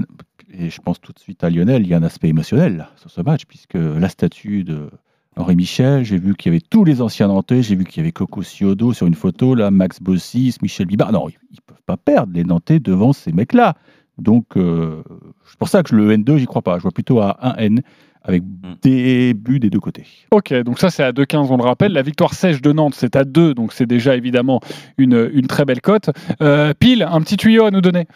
et 0.58 0.70
je 0.70 0.82
pense 0.82 1.02
tout 1.02 1.12
de 1.12 1.20
suite 1.20 1.44
à 1.44 1.50
Lionel, 1.50 1.82
il 1.84 1.88
y 1.90 1.94
a 1.94 1.98
un 1.98 2.04
aspect 2.04 2.30
émotionnel 2.30 2.78
là, 2.78 2.90
sur 2.98 3.10
ce 3.10 3.22
match, 3.22 3.46
puisque 3.48 3.74
la 3.76 4.08
statue 4.10 4.64
de 4.64 4.90
Henri 5.38 5.56
Michel, 5.56 6.04
j'ai 6.04 6.18
vu 6.18 6.36
qu'il 6.36 6.52
y 6.52 6.56
avait 6.56 6.64
tous 6.68 6.86
les 6.86 7.02
anciens 7.02 7.28
Nantais, 7.28 7.62
j'ai 7.62 7.76
vu 7.76 7.84
qu'il 7.84 8.02
y 8.02 8.06
avait 8.06 8.12
Coco 8.12 8.42
Ciodo 8.42 8.94
sur 8.94 9.06
une 9.06 9.16
photo, 9.16 9.54
là, 9.54 9.70
Max 9.70 10.02
Bossis, 10.02 10.56
Michel 10.62 10.86
Bibard. 10.86 11.12
Non, 11.12 11.28
ils 11.28 11.34
ne 11.52 11.62
peuvent 11.66 11.84
pas 11.86 11.98
perdre 11.98 12.34
les 12.34 12.44
Nantais 12.44 12.80
devant 12.80 13.12
ces 13.12 13.34
mecs-là. 13.34 13.76
Donc, 14.18 14.56
euh, 14.56 15.04
c'est 15.46 15.60
pour 15.60 15.68
ça 15.68 15.84
que 15.84 15.94
le 15.94 16.16
N2, 16.16 16.38
j'y 16.38 16.46
crois 16.46 16.62
pas. 16.62 16.78
Je 16.78 16.84
vois 16.84 16.92
plutôt 16.92 17.20
à 17.20 17.38
1 17.42 17.56
N 17.58 17.82
avec 18.24 18.44
des 18.82 19.34
buts 19.34 19.60
des 19.60 19.70
deux 19.70 19.80
côtés. 19.80 20.06
Ok, 20.32 20.52
donc 20.64 20.80
ça 20.80 20.90
c'est 20.90 21.04
à 21.04 21.12
2,15, 21.12 21.48
on 21.52 21.58
le 21.58 21.64
rappelle. 21.64 21.94
La 21.94 22.02
victoire 22.02 22.34
sèche 22.34 22.60
de 22.60 22.72
Nantes, 22.72 22.96
c'est 22.96 23.16
à 23.16 23.24
2, 23.24 23.54
donc 23.54 23.72
c'est 23.72 23.86
déjà 23.86 24.16
évidemment 24.16 24.62
une, 24.98 25.30
une 25.32 25.46
très 25.46 25.64
belle 25.64 25.82
cote. 25.82 26.10
Euh, 26.42 26.74
pile, 26.74 27.04
un 27.04 27.22
petit 27.22 27.38
tuyau 27.38 27.66
à 27.66 27.72
nous 27.72 27.82
donner. 27.82 28.08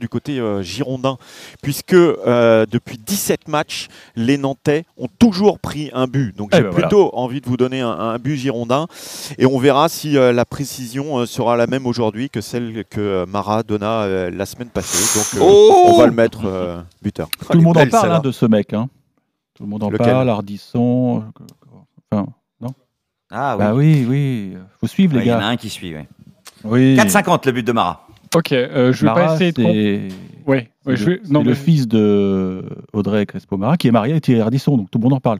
Du 0.00 0.08
côté 0.08 0.40
euh, 0.40 0.62
girondin, 0.62 1.16
puisque 1.62 1.94
euh, 1.94 2.66
depuis 2.68 2.98
17 2.98 3.46
matchs, 3.46 3.86
les 4.16 4.36
Nantais 4.36 4.84
ont 4.96 5.06
toujours 5.18 5.60
pris 5.60 5.90
un 5.94 6.06
but. 6.08 6.36
Donc 6.36 6.50
Eh 6.52 6.56
j'ai 6.56 6.62
ben 6.64 6.70
voilà. 6.70 6.88
plutôt 6.88 7.10
envie 7.14 7.40
de 7.40 7.46
vous 7.48 7.56
donner 7.56 7.80
un, 7.82 7.90
un 7.90 8.18
but 8.18 8.36
girondin, 8.36 8.88
et 9.38 9.46
on 9.46 9.58
verra 9.58 9.88
si 9.88 10.18
euh, 10.18 10.32
la 10.32 10.44
précision 10.44 11.18
euh, 11.18 11.26
sera 11.26 11.56
la 11.56 11.68
même 11.68 11.86
aujourd'hui 11.86 12.28
que 12.30 12.40
celle 12.40 12.84
que 12.90 13.24
Mara 13.26 13.62
donna 13.62 14.02
euh, 14.02 14.30
la 14.30 14.44
semaine 14.44 14.68
passée. 14.70 15.16
Donc 15.18 15.40
euh, 15.40 15.46
Oh 15.48 15.84
on 15.94 15.98
va 15.98 16.06
le 16.06 16.12
mettre 16.12 16.40
euh, 16.44 16.80
buteur. 17.00 17.28
Tout 17.48 17.56
le 17.56 17.62
monde 17.62 17.78
en 17.78 17.86
parle 17.88 18.10
hein, 18.12 18.20
de 18.20 18.32
ce 18.32 18.44
mec. 18.46 18.72
hein. 18.72 18.88
Tout 19.54 19.62
le 19.62 19.68
monde 19.68 19.84
en 19.84 19.90
Lequel 19.90 20.06
parle, 20.08 20.28
Ardisson. 20.28 21.22
Enfin, 22.10 22.26
non? 22.60 22.74
Ah 23.30 23.56
oui. 23.56 23.64
Bah 23.64 23.74
oui, 23.74 24.06
oui. 24.08 24.56
Faut 24.80 24.86
suivre, 24.88 25.14
Ouais, 25.14 25.20
les 25.20 25.26
Il 25.26 25.30
y 25.30 25.32
en 25.34 25.38
gars. 25.38 25.46
a 25.46 25.48
un 25.50 25.56
qui 25.56 25.70
suit, 25.70 25.94
oui. 25.94 26.02
Oui. 26.64 26.96
4,50 26.96 27.46
le 27.46 27.52
but 27.52 27.62
de 27.62 27.72
Marat. 27.72 28.05
Ok, 28.36 28.52
euh, 28.52 28.92
je 28.92 29.00
vais 29.00 29.06
Marat, 29.06 29.26
pas 29.26 29.34
essayer 29.34 29.52
de. 29.52 29.62
c'est- 29.62 30.08
Ouais, 30.46 30.68
je 30.86 31.04
le, 31.06 31.12
vais- 31.16 31.20
non, 31.28 31.40
c'est 31.42 31.48
le 31.48 31.54
fils 31.54 31.88
de 31.88 32.62
Audrey 32.92 33.26
Crespo-Mara 33.26 33.76
qui 33.76 33.88
est 33.88 33.92
marié 33.92 34.14
à 34.14 34.20
Thierry 34.20 34.40
Ardisson, 34.40 34.76
donc 34.76 34.90
tout 34.90 34.98
le 34.98 35.02
monde 35.02 35.14
en 35.14 35.20
parle. 35.20 35.38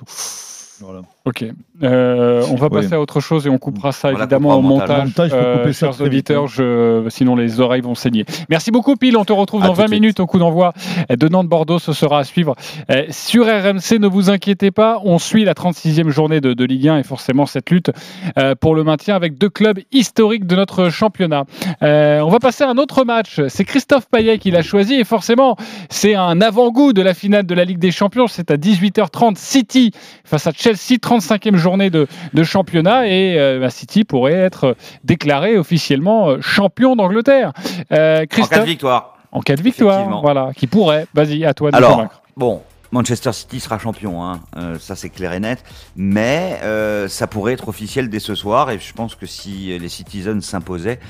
Voilà. 0.81 1.03
Ok. 1.27 1.45
Euh, 1.83 2.43
on 2.51 2.55
va 2.55 2.69
Oui. 2.71 2.81
passer 2.81 2.95
à 2.95 3.01
autre 3.01 3.21
chose 3.21 3.47
et 3.47 3.51
on 3.51 3.59
coupera 3.59 3.93
ça 3.93 4.11
évidemment 4.13 4.55
au 4.57 4.63
montage. 4.63 5.05
montage. 5.09 5.31
Euh, 5.35 5.59
couper 5.59 5.73
ça 5.75 5.91
chers 5.93 6.01
auditeurs, 6.01 6.45
hein. 6.45 6.49
je... 6.49 7.05
sinon 7.11 7.37
les 7.37 7.61
oreilles 7.61 7.83
vont 7.83 7.95
saigner. 7.97 8.25
Merci 8.49 8.71
beaucoup, 8.71 8.95
Pile. 8.97 9.17
On 9.19 9.25
te 9.27 9.33
retrouve 9.35 9.63
À 9.63 9.67
dans 9.67 9.73
tout 9.75 9.79
20 9.81 9.83
de 9.85 9.89
suite. 9.91 10.01
minutes 10.01 10.21
au 10.21 10.27
coup 10.27 10.39
d'envoi 10.39 10.73
de 11.11 11.29
Nantes-Bordeaux. 11.29 11.79
Ce 11.81 11.93
sera 11.93 12.21
à 12.21 12.25
suivre 12.25 12.55
euh, 12.91 13.05
sur 13.11 13.45
RMC. 13.45 13.99
Ne 13.99 14.07
vous 14.07 14.31
inquiétez 14.31 14.71
pas, 14.71 15.01
on 15.05 15.19
suit 15.19 15.45
la 15.45 15.53
36e 15.53 16.09
journée 16.09 16.41
de, 16.41 16.55
de 16.55 16.65
Ligue 16.65 16.89
1 16.89 16.99
et 16.99 17.03
forcément 17.03 17.45
cette 17.45 17.69
lutte 17.71 17.91
euh, 18.39 18.55
pour 18.55 18.75
le 18.77 18.85
maintien 18.85 19.15
avec 19.17 19.37
deux 19.37 19.51
clubs 19.51 19.81
historiques 19.93 20.47
de 20.47 20.57
notre 20.57 20.89
championnat. 20.89 21.45
On 21.83 22.29
va 22.29 22.39
passer 22.39 22.63
à 22.65 22.71
un 22.71 22.79
autre 22.79 23.05
match. 23.05 23.41
C'est 23.49 23.65
Christophe 23.65 24.07
Payet 24.11 24.39
qui 24.39 24.51
l'a 24.53 24.63
choisi 24.63 24.95
et 24.95 25.05
forcément, 25.05 25.57
c'est 25.91 26.15
un 26.15 26.41
avant-goût 26.41 26.93
de 26.93 27.03
la 27.03 27.13
finale 27.13 27.45
de 27.47 27.55
la 27.55 27.65
Ligue 27.65 27.79
des 27.81 27.91
Champions. 27.91 28.29
C'est 28.29 28.51
à 28.53 28.57
18h30 28.57 29.37
City 29.37 29.91
face 30.25 30.47
à 30.47 30.53
Chelsea, 30.53 30.99
35e 31.19 31.57
journée 31.57 31.91
de, 31.91 32.07
de 32.35 32.43
championnat 32.45 33.07
et 33.09 33.39
euh, 33.39 33.61
bah, 33.61 33.71
City 33.71 34.05
pourrait 34.05 34.33
être 34.35 34.77
déclaré 35.05 35.57
officiellement 35.59 36.29
euh, 36.31 36.41
champion 36.41 36.97
d'Angleterre. 36.97 37.53
Euh, 37.93 38.25
En 38.41 38.47
cas 38.47 38.59
de 38.61 38.65
victoire. 38.65 39.17
en 39.33 39.41
cas 39.41 39.57
de 39.57 39.63
victoire, 39.63 40.21
voilà, 40.21 40.51
qui 40.57 40.67
pourrait. 40.67 41.07
Vas-y, 41.15 41.45
à 41.45 41.55
toi 41.55 41.71
de 41.71 41.77
Alors, 41.77 41.93
convaincre. 41.93 42.23
bon, 42.37 42.63
Manchester 42.93 43.33
City 43.33 43.59
sera 43.61 43.79
champion, 43.79 44.23
hein, 44.25 44.41
euh, 44.57 44.79
ça 44.79 44.95
c'est 44.95 45.11
clair 45.11 45.33
et 45.33 45.41
net, 45.41 45.63
mais 45.97 46.59
euh, 46.63 47.09
ça 47.09 47.27
pourrait 47.27 47.53
être 47.53 47.69
officiel 47.69 48.09
dès 48.09 48.21
ce 48.21 48.35
soir, 48.37 48.71
et 48.71 48.79
je 48.79 48.93
pense 48.93 49.17
que 49.17 49.27
si 49.27 49.77
les 49.79 49.89
Citizens 49.89 50.41
s'imposaient, 50.41 51.01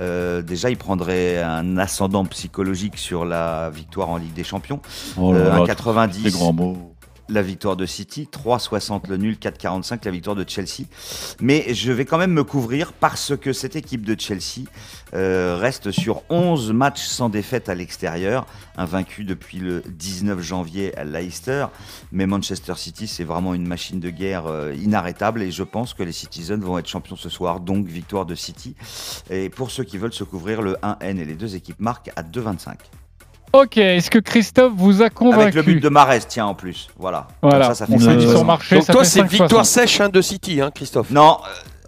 euh, 0.00 0.40
déjà 0.42 0.70
ils 0.70 0.78
prendraient 0.78 1.42
un 1.42 1.76
ascendant 1.76 2.24
psychologique 2.24 2.96
sur 2.96 3.26
la 3.26 3.70
victoire 3.70 4.08
en 4.08 4.16
Ligue 4.16 4.32
des 4.32 4.44
Champions. 4.44 4.80
Oh 5.18 5.32
là 5.34 5.38
Euh, 5.40 5.48
là, 5.50 5.54
un 5.56 5.66
90. 5.66 6.22
Des 6.22 6.30
grands 6.30 6.52
mots. 6.54 6.92
La 7.28 7.42
victoire 7.42 7.76
de 7.76 7.86
City, 7.86 8.28
3,60 8.30 9.08
le 9.08 9.16
nul, 9.16 9.36
4,45 9.40 10.04
la 10.04 10.10
victoire 10.10 10.36
de 10.36 10.44
Chelsea. 10.48 10.84
Mais 11.40 11.74
je 11.74 11.92
vais 11.92 12.04
quand 12.04 12.18
même 12.18 12.32
me 12.32 12.44
couvrir 12.44 12.92
parce 12.92 13.36
que 13.36 13.52
cette 13.52 13.76
équipe 13.76 14.04
de 14.04 14.18
Chelsea 14.18 14.66
euh, 15.14 15.56
reste 15.60 15.90
sur 15.90 16.22
11 16.30 16.72
matchs 16.72 17.04
sans 17.04 17.28
défaite 17.28 17.68
à 17.68 17.74
l'extérieur, 17.74 18.46
invaincu 18.76 19.24
depuis 19.24 19.58
le 19.58 19.82
19 19.86 20.40
janvier 20.40 20.96
à 20.96 21.04
Leicester. 21.04 21.66
Mais 22.12 22.26
Manchester 22.26 22.74
City, 22.76 23.06
c'est 23.06 23.24
vraiment 23.24 23.54
une 23.54 23.66
machine 23.66 24.00
de 24.00 24.10
guerre 24.10 24.46
euh, 24.46 24.74
inarrêtable 24.74 25.42
et 25.42 25.50
je 25.50 25.62
pense 25.62 25.94
que 25.94 26.02
les 26.02 26.12
Citizens 26.12 26.60
vont 26.60 26.78
être 26.78 26.88
champions 26.88 27.16
ce 27.16 27.28
soir, 27.28 27.60
donc 27.60 27.86
victoire 27.86 28.26
de 28.26 28.34
City. 28.34 28.74
Et 29.30 29.50
pour 29.50 29.70
ceux 29.70 29.84
qui 29.84 29.98
veulent 29.98 30.12
se 30.12 30.24
couvrir, 30.24 30.62
le 30.62 30.74
1N 30.82 31.18
et 31.18 31.24
les 31.24 31.34
deux 31.34 31.56
équipes 31.56 31.80
marquent 31.80 32.10
à 32.16 32.22
2,25. 32.22 32.74
Ok, 33.52 33.78
est-ce 33.78 34.10
que 34.10 34.18
Christophe 34.18 34.72
vous 34.76 35.02
a 35.02 35.08
convaincu 35.10 35.42
Avec 35.42 35.54
le 35.54 35.62
but 35.62 35.80
de 35.82 35.88
Marès, 35.88 36.26
tiens, 36.28 36.46
en 36.46 36.54
plus. 36.54 36.88
Voilà. 36.98 37.26
Comme 37.40 37.50
Voilà, 37.50 37.66
ça, 37.68 37.74
ça 37.74 37.86
fait 37.86 37.94
on 37.94 37.98
cinq 37.98 38.10
a 38.10 38.14
dit 38.16 38.22
soixante. 38.24 38.36
sur 38.38 38.46
marché, 38.46 38.74
Donc 38.76 38.84
ça 38.84 38.92
toi, 38.92 39.04
c'est 39.04 39.20
5,60. 39.22 39.28
victoire 39.28 39.66
sèche 39.66 40.00
hein, 40.00 40.08
de 40.08 40.20
City, 40.20 40.60
hein, 40.60 40.70
Christophe 40.74 41.10
Non, 41.10 41.38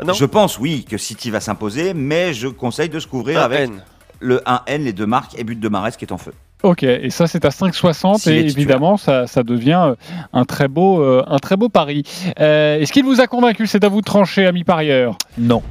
euh, 0.01 0.05
Non 0.05 0.13
je 0.15 0.25
pense 0.25 0.59
oui 0.59 0.85
que 0.89 0.97
City 0.97 1.31
va 1.31 1.41
s'imposer, 1.41 1.93
mais 1.95 2.33
je 2.33 2.49
conseille 2.49 2.89
de 2.89 2.99
se 3.01 3.07
couvrir 3.07 3.41
Un 3.41 3.45
avec 3.45 3.61
N. 3.71 3.83
le 4.21 4.39
1N, 4.47 4.83
les 4.85 4.93
deux 4.93 5.07
marques 5.07 5.39
et 5.39 5.45
but 5.45 5.59
de 5.61 5.69
Marès 5.69 5.97
qui 5.97 6.05
est 6.05 6.13
en 6.13 6.19
feu. 6.19 6.33
Ok, 6.65 6.83
et 6.85 7.11
ça 7.11 7.27
c'est 7.29 7.45
à 7.45 7.51
5,60 7.51 8.19
S'il 8.19 8.33
et 8.33 8.41
évidemment 8.41 8.97
ça, 8.97 9.27
ça 9.29 9.43
devient 9.45 9.91
euh, 9.91 9.95
un 10.33 10.45
très 10.45 10.67
beau, 10.69 11.01
euh, 11.03 11.23
un 11.29 11.39
très 11.39 11.57
beau 11.57 11.69
pari. 11.69 12.03
Euh, 12.41 12.79
Est-ce 12.81 12.93
qu'il 12.93 13.05
vous 13.05 13.21
a 13.21 13.27
convaincu? 13.29 13.67
C'est 13.69 13.85
à 13.85 13.89
vous 13.89 14.01
de 14.01 14.07
trancher, 14.07 14.47
ami 14.47 14.65
parieur. 14.65 15.17
Non. 15.37 15.63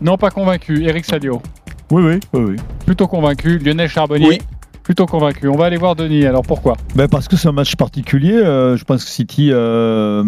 Non, 0.00 0.16
pas 0.16 0.30
convaincu. 0.30 0.86
Eric 0.86 1.04
Sadio, 1.04 1.42
Oui, 1.90 2.02
oui, 2.02 2.20
oui, 2.32 2.40
oui. 2.52 2.56
plutôt 2.86 3.08
convaincu. 3.08 3.58
Lionel 3.58 3.90
Charbonnier, 3.90 4.26
Oui. 4.28 4.38
Plutôt 4.90 5.06
convaincu. 5.06 5.46
On 5.46 5.56
va 5.56 5.66
aller 5.66 5.76
voir 5.76 5.94
Denis. 5.94 6.26
Alors 6.26 6.42
pourquoi? 6.42 6.76
Ben 6.96 7.06
Parce 7.06 7.28
que 7.28 7.36
c'est 7.36 7.46
un 7.46 7.52
match 7.52 7.76
particulier. 7.76 8.32
Euh, 8.32 8.76
je 8.76 8.82
pense 8.82 9.04
que 9.04 9.10
City 9.12 9.50
euh, 9.52 10.24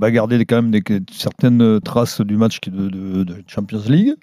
va 0.00 0.10
garder 0.10 0.42
quand 0.46 0.62
même 0.62 0.70
des, 0.70 0.82
certaines 1.12 1.78
traces 1.82 2.22
du 2.22 2.38
match 2.38 2.60
de, 2.66 2.88
de, 2.88 3.22
de 3.22 3.44
Champions 3.46 3.82
League. 3.86 4.14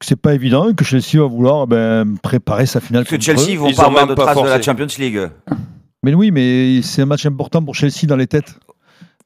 Que 0.00 0.04
c'est 0.04 0.20
pas 0.20 0.34
évident 0.34 0.68
et 0.68 0.74
que 0.74 0.82
Chelsea 0.82 1.22
va 1.22 1.28
vouloir 1.28 1.68
ben, 1.68 2.16
préparer 2.20 2.66
sa 2.66 2.80
finale. 2.80 3.04
Parce 3.04 3.16
que 3.16 3.22
Chelsea 3.22 3.56
vont 3.56 3.72
pas 3.72 3.84
avoir 3.84 4.04
de 4.08 4.14
traces 4.16 4.42
de 4.42 4.48
la 4.48 4.60
Champions 4.60 4.88
League. 4.98 5.20
Mais 6.02 6.14
oui, 6.14 6.32
mais 6.32 6.82
c'est 6.82 7.02
un 7.02 7.06
match 7.06 7.24
important 7.24 7.62
pour 7.62 7.76
Chelsea 7.76 8.08
dans 8.08 8.16
les 8.16 8.26
têtes. 8.26 8.58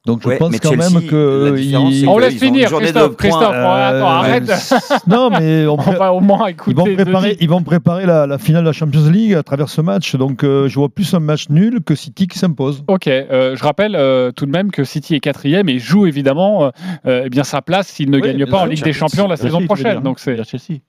Donc 0.07 0.23
je 0.23 0.37
pense 0.37 0.59
quand 0.61 0.77
même 0.77 1.07
que 1.07 1.57
il... 1.59 2.09
on 2.09 2.19
laisse 2.19 2.39
finir 2.39 2.71
Christophe. 2.71 3.17
Christophe, 3.17 3.53
euh, 3.53 4.03
arrête. 4.03 4.51
non 5.07 5.29
mais 5.29 5.67
on, 5.67 5.75
on 5.75 5.93
va 5.93 6.15
au 6.15 6.21
moins 6.21 6.47
écouter. 6.47 6.71
Ils 6.71 6.77
vont 6.77 6.95
préparer, 6.95 7.37
ils 7.39 7.49
vont 7.49 7.63
préparer 7.63 8.07
la, 8.07 8.27
la, 8.27 8.39
finale 8.39 8.63
de 8.63 8.69
la 8.69 8.73
Champions 8.73 9.11
League 9.11 9.35
à 9.35 9.43
travers 9.43 9.69
ce 9.69 9.83
match. 9.83 10.17
Donc 10.17 10.43
euh, 10.43 10.69
je 10.69 10.75
vois 10.77 10.89
plus 10.89 11.13
un 11.13 11.21
match 11.21 11.51
nul 11.51 11.81
que 11.85 11.95
City 11.95 12.29
qui 12.29 12.39
s'impose. 12.39 12.83
Ok, 12.89 13.09
euh, 13.09 13.55
je 13.57 13.63
rappelle 13.63 13.95
euh, 13.95 14.33
tout 14.33 14.47
de 14.47 14.51
même 14.51 14.71
que 14.71 14.85
City 14.85 15.15
est 15.15 15.21
quatrième 15.21 15.69
et 15.69 15.79
joue 15.79 16.07
évidemment 16.07 16.73
eh 17.07 17.29
bien 17.29 17.45
sa 17.45 17.61
place 17.61 17.89
s'il 17.89 18.11
ne 18.11 18.17
oui, 18.17 18.23
gagne 18.23 18.47
pas 18.47 18.63
en 18.63 18.65
Ligue 18.67 18.83
des 18.83 18.95
Champions 18.95 19.29
la 19.29 19.37
saison 19.37 19.63
prochaine. 19.67 20.01
Donc 20.01 20.19
c'est 20.19 20.43
Chelsea. 20.45 20.81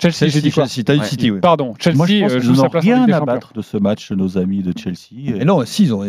Chelsea, 0.00 0.28
j'ai 0.28 0.40
dit 0.40 0.50
quoi 0.50 0.66
Chelsea, 0.66 0.98
dit 0.98 1.06
City, 1.06 1.30
oui. 1.30 1.38
Pardon, 1.40 1.74
Chelsea 1.78 1.96
Moi, 1.96 2.06
je 2.06 2.20
pense 2.20 2.42
joue 2.42 2.54
sa 2.54 2.68
place 2.68 2.84
en 2.84 2.88
Ligue 2.88 3.06
des 3.06 3.12
rien 3.12 3.22
à 3.22 3.24
battre 3.24 3.52
de 3.52 3.62
ce 3.62 3.76
match, 3.76 4.10
nos 4.10 4.38
amis 4.38 4.62
de 4.62 4.72
Chelsea. 4.76 5.36
Mais 5.38 5.44
non, 5.44 5.64
si, 5.66 5.84
ils 5.84 5.94
ont, 5.94 6.02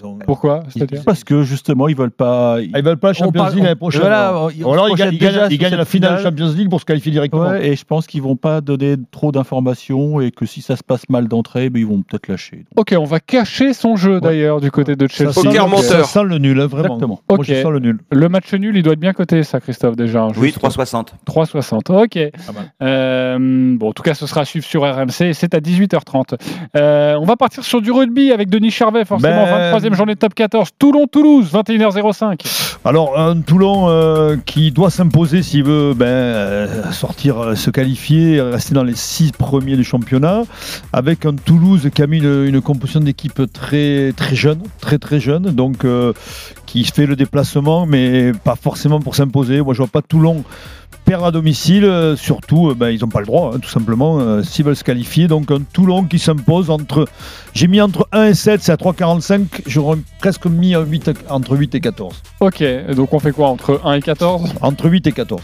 ils 0.00 0.06
ont, 0.06 0.18
ils 0.20 0.24
Pourquoi 0.26 0.62
C'est-à-dire 0.68 1.02
Parce 1.04 1.24
que 1.24 1.42
justement, 1.42 1.88
ils 1.88 1.96
veulent 1.96 2.10
pas. 2.10 2.56
Ah, 2.56 2.60
ils 2.60 2.84
veulent 2.84 2.96
pas 2.96 3.08
la 3.08 3.10
On 3.12 3.24
Champions 3.24 3.42
parle- 3.42 3.54
League 3.54 3.62
l'année 3.64 3.74
prochaine. 3.76 4.00
voilà, 4.00 4.28
alors. 4.28 4.44
on- 4.64 4.86
ils 4.88 4.94
gagnent, 4.96 5.12
ils 5.14 5.18
déjà 5.18 5.46
ils 5.50 5.60
la 5.60 5.68
finale 5.68 5.78
de 5.80 5.84
finale. 5.84 6.22
Champions 6.22 6.52
League 6.56 6.70
pour 6.70 6.80
se 6.80 6.84
qualifier 6.84 7.12
directement. 7.12 7.48
Ouais, 7.50 7.68
et 7.68 7.76
je 7.76 7.84
pense 7.84 8.06
qu'ils 8.06 8.22
vont 8.22 8.36
pas 8.36 8.60
donner 8.60 8.96
trop 9.10 9.32
d'informations 9.32 10.20
et 10.20 10.30
que 10.30 10.46
si 10.46 10.62
ça 10.62 10.76
se 10.76 10.82
passe 10.82 11.08
mal 11.08 11.28
d'entrée, 11.28 11.70
ben, 11.70 11.80
ils 11.80 11.86
vont 11.86 12.02
peut-être 12.02 12.28
lâcher. 12.28 12.64
Ok, 12.76 12.94
on 12.98 13.04
va 13.04 13.20
cacher 13.20 13.72
son 13.72 13.96
jeu 13.96 14.20
d'ailleurs 14.20 14.60
du 14.60 14.70
côté 14.70 14.96
de 14.96 15.06
Chelsea. 15.08 15.32
Ça 15.32 15.42
sent, 15.42 15.82
ça 15.82 16.04
sent 16.04 16.24
le 16.24 16.38
nul, 16.38 16.60
hein, 16.60 16.66
vraiment. 16.66 16.84
Exactement. 16.94 17.20
Moi, 17.28 17.38
Ok. 17.38 17.44
je 17.44 17.54
sens 17.62 17.70
le 17.72 17.78
nul. 17.80 17.98
Le 18.10 18.28
match 18.28 18.52
nul, 18.54 18.76
il 18.76 18.82
doit 18.82 18.94
être 18.94 19.00
bien 19.00 19.12
coté, 19.12 19.42
ça, 19.42 19.60
Christophe, 19.60 19.96
déjà. 19.96 20.22
hein, 20.22 20.28
Oui, 20.36 20.48
juste. 20.48 20.58
3,60. 20.58 21.14
3,60. 21.26 21.90
Ok. 21.90 22.18
Euh, 22.82 23.76
bon, 23.76 23.88
en 23.88 23.92
tout 23.92 24.02
cas, 24.02 24.14
ce 24.14 24.26
sera 24.26 24.42
à 24.42 24.44
suivre 24.44 24.64
sur 24.64 24.82
RMC. 24.82 25.32
C'est 25.34 25.54
à 25.54 25.60
18h30. 25.60 26.34
Euh, 26.76 27.16
on 27.20 27.24
va 27.24 27.36
partir 27.36 27.64
sur 27.64 27.80
du 27.82 27.90
rugby 27.90 28.32
avec 28.32 28.48
Denis 28.48 28.70
Charvet, 28.70 29.04
forcément. 29.04 29.44
Ben- 29.44 29.72
23e 29.72 29.89
journée 29.94 30.14
de 30.14 30.18
top 30.18 30.34
14. 30.34 30.70
Toulon-Toulouse, 30.78 31.50
21h05. 31.52 32.78
Alors, 32.84 33.18
un 33.18 33.40
Toulon 33.40 33.88
euh, 33.88 34.36
qui 34.46 34.70
doit 34.70 34.90
s'imposer 34.90 35.42
s'il 35.42 35.64
veut 35.64 35.92
ben, 35.94 36.06
euh, 36.06 36.92
sortir, 36.92 37.38
euh, 37.38 37.54
se 37.54 37.70
qualifier, 37.70 38.40
rester 38.40 38.74
dans 38.74 38.84
les 38.84 38.94
six 38.94 39.32
premiers 39.32 39.76
du 39.76 39.84
championnat, 39.84 40.42
avec 40.92 41.26
un 41.26 41.34
Toulouse 41.34 41.90
qui 41.94 42.02
a 42.02 42.06
mis 42.06 42.18
une, 42.18 42.46
une 42.46 42.60
composition 42.60 43.00
d'équipe 43.00 43.42
très, 43.52 44.12
très 44.16 44.34
jeune, 44.34 44.62
très 44.80 44.98
très 44.98 45.20
jeune, 45.20 45.50
donc 45.50 45.84
qui 46.70 46.84
fait 46.84 47.06
le 47.06 47.16
déplacement, 47.16 47.84
mais 47.84 48.30
pas 48.44 48.54
forcément 48.54 49.00
pour 49.00 49.16
s'imposer. 49.16 49.60
Moi, 49.60 49.74
je 49.74 49.78
vois 49.78 49.88
pas 49.88 50.02
Toulon 50.02 50.44
perdre 51.04 51.26
à 51.26 51.30
domicile, 51.32 52.14
surtout, 52.16 52.70
euh, 52.70 52.74
ben, 52.74 52.90
ils 52.90 53.00
n'ont 53.00 53.08
pas 53.08 53.18
le 53.18 53.26
droit, 53.26 53.52
hein, 53.52 53.58
tout 53.58 53.68
simplement, 53.68 54.20
euh, 54.20 54.44
s'ils 54.44 54.64
veulent 54.64 54.76
se 54.76 54.84
qualifier. 54.84 55.26
Donc, 55.26 55.50
un 55.50 55.62
Toulon 55.72 56.04
qui 56.04 56.20
s'impose 56.20 56.70
entre. 56.70 57.08
J'ai 57.54 57.66
mis 57.66 57.80
entre 57.80 58.06
1 58.12 58.26
et 58.26 58.34
7, 58.34 58.62
c'est 58.62 58.70
à 58.70 58.76
3,45. 58.76 59.62
J'aurais 59.66 59.98
presque 60.20 60.46
mis 60.46 60.76
un 60.76 60.82
8, 60.82 61.10
entre 61.28 61.56
8 61.56 61.74
et 61.74 61.80
14. 61.80 62.22
Ok, 62.38 62.62
donc 62.94 63.12
on 63.12 63.18
fait 63.18 63.32
quoi 63.32 63.48
entre 63.48 63.80
1 63.84 63.94
et 63.94 64.02
14 64.02 64.54
Entre 64.60 64.88
8 64.88 65.08
et 65.08 65.12
14. 65.12 65.42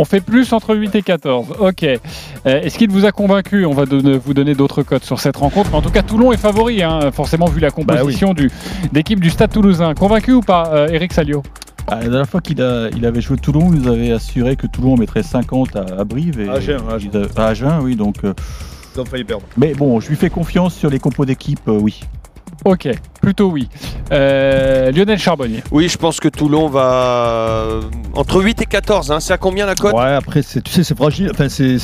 On 0.00 0.04
fait 0.04 0.20
plus 0.20 0.52
entre 0.52 0.76
8 0.76 0.94
et 0.94 1.02
14. 1.02 1.56
Ok. 1.58 1.82
Euh, 1.82 1.98
Est-ce 2.44 2.78
qu'il 2.78 2.88
vous 2.88 3.04
a 3.04 3.10
convaincu? 3.10 3.66
On 3.66 3.72
va 3.74 3.84
vous 3.84 4.32
donner 4.32 4.54
d'autres 4.54 4.84
codes 4.84 5.02
sur 5.02 5.18
cette 5.18 5.36
rencontre. 5.36 5.70
Mais 5.72 5.76
en 5.76 5.82
tout 5.82 5.90
cas, 5.90 6.02
Toulon 6.02 6.30
est 6.32 6.36
favori, 6.36 6.84
hein, 6.84 7.10
forcément, 7.12 7.46
vu 7.46 7.58
la 7.60 7.72
composition 7.72 8.32
du 8.32 8.48
d'équipe 8.92 9.18
du 9.18 9.28
Stade 9.30 9.50
toulousain. 9.52 9.94
Convaincu 9.94 10.32
ou 10.34 10.40
pas, 10.40 10.70
euh, 10.72 10.88
Eric 10.88 11.12
Salio? 11.12 11.42
Ah, 11.88 11.96
la 11.96 12.02
dernière 12.08 12.28
fois 12.28 12.40
qu'il 12.40 12.58
il 12.96 13.06
avait 13.06 13.20
joué 13.20 13.38
Toulon, 13.38 13.70
il 13.72 13.80
nous 13.80 13.88
avait 13.88 14.12
assuré 14.12 14.54
que 14.54 14.66
Toulon 14.68 14.96
mettrait 14.96 15.22
50 15.24 15.74
à, 15.74 15.80
à 15.98 16.04
Brive. 16.04 16.38
Et, 16.40 16.48
À 16.48 16.52
Agen, 16.52 16.76
à 16.88 16.94
Agen. 16.94 17.10
ils 17.12 17.18
a- 17.18 17.42
à 17.42 17.46
Agen, 17.48 17.78
oui. 17.82 17.96
Donc, 17.96 18.16
euh, 18.24 18.34
Ils 18.94 19.00
ont 19.00 19.04
failli 19.04 19.24
perdre. 19.24 19.44
mais 19.56 19.74
bon, 19.74 19.98
je 19.98 20.08
lui 20.10 20.16
fais 20.16 20.30
confiance 20.30 20.74
sur 20.76 20.90
les 20.90 20.98
compos 21.00 21.24
d'équipe, 21.24 21.66
euh, 21.66 21.78
oui. 21.80 22.00
Ok, 22.64 22.88
plutôt 23.22 23.50
oui. 23.50 23.68
Euh, 24.12 24.90
Lionel 24.90 25.18
Charbonnier. 25.18 25.62
Oui, 25.70 25.88
je 25.88 25.96
pense 25.96 26.18
que 26.18 26.28
Toulon 26.28 26.68
va 26.68 27.80
entre 28.14 28.42
8 28.42 28.62
et 28.62 28.66
14. 28.66 29.10
Hein. 29.12 29.20
C'est 29.20 29.32
à 29.32 29.38
combien 29.38 29.64
la 29.64 29.74
cote? 29.74 29.94
Ouais, 29.94 30.12
après, 30.14 30.42
c'est- 30.42 30.60
tu 30.62 30.72
sais, 30.72 30.82
c'est 30.82 30.96
fragile. 30.96 31.30
Enfin, 31.32 31.48
c'est. 31.48 31.76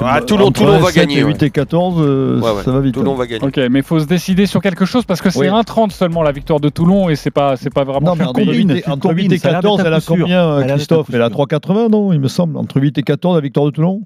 Ah, 0.00 0.20
Toulon- 0.22 0.46
entre 0.46 0.60
Toulon 0.62 0.78
va 0.78 0.86
7 0.86 0.96
gagner, 0.96 1.18
et 1.18 1.22
8 1.22 1.42
ouais. 1.42 1.48
et 1.48 1.50
14, 1.50 1.96
euh, 2.00 2.40
Ouais, 2.40 2.50
ouais. 2.50 2.62
ça 2.62 2.70
va 2.72 2.80
vite. 2.80 2.94
Toulon 2.94 3.12
hein. 3.12 3.18
va 3.18 3.26
gagner. 3.26 3.44
Ok, 3.44 3.56
mais 3.70 3.80
il 3.80 3.82
faut 3.84 4.00
se 4.00 4.06
décider 4.06 4.46
sur 4.46 4.62
quelque 4.62 4.84
chose 4.86 5.04
parce 5.04 5.20
que 5.20 5.28
c'est 5.30 5.38
Oui. 5.40 5.48
1,30 5.48 5.92
seulement 5.92 6.22
la 6.22 6.32
victoire 6.32 6.60
de 6.60 6.68
Toulon 6.70 7.08
et 7.10 7.16
c'est 7.16 7.30
pas, 7.30 7.56
c'est 7.56 7.72
pas 7.72 7.84
vraiment 7.84 8.10
Non, 8.10 8.16
mais 8.16 8.24
entre 8.24 8.34
payer. 8.34 8.52
8 8.52 8.60
combines, 8.62 8.76
et, 8.78 8.82
tu 8.82 8.90
entre 8.90 9.08
combines, 9.08 9.30
8 9.30 9.34
et 9.34 9.38
ça 9.38 9.48
a 9.48 9.50
l'air 9.52 9.60
14, 9.60 9.76
d'être 9.78 9.86
elle 9.86 9.94
a 9.94 10.00
combien, 10.00 10.66
Christophe 10.66 11.06
Elle 11.12 11.22
a 11.22 11.28
sûr. 11.28 11.36
3,80, 11.36 11.88
non 11.90 12.12
Il 12.12 12.20
me 12.20 12.28
semble. 12.28 12.56
Entre 12.56 12.80
8 12.80 12.96
et 12.98 13.02
14, 13.02 13.34
la 13.36 13.40
victoire 13.42 13.66
de 13.66 13.70
Toulon 13.70 14.02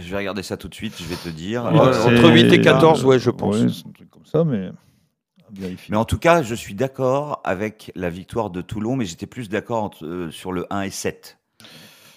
Je 0.00 0.10
vais 0.10 0.16
regarder 0.16 0.42
ça 0.42 0.56
tout 0.56 0.68
de 0.68 0.74
suite, 0.74 0.94
je 0.98 1.04
vais 1.04 1.16
te 1.16 1.28
dire. 1.28 1.66
Euh, 1.66 1.70
entre 2.06 2.30
8 2.32 2.52
et 2.54 2.60
14, 2.60 3.04
ouais, 3.04 3.18
je 3.18 3.30
pense. 3.30 3.56
Ouais, 3.56 3.66
c'est 3.68 3.86
un 3.86 3.92
truc 3.92 4.08
comme 4.10 4.24
ça, 4.24 4.44
mais. 4.44 4.70
Vérifier. 5.52 5.88
Mais 5.90 5.96
en 5.96 6.04
tout 6.04 6.18
cas, 6.18 6.42
je 6.42 6.54
suis 6.54 6.74
d'accord 6.74 7.40
avec 7.44 7.92
la 7.94 8.10
victoire 8.10 8.50
de 8.50 8.60
Toulon, 8.62 8.96
mais 8.96 9.04
j'étais 9.04 9.26
plus 9.26 9.48
d'accord 9.48 9.82
entre- 9.84 10.04
euh, 10.06 10.30
sur 10.30 10.52
le 10.52 10.66
1 10.70 10.82
et 10.82 10.90
7. 10.90 11.38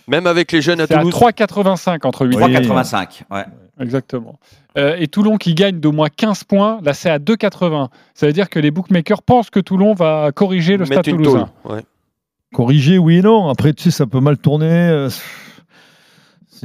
Même 0.07 0.27
avec 0.27 0.51
les 0.51 0.61
jeunes 0.61 0.79
à 0.81 0.87
Toulouse. 0.87 1.11
3,85 1.13 2.05
entre 2.05 2.27
8 2.27 2.35
et 2.35 2.39
3,85. 2.39 3.23
Ouais. 3.31 3.45
Exactement. 3.79 4.39
Euh, 4.77 4.95
et 4.99 5.07
Toulon 5.07 5.37
qui 5.37 5.53
gagne 5.55 5.79
d'au 5.79 5.91
moins 5.91 6.09
15 6.09 6.43
points, 6.43 6.79
là 6.83 6.93
c'est 6.93 7.09
à 7.09 7.17
2,80. 7.19 7.89
Ça 8.13 8.27
veut 8.27 8.33
dire 8.33 8.49
que 8.49 8.59
les 8.59 8.71
bookmakers 8.71 9.23
pensent 9.23 9.49
que 9.49 9.59
Toulon 9.59 9.93
va 9.95 10.31
corriger 10.33 10.73
le 10.77 10.85
Mettre 10.85 11.01
stade 11.01 11.05
toulousain. 11.05 11.49
Ouais. 11.65 11.81
Corriger, 12.53 12.97
oui 12.99 13.17
et 13.17 13.21
non. 13.21 13.49
Après, 13.49 13.73
tu 13.73 13.83
sais, 13.83 13.91
ça 13.91 14.05
peut 14.05 14.19
mal 14.21 14.37
tourner. 14.37 15.07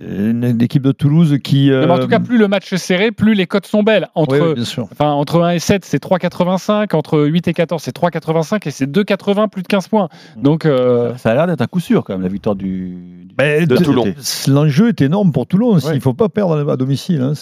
Euh, 0.01 0.33
C'est 0.35 0.49
une 0.51 0.63
équipe 0.63 0.83
de 0.83 0.93
Toulouse 0.93 1.39
qui. 1.43 1.71
Non, 1.71 1.81
mais 1.81 1.87
en 1.91 1.99
euh, 1.99 2.03
tout 2.03 2.09
cas, 2.09 2.21
plus 2.21 2.39
le 2.39 2.49
match 2.49 2.73
est 2.73 2.79
serré, 2.79 3.11
plus 3.13 3.35
les 3.35 3.47
cotes 3.47 3.67
sont 3.67 3.83
belles. 3.83 4.09
Entre, 4.15 4.39
oui, 4.39 4.49
oui, 4.49 4.55
bien 4.55 4.65
sûr. 4.65 4.89
enfin, 4.93 5.11
entre 5.11 5.43
1 5.43 5.51
et 5.51 5.59
7, 5.59 5.85
c'est 5.85 6.03
3,85. 6.03 6.95
Entre 6.95 7.21
8 7.21 7.49
et 7.49 7.53
14, 7.53 7.83
c'est 7.83 7.97
3,85. 7.97 8.67
Et 8.69 8.71
c'est 8.71 8.87
2,80, 8.91 9.49
plus 9.49 9.63
de 9.63 9.67
15 9.69 9.89
points. 9.89 10.09
Donc, 10.37 10.67
euh, 10.67 11.17
Ça 11.17 11.31
a 11.31 11.35
l'air 11.35 11.47
d'être 11.47 11.63
un 11.63 11.67
coup 11.67 11.81
sûr 11.81 12.05
quand 12.05 12.15
même, 12.15 12.23
la 12.23 12.29
victoire 12.29 12.55
du, 12.55 12.97
De 13.39 13.77
Toulon. 13.77 14.05
L'enjeu 14.49 14.89
est 14.89 15.01
énorme 15.01 15.33
pour 15.33 15.47
Toulon. 15.47 15.75
Ouais. 15.75 15.81
Il 15.91 15.95
ne 15.97 16.01
faut 16.01 16.15
pas 16.15 16.29
perdre 16.29 16.71
à 16.71 16.77
domicile. 16.77 17.21
hein, 17.23 17.33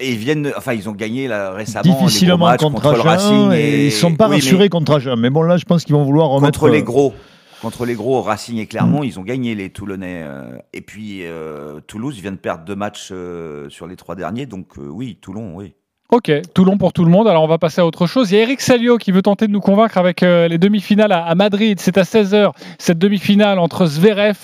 Et 0.00 0.12
ils 0.12 0.18
viennent, 0.18 0.50
enfin, 0.56 0.72
ils 0.72 0.88
ont 0.88 0.92
gagné 0.92 1.28
là, 1.28 1.52
récément 1.52 1.82
difficilement 1.82 2.50
les 2.50 2.56
gros 2.56 2.70
matchs 2.70 2.82
contre, 2.82 2.82
contre, 2.82 2.94
le. 2.96 3.00
Racing. 3.00 3.52
et 3.52 3.60
Et... 3.60 3.82
ils 3.82 3.86
ne 3.86 3.90
sont 3.90 4.14
pas 4.14 4.24
Oui, 4.24 4.30
mais 4.30 4.36
rassurés 4.36 4.68
contre 4.68 4.96
Agen. 4.96 5.16
Mais 5.18 5.30
bon, 5.30 5.42
là, 5.42 5.56
je 5.56 5.64
pense 5.64 5.84
qu'ils 5.84 5.94
vont 5.94 6.04
vouloir 6.04 6.28
remettre. 6.28 6.58
Contre 6.60 6.72
les 6.72 6.80
euh, 6.80 6.84
gros. 6.84 7.14
Contre 7.62 7.84
les 7.86 7.94
gros, 7.94 8.22
Racing 8.22 8.58
et 8.58 8.66
Clermont, 8.66 9.02
ils 9.02 9.18
ont 9.18 9.22
gagné 9.22 9.54
les 9.54 9.70
Toulonnais. 9.70 10.22
euh, 10.24 10.58
et 10.72 10.80
puis 10.80 11.20
euh, 11.24 11.80
Toulouse 11.86 12.20
vient 12.20 12.30
de 12.32 12.36
perdre 12.36 12.64
deux 12.64 12.76
matchs 12.76 13.08
euh, 13.10 13.68
sur 13.68 13.86
les 13.86 13.96
trois 13.96 14.14
derniers. 14.14 14.46
Donc 14.46 14.78
euh, 14.78 14.82
oui, 14.88 15.18
Toulon, 15.20 15.56
oui. 15.56 15.74
ok, 16.12 16.30
Toulon 16.54 16.78
pour 16.78 16.92
tout 16.92 17.04
le 17.04 17.10
monde. 17.10 17.26
Alors, 17.26 17.42
on 17.42 17.48
va 17.48 17.58
passer 17.58 17.80
à 17.80 17.86
autre 17.86 18.06
chose. 18.06 18.30
Il 18.30 18.36
y 18.36 18.38
a 18.38 18.42
Eric 18.42 18.60
Salio 18.60 18.96
qui 18.96 19.10
veut 19.10 19.22
tenter 19.22 19.46
de 19.48 19.52
nous 19.52 19.60
convaincre 19.60 19.98
avec 19.98 20.22
euh, 20.22 20.46
les 20.46 20.58
demi-finales 20.58 21.10
à, 21.12 21.24
à 21.24 21.34
Madrid. 21.34 21.80
C'est 21.80 21.98
à 21.98 22.02
16h, 22.02 22.52
cette 22.78 22.98
demi-finale 22.98 23.58
entre 23.58 23.86
Zverev 23.86 24.36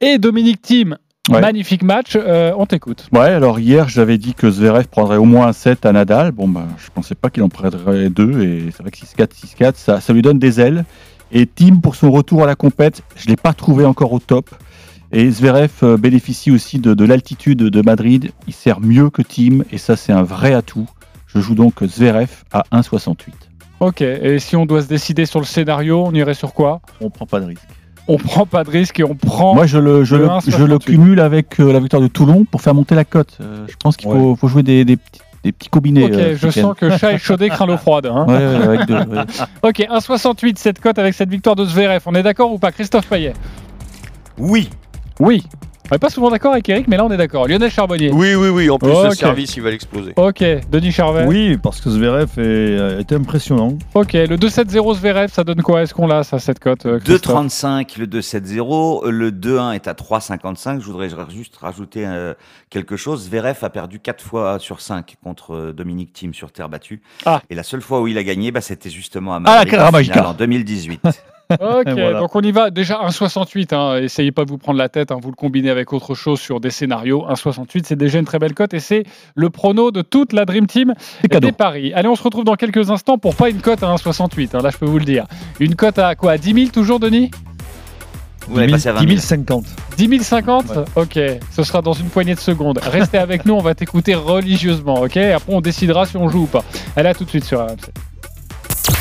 et 0.00 0.18
Dominique 0.18 0.62
Thiem. 0.62 0.96
Ouais. 1.28 1.40
Magnifique 1.40 1.82
match. 1.82 2.12
Euh, 2.16 2.52
on 2.56 2.66
t'écoute. 2.66 3.08
Ouais, 3.12 3.20
alors 3.20 3.60
hier, 3.60 3.88
j'avais 3.88 4.16
dit 4.18 4.34
que 4.34 4.50
Zverev 4.50 4.86
prendrait 4.88 5.16
au 5.18 5.24
moins 5.26 5.48
un 5.48 5.52
7 5.52 5.86
à 5.86 5.92
Nadal. 5.92 6.32
Bon, 6.32 6.48
bah, 6.48 6.66
je 6.78 6.88
pensais 6.92 7.14
pas 7.14 7.30
qu'il 7.30 7.42
en 7.42 7.48
prendrait 7.48 8.08
deux. 8.10 8.42
Et 8.42 8.70
c'est 8.70 8.82
vrai 8.82 8.90
que 8.90 8.96
6-4, 8.96 9.28
6-4, 9.58 9.72
ça, 9.76 10.00
ça 10.00 10.12
lui 10.12 10.22
donne 10.22 10.38
des 10.38 10.60
ailes. 10.60 10.84
Et 11.32 11.46
Tim, 11.46 11.76
pour 11.76 11.94
son 11.94 12.10
retour 12.10 12.42
à 12.42 12.46
la 12.46 12.56
compète, 12.56 13.02
je 13.16 13.28
l'ai 13.28 13.36
pas 13.36 13.52
trouvé 13.52 13.84
encore 13.84 14.12
au 14.12 14.18
top. 14.18 14.50
Et 15.12 15.30
Zverev 15.30 15.70
euh, 15.82 15.96
bénéficie 15.96 16.50
aussi 16.50 16.78
de, 16.78 16.94
de 16.94 17.04
l'altitude 17.04 17.58
de 17.58 17.82
Madrid. 17.82 18.32
Il 18.46 18.52
sert 18.52 18.80
mieux 18.80 19.10
que 19.10 19.22
Tim. 19.22 19.64
Et 19.72 19.78
ça, 19.78 19.96
c'est 19.96 20.12
un 20.12 20.22
vrai 20.22 20.54
atout. 20.54 20.88
Je 21.26 21.40
joue 21.40 21.54
donc 21.54 21.84
Zverev 21.84 22.30
à 22.52 22.64
1,68. 22.72 23.30
Ok, 23.80 24.02
et 24.02 24.38
si 24.38 24.56
on 24.56 24.66
doit 24.66 24.82
se 24.82 24.88
décider 24.88 25.24
sur 25.24 25.40
le 25.40 25.46
scénario, 25.46 26.04
on 26.04 26.12
irait 26.12 26.34
sur 26.34 26.52
quoi? 26.52 26.80
On 27.00 27.08
prend 27.08 27.26
pas 27.26 27.40
de 27.40 27.46
risque. 27.46 27.66
On 28.08 28.18
prend 28.18 28.44
pas 28.44 28.62
de 28.62 28.70
risque 28.70 29.00
et 29.00 29.04
on 29.04 29.14
prend. 29.14 29.54
Moi, 29.54 29.66
je 29.66 29.78
le, 29.78 30.04
je 30.04 30.16
le 30.16 30.24
le, 30.24 30.28
1,68. 30.28 30.58
je 30.58 30.64
le 30.64 30.78
cumule 30.78 31.20
avec 31.20 31.60
euh, 31.60 31.72
la 31.72 31.80
victoire 31.80 32.02
de 32.02 32.08
Toulon 32.08 32.44
pour 32.44 32.60
faire 32.60 32.74
monter 32.74 32.94
la 32.94 33.04
cote. 33.04 33.38
Euh, 33.40 33.64
je 33.68 33.76
pense 33.82 33.96
qu'il 33.96 34.10
faut, 34.10 34.36
faut 34.36 34.48
jouer 34.48 34.62
des, 34.62 34.84
des 34.84 34.96
petits, 34.96 35.20
des 35.44 35.52
petits 35.52 35.68
combinés. 35.70 36.04
Ok, 36.04 36.12
euh, 36.12 36.36
je 36.36 36.50
sens 36.50 36.76
que 36.76 36.96
chat 36.98 37.12
échaudé 37.14 37.48
craint 37.48 37.66
l'eau 37.66 37.76
froide. 37.78 38.06
hein. 38.06 38.26
Ouais, 38.28 38.36
ouais, 38.36 38.62
avec 38.64 38.86
deux, 38.86 38.94
ouais. 38.94 39.24
Ok, 39.62 39.78
1,68 39.78 40.56
cette 40.56 40.80
cote 40.80 40.98
avec 40.98 41.14
cette 41.14 41.30
victoire 41.30 41.56
de 41.56 41.64
Zverev. 41.64 42.02
On 42.06 42.14
est 42.14 42.22
d'accord 42.22 42.52
ou 42.52 42.58
pas, 42.58 42.72
Christophe 42.72 43.06
Payet? 43.06 43.32
Oui. 44.38 44.68
Oui. 45.18 45.44
On 45.90 45.94
n'est 45.94 45.98
pas 45.98 46.08
souvent 46.10 46.30
d'accord 46.30 46.52
avec 46.52 46.68
Eric, 46.68 46.86
mais 46.88 46.96
là 46.96 47.04
on 47.04 47.10
est 47.10 47.16
d'accord. 47.16 47.48
Lionel 47.48 47.70
Charbonnier. 47.70 48.10
Oui, 48.12 48.34
oui, 48.36 48.48
oui. 48.48 48.70
En 48.70 48.78
plus, 48.78 48.88
le 48.90 49.10
service, 49.10 49.56
il 49.56 49.62
va 49.62 49.70
l'exploser. 49.70 50.12
Ok, 50.16 50.44
Denis 50.70 50.92
Charvet. 50.92 51.24
Oui, 51.26 51.56
parce 51.56 51.80
que 51.80 51.90
Zverev 51.90 52.28
est, 52.38 53.00
est 53.00 53.12
impressionnant. 53.12 53.76
Ok, 53.94 54.12
le 54.12 54.36
2-7-0 54.36 54.96
Zverev, 54.98 55.32
ça 55.32 55.42
donne 55.42 55.62
quoi? 55.62 55.82
Est-ce 55.82 55.92
qu'on 55.94 56.06
l'a, 56.06 56.22
ça, 56.22 56.38
cette 56.38 56.60
cote 56.60 56.86
euh, 56.86 57.00
Christophe? 57.00 57.34
2,35 57.48 57.98
le 57.98 58.06
2,70. 58.06 59.04
euh, 59.06 59.10
Le 59.10 59.30
2,1 59.32 59.74
est 59.74 59.88
à 59.88 59.92
3,55. 59.94 60.80
Je 60.80 60.86
voudrais 60.86 61.08
juste 61.30 61.56
rajouter 61.56 62.06
euh, 62.06 62.34
quelque 62.70 62.96
chose. 62.96 63.24
Zverev 63.24 63.56
a 63.62 63.70
perdu 63.70 63.98
4 63.98 64.22
fois 64.22 64.58
sur 64.60 64.80
5 64.80 65.16
contre 65.24 65.54
euh, 65.54 65.72
Dominique 65.72 66.12
Thiem 66.12 66.34
sur 66.34 66.52
terre 66.52 66.68
battue. 66.68 67.02
Ah. 67.26 67.42
Et 67.50 67.54
la 67.54 67.62
seule 67.64 67.82
fois 67.82 68.00
où 68.00 68.06
il 68.06 68.16
a 68.16 68.22
gagné, 68.22 68.52
bah, 68.52 68.60
c'était 68.60 68.90
justement 68.90 69.32
à 69.34 69.36
Ah, 69.44 69.64
Madrid, 69.64 70.12
la 70.14 70.28
en 70.28 70.34
2018. 70.34 71.00
Ok, 71.50 71.88
voilà. 71.88 72.18
donc 72.20 72.34
on 72.36 72.40
y 72.40 72.52
va. 72.52 72.70
Déjà 72.70 72.96
1,68. 73.06 73.74
Hein. 73.74 73.96
Essayez 74.02 74.32
pas 74.32 74.44
de 74.44 74.50
vous 74.50 74.58
prendre 74.58 74.78
la 74.78 74.88
tête. 74.88 75.10
hein. 75.10 75.18
Vous 75.22 75.30
le 75.30 75.36
combinez 75.36 75.70
avec 75.70 75.92
autre 75.92 76.14
chose 76.14 76.38
sur 76.40 76.60
des 76.60 76.70
scénarios. 76.70 77.24
1,68, 77.28 77.82
c'est 77.84 77.96
déjà 77.96 78.18
une 78.18 78.24
très 78.24 78.38
belle 78.38 78.54
cote 78.54 78.74
et 78.74 78.80
c'est 78.80 79.04
le 79.34 79.50
prono 79.50 79.90
de 79.90 80.02
toute 80.02 80.32
la 80.32 80.44
Dream 80.44 80.66
Team 80.66 80.94
des 81.40 81.52
paris. 81.52 81.92
Allez, 81.94 82.08
on 82.08 82.16
se 82.16 82.22
retrouve 82.22 82.44
dans 82.44 82.56
quelques 82.56 82.90
instants 82.90 83.18
pour 83.18 83.34
pas 83.34 83.50
une 83.50 83.60
cote 83.60 83.82
à 83.82 83.86
1,68. 83.86 84.50
hein. 84.56 84.60
Là, 84.62 84.70
je 84.70 84.78
peux 84.78 84.86
vous 84.86 84.98
le 84.98 85.04
dire. 85.04 85.26
Une 85.58 85.74
cote 85.74 85.98
à 85.98 86.14
quoi? 86.14 86.32
À 86.32 86.38
10 86.38 86.52
000 86.54 86.66
toujours, 86.70 87.00
Denis? 87.00 87.30
Vous 88.48 88.58
allez 88.58 88.72
passer 88.72 88.88
à 88.88 88.92
20 88.94 89.00
10 89.04 89.06
000. 89.08 89.20
050. 89.20 89.64
10 89.96 90.22
050 90.24 90.64
Ok, 90.96 91.18
ce 91.52 91.62
sera 91.62 91.82
dans 91.82 91.92
une 91.92 92.06
poignée 92.08 92.34
de 92.34 92.40
secondes. 92.40 92.80
Restez 92.82 93.18
avec 93.18 93.44
nous, 93.46 93.54
on 93.54 93.60
va 93.60 93.74
t'écouter 93.74 94.14
religieusement, 94.14 95.02
ok? 95.02 95.16
Après, 95.18 95.52
on 95.52 95.60
décidera 95.60 96.06
si 96.06 96.16
on 96.16 96.28
joue 96.28 96.42
ou 96.44 96.46
pas. 96.46 96.64
Allez, 96.96 97.10
à 97.10 97.14
tout 97.14 97.24
de 97.24 97.30
suite 97.30 97.44
sur 97.44 97.60
RMC. 97.60 97.76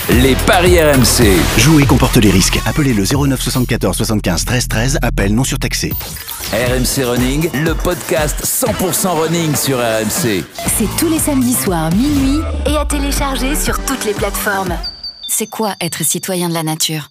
Les 0.09 0.35
paris 0.47 0.79
RMC. 0.81 1.37
Jouer 1.57 1.85
comporte 1.85 2.17
les 2.17 2.31
risques. 2.31 2.59
Appelez 2.65 2.93
le 2.93 3.03
09 3.03 3.41
74 3.41 3.95
75 3.95 4.45
13 4.45 4.67
13. 4.67 4.99
Appel 5.01 5.33
non 5.33 5.43
surtaxé. 5.43 5.93
RMC 6.51 7.05
Running, 7.05 7.49
le 7.63 7.75
podcast 7.75 8.43
100% 8.43 9.07
running 9.19 9.55
sur 9.55 9.77
RMC. 9.77 10.43
C'est 10.77 10.97
tous 10.97 11.07
les 11.09 11.19
samedis 11.19 11.53
soirs, 11.53 11.91
minuit 11.93 12.39
et 12.65 12.75
à 12.75 12.85
télécharger 12.85 13.55
sur 13.55 13.77
toutes 13.85 14.05
les 14.05 14.13
plateformes. 14.13 14.75
C'est 15.27 15.47
quoi 15.47 15.75
être 15.79 16.03
citoyen 16.03 16.49
de 16.49 16.55
la 16.55 16.63
nature? 16.63 17.09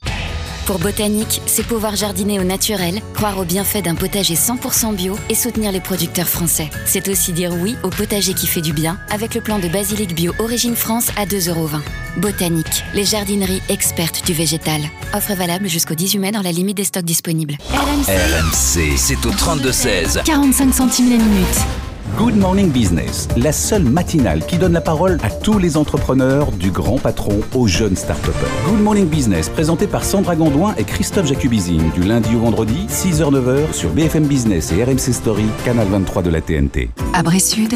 Pour 0.69 0.81
Botanique, 0.81 1.41
c'est 1.47 1.67
pouvoir 1.67 1.97
jardiner 1.97 2.39
au 2.41 2.45
naturel, 2.45 3.01
croire 3.15 3.39
aux 3.39 3.47
bienfaits 3.47 3.83
d'un 3.85 3.95
potager 3.95 4.35
100% 4.35 4.95
bio 4.95 5.17
et 5.31 5.35
soutenir 5.35 5.73
les 5.73 5.81
producteurs 5.81 6.29
français. 6.29 6.69
C'est 6.85 7.09
aussi 7.09 7.33
dire 7.33 7.55
oui 7.55 7.75
au 7.85 7.89
potager 7.89 8.35
qui 8.35 8.47
fait 8.47 8.61
du 8.61 8.75
bien 8.75 8.99
avec 9.09 9.35
le 9.35 9.41
plan 9.41 9.59
de 9.59 9.67
basilic 9.67 10.15
bio 10.15 10.35
Origine 10.39 10.77
France 10.77 11.09
à 11.17 11.25
2,20€. 11.25 11.81
Botanique, 12.19 12.85
les 12.93 13.07
jardineries 13.07 13.63
expertes 13.71 14.27
du 14.27 14.35
végétal. 14.35 14.83
Offre 15.15 15.33
valable 15.33 15.69
jusqu'au 15.69 15.95
18 15.95 16.19
mai 16.19 16.33
dans 16.33 16.43
la 16.43 16.53
limite 16.53 16.77
des 16.77 16.85
stocks 16.85 17.03
disponibles. 17.03 17.57
RMC, 17.71 18.11
RMC, 18.11 18.99
c'est 18.99 19.25
au 19.25 19.31
32-16. 19.31 20.23
45 20.25 20.75
centimes 20.75 21.09
la 21.09 21.17
minute. 21.17 21.88
Good 22.19 22.35
Morning 22.35 22.73
Business, 22.73 23.29
la 23.37 23.53
seule 23.53 23.85
matinale 23.85 24.45
qui 24.45 24.59
donne 24.59 24.73
la 24.73 24.81
parole 24.81 25.19
à 25.23 25.31
tous 25.31 25.61
les 25.61 25.77
entrepreneurs, 25.77 26.51
du 26.51 26.73
grand 26.73 26.99
patron 26.99 27.39
aux 27.55 27.69
jeunes 27.69 27.95
start 27.95 28.29
Good 28.67 28.81
Morning 28.81 29.07
Business, 29.07 29.49
présenté 29.49 29.87
par 29.87 30.03
Sandra 30.03 30.35
Gondouin 30.35 30.75
et 30.77 30.83
Christophe 30.83 31.29
Jacubizine, 31.29 31.93
du 31.95 32.03
lundi 32.03 32.35
au 32.35 32.41
vendredi, 32.41 32.89
6h-9h, 32.89 33.73
sur 33.73 33.91
BFM 33.91 34.25
Business 34.25 34.73
et 34.73 34.83
RMC 34.83 35.13
Story, 35.13 35.45
canal 35.65 35.87
23 35.87 36.23
de 36.23 36.31
la 36.31 36.41
TNT. 36.41 36.91
À 37.15 37.23
Bressude, 37.23 37.75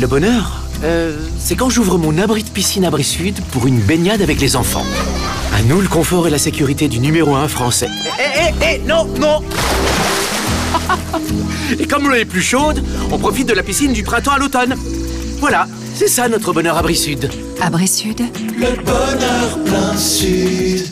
Le 0.00 0.06
bonheur 0.06 0.62
euh, 0.82 1.18
C'est 1.38 1.54
quand 1.54 1.68
j'ouvre 1.68 1.98
mon 1.98 2.16
abri 2.16 2.44
de 2.44 2.48
piscine 2.48 2.86
abri 2.86 3.04
sud 3.04 3.38
pour 3.52 3.66
une 3.66 3.78
baignade 3.78 4.22
avec 4.22 4.40
les 4.40 4.56
enfants. 4.56 4.86
À 5.52 5.62
nous 5.64 5.82
le 5.82 5.88
confort 5.88 6.26
et 6.26 6.30
la 6.30 6.38
sécurité 6.38 6.88
du 6.88 6.98
numéro 6.98 7.34
1 7.34 7.46
français. 7.48 7.88
Eh, 8.18 8.54
eh, 8.62 8.76
eh, 8.76 8.88
non, 8.88 9.04
non 9.20 9.42
Et 11.78 11.86
comme 11.86 12.08
l'eau 12.08 12.14
est 12.14 12.24
plus 12.24 12.42
chaude, 12.42 12.82
on 13.10 13.18
profite 13.18 13.48
de 13.48 13.54
la 13.54 13.62
piscine 13.62 13.92
du 13.92 14.02
printemps 14.02 14.32
à 14.32 14.38
l'automne. 14.38 14.74
Voilà, 15.38 15.66
c'est 15.94 16.08
ça 16.08 16.28
notre 16.28 16.52
bonheur 16.52 16.76
abri 16.76 16.96
sud. 16.96 17.30
à 17.60 17.68
Le 17.70 18.76
bonheur 18.84 19.64
plein 19.64 19.96
sud. 19.96 20.86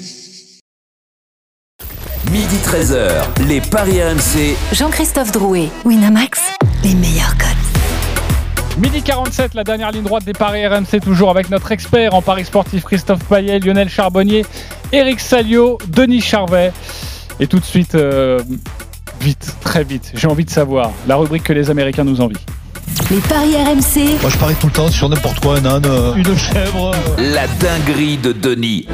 Midi 2.31 2.57
13h, 2.63 3.25
les 3.49 3.61
paris 3.61 4.03
RMC. 4.03 4.55
Jean-Christophe 4.73 5.33
Drouet, 5.33 5.71
Winamax, 5.85 6.41
les 6.85 6.95
meilleurs 6.95 7.37
cotes. 7.39 8.79
Midi 8.79 9.03
47, 9.03 9.55
la 9.55 9.65
dernière 9.65 9.91
ligne 9.91 10.05
droite 10.05 10.25
des 10.25 10.35
paris 10.35 10.67
RMC, 10.67 11.01
toujours 11.03 11.31
avec 11.31 11.51
notre 11.51 11.73
expert 11.73 12.15
en 12.15 12.23
paris 12.23 12.45
sportif 12.45 12.85
Christophe 12.85 13.25
Payet, 13.25 13.59
Lionel 13.59 13.89
Charbonnier, 13.89 14.45
Eric 14.93 15.21
Salio, 15.21 15.79
Denis 15.89 16.21
Charvet. 16.21 16.73
Et 17.41 17.47
tout 17.47 17.59
de 17.59 17.65
suite, 17.65 17.95
euh, 17.95 18.39
vite, 19.21 19.57
très 19.61 19.85
vite, 19.85 20.13
j'ai 20.15 20.27
envie 20.27 20.45
de 20.45 20.51
savoir 20.51 20.91
la 21.07 21.17
rubrique 21.17 21.45
que 21.45 21.53
les 21.53 21.71
Américains 21.71 22.05
nous 22.05 22.21
envient. 22.21 22.37
Les 23.11 23.19
paris 23.19 23.55
RMC, 23.55 24.21
Moi, 24.21 24.31
je 24.31 24.37
parie 24.39 24.55
tout 24.57 24.67
le 24.67 24.73
temps 24.73 24.89
sur 24.89 25.09
n'importe 25.09 25.41
quoi, 25.41 25.59
un 25.59 25.65
âne, 25.65 25.83
euh, 25.87 26.15
une 26.15 26.37
chèvre. 26.37 26.93
La 27.19 27.47
dinguerie 27.61 28.17
de 28.19 28.33
Denis. 28.33 28.87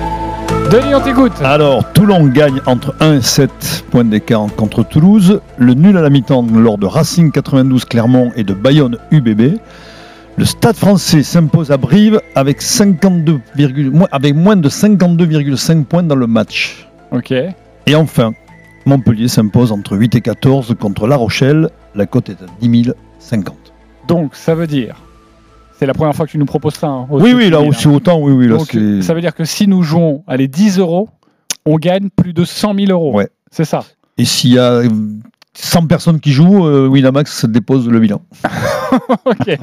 Denis, 0.71 0.95
on 0.95 1.01
t'écoute. 1.01 1.33
Alors, 1.43 1.91
Toulon 1.93 2.27
gagne 2.27 2.61
entre 2.67 2.95
1 3.01 3.19
et 3.19 3.23
7 3.23 3.85
points 3.91 4.05
d'écart 4.05 4.47
contre 4.57 4.83
Toulouse. 4.83 5.41
Le 5.59 5.75
nul 5.75 5.97
à 5.97 6.01
la 6.03 6.11
mi-temps 6.11 6.45
lors 6.55 6.79
de 6.79 6.87
Racing 6.87 7.31
92 7.33 7.85
Clermont 7.85 8.33
et 8.37 8.45
de 8.45 8.55
Bayonne 8.55 8.99
UBB. 9.11 9.59
Le 10.37 10.45
Stade 10.45 10.77
français 10.77 11.23
s'impose 11.23 11.71
à 11.71 11.77
Brive 11.77 12.21
avec, 12.35 12.61
52, 12.63 13.41
mo- 13.93 14.09
avec 14.11 14.35
moins 14.35 14.57
de 14.57 14.69
52,5 14.69 15.85
points 15.85 16.03
dans 16.03 16.17
le 16.17 16.27
match. 16.27 16.89
Ok. 17.13 17.33
Et 17.87 17.95
enfin, 17.95 18.33
Montpellier 18.87 19.29
s'impose 19.29 19.73
entre 19.73 19.97
8 19.97 20.15
et 20.17 20.21
14 20.21 20.75
contre 20.79 21.07
La 21.07 21.17
Rochelle. 21.17 21.71
La 21.95 22.07
cote 22.07 22.29
est 22.29 22.43
à 22.43 22.47
10 22.61 22.93
050. 23.19 23.55
Donc, 24.09 24.35
ça 24.35 24.55
veut 24.55 24.67
dire. 24.67 24.97
C'est 25.79 25.87
la 25.87 25.95
première 25.95 26.15
fois 26.15 26.27
que 26.27 26.31
tu 26.31 26.39
nous 26.39 26.45
proposes 26.47 26.75
ça. 26.75 26.87
hein, 26.89 27.07
Oui, 27.11 27.33
oui, 27.35 27.51
là 27.51 27.61
aussi 27.61 27.89
autant, 27.89 28.21
oui, 28.21 28.33
oui. 28.33 28.47
Là, 28.49 28.59
Donc, 28.59 28.69
c'est- 28.71 29.03
ça 29.03 29.15
veut 29.15 29.21
dire 29.21 29.35
que 29.35 29.45
si 29.45 29.67
nous 29.67 29.83
jouons 29.83 30.23
à 30.27 30.37
les 30.37 30.47
10 30.49 30.79
euros, 30.79 31.09
on 31.67 31.77
gagne 31.77 32.11
plus 32.15 32.33
de 32.33 32.45
100 32.45 32.75
000 32.75 32.91
euros. 32.93 33.13
Ouais. 33.15 33.29
C'est 33.51 33.65
ça. 33.65 33.85
Et 34.19 34.25
s'il 34.25 34.53
y 34.53 34.59
a 34.59 34.71
euh, 34.73 34.89
100 35.55 35.87
personnes 35.87 36.21
qui 36.21 36.31
jouent, 36.33 36.67
euh, 36.67 36.87
Winamax 36.87 37.47
dépose 37.47 37.89
le 37.89 37.99
bilan. 38.01 38.21
ok. 39.25 39.59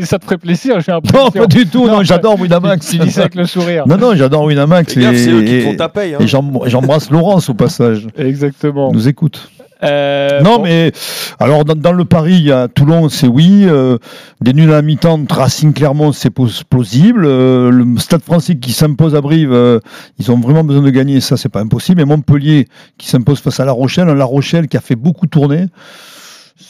Ça 0.04 0.18
te 0.18 0.24
ferait 0.24 0.38
plaisir, 0.38 0.80
j'ai 0.80 0.92
un 0.92 1.00
Non, 1.12 1.30
pas 1.30 1.46
du 1.46 1.66
tout, 1.66 1.86
non, 1.86 2.02
j'adore 2.02 2.40
Winamax. 2.40 2.88
Tu 2.88 2.98
dis 2.98 3.10
ça 3.10 3.22
avec 3.22 3.34
le 3.34 3.46
sourire. 3.46 3.84
Non, 3.86 3.96
non, 3.96 4.14
j'adore 4.14 4.44
Winamax. 4.44 4.94
C'est 4.94 5.30
eux 5.30 5.42
qui 5.42 5.60
font 5.62 5.76
ta 5.76 5.88
paye, 5.88 6.14
hein. 6.14 6.18
Et 6.20 6.26
j'embrasse 6.26 7.10
Laurence 7.10 7.48
au 7.48 7.54
passage. 7.54 8.06
Exactement. 8.16 8.90
Il 8.90 8.96
nous 8.96 9.08
écoute. 9.08 9.50
Euh, 9.84 10.40
non, 10.42 10.58
bon. 10.58 10.62
mais 10.62 10.92
alors 11.40 11.64
dans, 11.64 11.74
dans 11.74 11.92
le 11.92 12.04
Paris, 12.04 12.34
il 12.34 12.44
y 12.44 12.52
a 12.52 12.68
Toulon, 12.68 13.08
c'est 13.08 13.26
oui. 13.26 13.64
euh, 13.66 13.98
des 14.40 14.52
nuls 14.52 14.70
à 14.70 14.74
la 14.74 14.82
mi-temps, 14.82 15.24
Racing 15.28 15.72
Clermont, 15.72 16.12
c'est 16.12 16.30
plausible. 16.30 17.24
euh, 17.26 17.68
le 17.68 17.98
Stade 17.98 18.22
français 18.22 18.56
qui 18.56 18.72
s'impose 18.72 19.16
à 19.16 19.20
Brive, 19.20 19.52
euh, 19.52 19.80
ils 20.20 20.30
ont 20.30 20.38
vraiment 20.38 20.62
besoin 20.62 20.82
de 20.84 20.90
gagner, 20.90 21.20
ça, 21.20 21.36
c'est 21.36 21.48
pas 21.48 21.60
impossible. 21.60 22.00
Et 22.00 22.04
Montpellier 22.04 22.68
qui 22.96 23.08
s'impose 23.08 23.40
face 23.40 23.58
à 23.58 23.64
La 23.64 23.72
Rochelle, 23.72 24.08
un 24.08 24.14
La 24.14 24.24
Rochelle 24.24 24.68
qui 24.68 24.76
a 24.76 24.80
fait 24.80 24.94
beaucoup 24.94 25.26
tourner, 25.26 25.66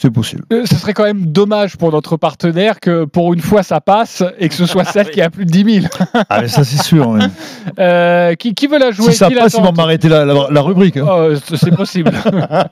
c'est 0.03 0.11
possible. 0.11 0.43
Euh, 0.53 0.63
Ce 0.67 0.75
serait 0.75 0.93
quand 0.93 1.05
même 1.05 1.27
dommage 1.27 1.77
pour 1.77 1.93
notre 1.93 2.17
partenaire 2.17 2.81
que 2.81 3.05
pour 3.05 3.33
une 3.33 3.41
fois 3.41 3.63
ça 3.63 3.81
passe 3.81 4.23
et 4.39 4.49
que 4.49 4.55
ce 4.55 4.67
soit 4.67 4.85
celle 4.93 5.11
qui 5.11 5.23
a 5.23 5.31
plus 5.31 5.47
de 5.47 5.51
10 5.51 5.81
000. 5.83 5.87
Ah, 6.29 6.41
mais 6.43 6.49
ça, 6.49 6.65
c'est 6.65 6.83
sûr. 6.83 7.09
ouais. 7.09 7.21
Euh, 7.79 8.35
qui, 8.35 8.55
qui 8.55 8.67
veut 8.67 8.79
la 8.79 8.91
jouer? 8.91 9.13
Si 9.13 9.19
ça 9.19 9.29
Qui 9.29 9.35
passe, 9.37 9.55
ils 9.57 9.63
vont 9.63 9.73
m'arrêter 9.73 10.09
la, 10.09 10.25
la- 10.25 10.49
la 10.51 10.61
rubrique. 10.61 10.97
hein. 10.99 11.07
Oh, 11.09 11.29
c'est 11.55 11.75
possible. 11.75 12.11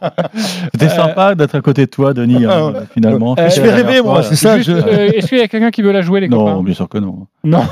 C'était 0.72 0.88
sympa 0.88 1.34
d'être 1.34 1.54
à 1.54 1.60
côté 1.60 1.86
de 1.86 1.90
toi, 1.90 2.12
Denis, 2.12 2.44
hein, 2.44 2.72
finalement. 2.92 3.34
Euh, 3.38 3.48
je 3.48 3.60
fais 3.60 3.70
rêver, 3.72 4.02
moi, 4.02 4.22
c'est 4.22 4.36
ça. 4.36 4.60
Je- 4.60 4.72
euh, 4.72 5.10
Est-ce 5.14 5.28
qu'il 5.28 5.38
y 5.38 5.42
a 5.42 5.48
quelqu'un 5.48 5.70
qui 5.70 5.82
veut 5.82 5.92
la 5.92 6.02
jouer, 6.02 6.20
les 6.20 6.28
Non, 6.28 6.44
copains? 6.44 6.62
bien 6.62 6.74
sûr 6.74 6.88
que 6.88 6.98
non. 6.98 7.26
Non, 7.44 7.62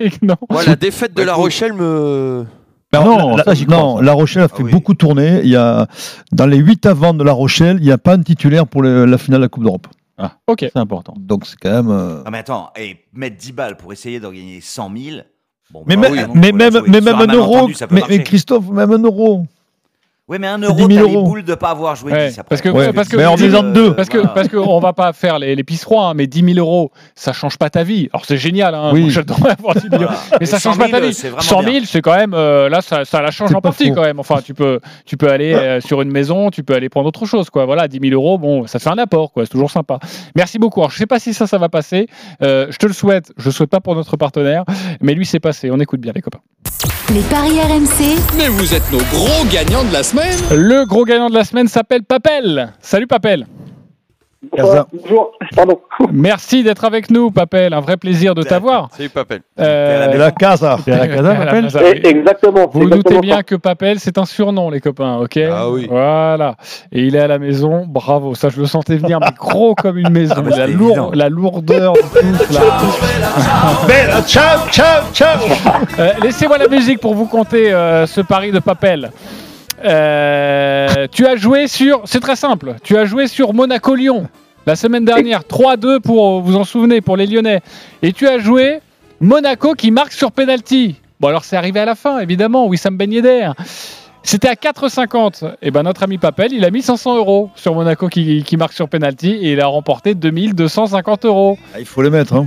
Eric, 0.00 0.22
non. 0.22 0.36
Moi, 0.48 0.62
la 0.66 0.76
défaite 0.76 1.14
de 1.16 1.22
La 1.22 1.34
Rochelle 1.34 1.72
me. 1.72 2.44
Alors, 2.92 3.06
Non, 3.18 3.36
la, 3.36 3.44
ça, 3.44 3.54
j'y 3.54 3.66
la- 3.66 3.76
crois, 3.76 3.78
non, 3.86 3.96
ça. 3.98 4.02
La 4.02 4.12
Rochelle 4.12 4.42
a 4.42 4.48
fait 4.48 4.64
beaucoup 4.64 4.94
tourner. 4.94 5.40
Il 5.44 5.48
y 5.50 5.56
a, 5.56 5.86
dans 6.32 6.46
les 6.46 6.56
8 6.56 6.86
avant 6.86 7.14
de 7.14 7.22
La 7.22 7.32
Rochelle, 7.32 7.76
il 7.80 7.84
n'y 7.84 7.92
a 7.92 7.98
pas 7.98 8.14
un 8.14 8.22
titulaire 8.22 8.66
pour 8.66 8.82
le- 8.82 9.04
la 9.04 9.16
finale 9.18 9.40
de 9.40 9.44
la 9.44 9.48
Coupe 9.48 9.62
d'Europe. 9.62 9.86
Ah, 10.18 10.32
ok. 10.48 10.58
C'est 10.72 10.76
important. 10.76 11.14
Donc 11.18 11.46
c'est 11.46 11.56
quand 11.56 11.70
même. 11.70 11.90
euh, 11.90 12.22
Ah, 12.26 12.30
mais 12.30 12.38
attends, 12.38 12.70
et 12.78 12.96
mettre 13.14 13.36
10 13.36 13.52
balles 13.52 13.76
pour 13.76 13.92
essayer 13.92 14.18
d'en 14.20 14.30
gagner 14.32 14.60
100 14.60 14.90
000. 14.94 15.16
Bon, 15.72 15.84
Mais, 15.86 15.94
bah 15.96 16.02
même- 16.10 16.12
oui, 16.12 16.18
non, 16.26 16.32
mais 16.34 16.52
même, 16.52 16.82
mais 16.88 17.08
un 17.10 17.26
euro, 17.32 17.68
mais 17.90 18.24
Christophe, 18.24 18.68
même 18.70 18.90
un 18.90 18.98
euro. 19.02 19.46
Ouais, 20.30 20.38
mais 20.38 20.46
un 20.46 20.58
euro, 20.58 20.74
10 20.76 20.82
000 20.86 20.88
t'as 20.88 20.94
les 20.94 21.14
euros. 21.14 21.24
boules 21.26 21.42
de 21.42 21.54
pas 21.56 21.70
avoir 21.70 21.96
joué 21.96 22.12
Ouais, 22.12 22.28
10 22.28 22.38
après. 22.38 22.48
parce 22.48 22.62
que, 22.62 22.68
Ouais, 22.68 22.92
parce 22.92 23.08
que, 23.08 23.16
mais 23.16 23.26
en 23.26 23.34
disant 23.34 23.64
deux. 23.64 23.94
Parce 23.94 24.08
que, 24.08 24.18
parce 24.28 24.46
que 24.48 24.56
on 24.56 24.78
va 24.78 24.92
pas 24.92 25.12
faire 25.12 25.40
les, 25.40 25.56
les 25.56 25.64
pisserois, 25.64 26.04
hein, 26.06 26.14
mais 26.14 26.28
10 26.28 26.54
000 26.54 26.58
euros, 26.58 26.92
ça 27.16 27.32
change 27.32 27.58
pas 27.58 27.68
ta 27.68 27.82
vie. 27.82 28.08
Alors 28.12 28.24
c'est 28.24 28.36
génial, 28.36 28.74
hein, 28.76 28.90
Oui. 28.92 29.10
j'adorerais 29.10 29.56
avoir 29.58 29.74
10 29.74 29.88
000 29.90 30.02
euros, 30.04 30.12
mais 30.30 30.36
Mais 30.40 30.46
ça 30.46 30.60
100 30.60 30.70
change 30.70 30.78
pas 30.78 30.86
000, 30.86 30.98
ta 31.00 31.06
vie. 31.06 31.14
c'est 31.14 31.28
vraiment 31.30 31.42
100 31.42 31.62
000, 31.62 31.70
bien. 31.72 31.80
c'est 31.84 32.00
quand 32.00 32.14
même, 32.16 32.32
euh, 32.34 32.68
là, 32.68 32.80
ça, 32.80 33.04
ça 33.04 33.20
la 33.20 33.32
change 33.32 33.50
en 33.50 33.54
pas 33.54 33.70
partie 33.70 33.88
faux. 33.88 33.94
quand 33.96 34.02
même. 34.02 34.20
Enfin, 34.20 34.40
tu 34.44 34.54
peux, 34.54 34.78
tu 35.04 35.16
peux 35.16 35.28
aller 35.28 35.52
euh, 35.52 35.80
sur 35.80 36.00
une 36.00 36.12
maison, 36.12 36.50
tu 36.50 36.62
peux 36.62 36.74
aller 36.74 36.88
prendre 36.88 37.08
autre 37.08 37.26
chose, 37.26 37.50
quoi. 37.50 37.64
Voilà, 37.66 37.88
10 37.88 37.98
000 38.00 38.14
euros, 38.14 38.38
bon, 38.38 38.68
ça 38.68 38.78
fait 38.78 38.90
un 38.90 38.98
apport, 38.98 39.32
quoi. 39.32 39.44
C'est 39.46 39.50
toujours 39.50 39.70
sympa. 39.72 39.98
Merci 40.36 40.60
beaucoup. 40.60 40.78
Alors, 40.80 40.92
je 40.92 40.98
sais 40.98 41.06
pas 41.06 41.18
si 41.18 41.34
ça, 41.34 41.48
ça 41.48 41.58
va 41.58 41.68
passer. 41.68 42.06
Euh, 42.44 42.68
je 42.70 42.76
te 42.76 42.86
le 42.86 42.92
souhaite. 42.92 43.32
Je 43.36 43.46
le 43.46 43.50
souhaite 43.50 43.70
pas 43.70 43.80
pour 43.80 43.96
notre 43.96 44.16
partenaire, 44.16 44.62
mais 45.00 45.14
lui, 45.14 45.26
c'est 45.26 45.40
passé. 45.40 45.70
On 45.72 45.80
écoute 45.80 46.00
bien, 46.00 46.12
les 46.14 46.22
copains. 46.22 46.38
Les 47.12 47.22
paris 47.22 47.58
RMC. 47.58 48.20
Mais 48.36 48.46
vous 48.46 48.72
êtes 48.72 48.88
nos 48.92 48.98
gros 48.98 49.44
gagnants 49.52 49.82
de 49.82 49.92
la 49.92 50.04
semaine. 50.04 50.38
Le 50.52 50.84
gros 50.86 51.04
gagnant 51.04 51.28
de 51.28 51.34
la 51.34 51.42
semaine 51.42 51.66
s'appelle 51.66 52.04
Papel. 52.04 52.72
Salut 52.80 53.08
Papel. 53.08 53.46
Bonjour, 54.42 55.32
pardon. 55.54 55.80
Merci 56.12 56.62
d'être 56.62 56.86
avec 56.86 57.10
nous, 57.10 57.30
Papel. 57.30 57.74
Un 57.74 57.80
vrai 57.80 57.98
plaisir 57.98 58.34
de 58.34 58.42
t'avoir. 58.42 58.88
Salut 58.96 59.10
Papel. 59.10 59.42
Euh, 59.58 60.16
la 60.16 60.30
casa. 60.30 60.78
La 60.86 61.06
casa, 61.08 61.34
Papel 61.34 61.68
Eh, 62.02 62.08
Exactement. 62.08 62.66
Vous 62.72 62.82
exactement 62.84 62.96
doutez 62.96 63.14
ça. 63.16 63.20
bien 63.20 63.42
que 63.42 63.54
Papel, 63.56 64.00
c'est 64.00 64.16
un 64.16 64.24
surnom, 64.24 64.70
les 64.70 64.80
copains, 64.80 65.18
ok 65.18 65.38
Ah 65.52 65.68
oui. 65.70 65.86
Voilà. 65.90 66.56
Et 66.90 67.02
il 67.04 67.16
est 67.16 67.20
à 67.20 67.26
la 67.26 67.38
maison, 67.38 67.84
bravo. 67.86 68.34
Ça, 68.34 68.48
je 68.48 68.58
le 68.60 68.66
sentais 68.66 68.96
venir, 68.96 69.20
mais 69.20 69.26
gros 69.38 69.74
comme 69.74 69.98
une 69.98 70.10
maison. 70.10 70.34
Ah 70.38 70.42
la, 70.42 70.50
c'était 70.56 70.66
lour- 70.72 70.88
évident. 70.90 71.10
la 71.12 71.28
lourdeur 71.28 71.92
du 71.92 72.00
tout, 72.00 72.54
là. 72.54 72.60
Bella, 73.86 74.22
ciao, 74.22 74.58
ciao, 74.70 75.02
ciao. 75.12 75.38
Euh, 75.98 76.12
Laissez-moi 76.22 76.56
la 76.56 76.68
musique 76.68 76.98
pour 77.00 77.14
vous 77.14 77.26
compter 77.26 77.72
euh, 77.72 78.06
ce 78.06 78.20
pari 78.22 78.52
de 78.52 78.58
Papel. 78.58 79.10
Euh, 79.84 81.06
tu 81.10 81.26
as 81.26 81.36
joué 81.36 81.68
sur. 81.68 82.02
C'est 82.04 82.20
très 82.20 82.36
simple. 82.36 82.76
Tu 82.82 82.96
as 82.96 83.04
joué 83.04 83.26
sur 83.26 83.54
Monaco-Lyon 83.54 84.28
la 84.66 84.76
semaine 84.76 85.04
dernière. 85.04 85.42
3-2 85.42 86.00
pour. 86.00 86.40
Vous 86.42 86.56
en 86.56 86.64
souvenez, 86.64 87.00
pour 87.00 87.16
les 87.16 87.26
Lyonnais. 87.26 87.60
Et 88.02 88.12
tu 88.12 88.28
as 88.28 88.38
joué 88.38 88.80
Monaco 89.20 89.74
qui 89.74 89.90
marque 89.90 90.12
sur 90.12 90.32
penalty. 90.32 90.96
Bon, 91.20 91.28
alors 91.28 91.44
c'est 91.44 91.56
arrivé 91.56 91.80
à 91.80 91.84
la 91.84 91.94
fin, 91.94 92.18
évidemment. 92.20 92.66
Wissam 92.66 92.96
Ben 92.96 93.12
Yedder. 93.12 93.50
C'était 94.22 94.48
à 94.48 94.54
4,50. 94.54 95.54
Et 95.62 95.70
ben 95.70 95.82
notre 95.82 96.02
ami 96.02 96.18
Papel, 96.18 96.52
il 96.52 96.64
a 96.64 96.70
mis 96.70 96.82
500 96.82 97.16
euros 97.16 97.50
sur 97.54 97.74
Monaco 97.74 98.08
qui, 98.08 98.42
qui 98.44 98.56
marque 98.56 98.74
sur 98.74 98.88
penalty 98.88 99.30
et 99.30 99.52
il 99.52 99.60
a 99.60 99.66
remporté 99.66 100.14
2250 100.14 101.24
euros. 101.24 101.58
Ah, 101.74 101.80
il 101.80 101.86
faut 101.86 102.02
les 102.02 102.10
mettre. 102.10 102.34
Hein. 102.34 102.46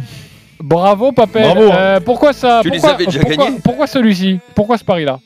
Bravo 0.59 1.11
Papel. 1.11 1.43
Bravo. 1.43 1.71
Euh, 1.73 1.99
pourquoi 1.99 2.31
ça 2.31 2.59
Tu 2.61 2.69
les 2.69 2.77
pourquoi, 2.77 2.93
avais 2.93 3.05
déjà 3.05 3.19
pourquoi 3.63 3.87
celui-ci? 3.87 4.39
Pourquoi 4.55 4.77
ce 4.77 4.83
pari-là? 4.83 5.19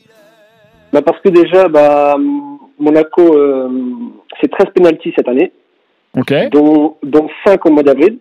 Bah, 0.92 1.02
parce 1.02 1.20
que 1.20 1.28
déjà, 1.28 1.68
bah, 1.68 2.16
Monaco, 2.78 3.22
euh, 3.36 3.68
c'est 4.40 4.50
13 4.50 4.68
pénalties 4.74 5.12
cette 5.16 5.28
année, 5.28 5.52
Ok. 6.16 6.32
dont, 6.50 6.96
dont 7.02 7.28
5 7.46 7.66
au 7.66 7.70
mois 7.70 7.82
d'avril, 7.82 8.18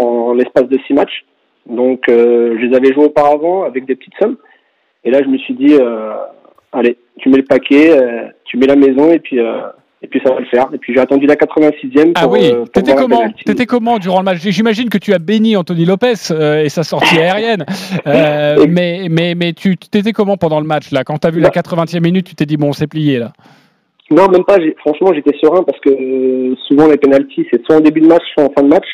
en 0.00 0.34
l'espace 0.34 0.68
de 0.68 0.78
6 0.86 0.94
matchs. 0.94 1.24
Donc, 1.66 2.08
euh, 2.08 2.56
je 2.58 2.66
les 2.66 2.76
avais 2.76 2.92
joués 2.92 3.06
auparavant 3.06 3.64
avec 3.64 3.86
des 3.86 3.94
petites 3.94 4.14
sommes. 4.20 4.36
Et 5.04 5.10
là, 5.10 5.22
je 5.22 5.28
me 5.28 5.38
suis 5.38 5.54
dit, 5.54 5.76
euh, 5.80 6.12
allez, 6.72 6.98
tu 7.18 7.28
mets 7.28 7.38
le 7.38 7.44
paquet, 7.44 7.90
euh, 7.96 8.28
tu 8.44 8.56
mets 8.56 8.66
la 8.66 8.76
maison, 8.76 9.10
et 9.10 9.18
puis, 9.18 9.38
euh, 9.38 9.60
et 10.04 10.06
puis 10.06 10.20
ça 10.22 10.34
va 10.34 10.38
le 10.40 10.46
faire. 10.46 10.68
Et 10.74 10.76
puis, 10.78 10.92
j'ai 10.94 11.00
attendu 11.00 11.24
la 11.26 11.34
86e 11.34 12.12
pour, 12.12 12.22
Ah 12.22 12.28
oui. 12.28 12.50
euh, 12.52 12.66
T'étais 12.66 12.94
comment. 12.94 13.22
T'étais 13.46 13.64
comment 13.64 13.98
durant 13.98 14.18
le 14.18 14.24
match? 14.26 14.38
J'imagine 14.42 14.90
que 14.90 14.98
tu 14.98 15.14
as 15.14 15.18
béni 15.18 15.56
Anthony 15.56 15.86
Lopez 15.86 16.12
euh, 16.30 16.62
et 16.62 16.68
sa 16.68 16.82
sortie 16.82 17.18
aérienne. 17.18 17.64
Euh, 18.06 18.66
mais 18.68 19.06
mais 19.10 19.34
mais 19.34 19.54
tu 19.54 19.78
t'étais 19.78 20.12
comment 20.12 20.36
pendant 20.36 20.60
le 20.60 20.66
match 20.66 20.90
là? 20.92 21.04
Quand 21.04 21.16
t'as 21.16 21.30
vu 21.30 21.40
la 21.40 21.48
80e 21.48 22.00
minute, 22.00 22.26
tu 22.26 22.34
t'es 22.34 22.44
dit 22.44 22.58
bon, 22.58 22.72
c'est 22.74 22.86
plié 22.86 23.18
là. 23.18 23.32
Non, 24.10 24.28
même 24.28 24.44
pas. 24.44 24.58
Franchement, 24.80 25.12
j'étais 25.14 25.34
serein 25.42 25.62
parce 25.62 25.80
que 25.80 25.88
euh, 25.88 26.54
souvent 26.68 26.86
les 26.86 26.98
pénalties, 26.98 27.46
c'est 27.50 27.64
soit 27.64 27.76
en 27.76 27.80
début 27.80 28.02
de 28.02 28.06
match, 28.06 28.22
soit 28.34 28.44
en 28.44 28.50
fin 28.54 28.62
de 28.62 28.68
match. 28.68 28.86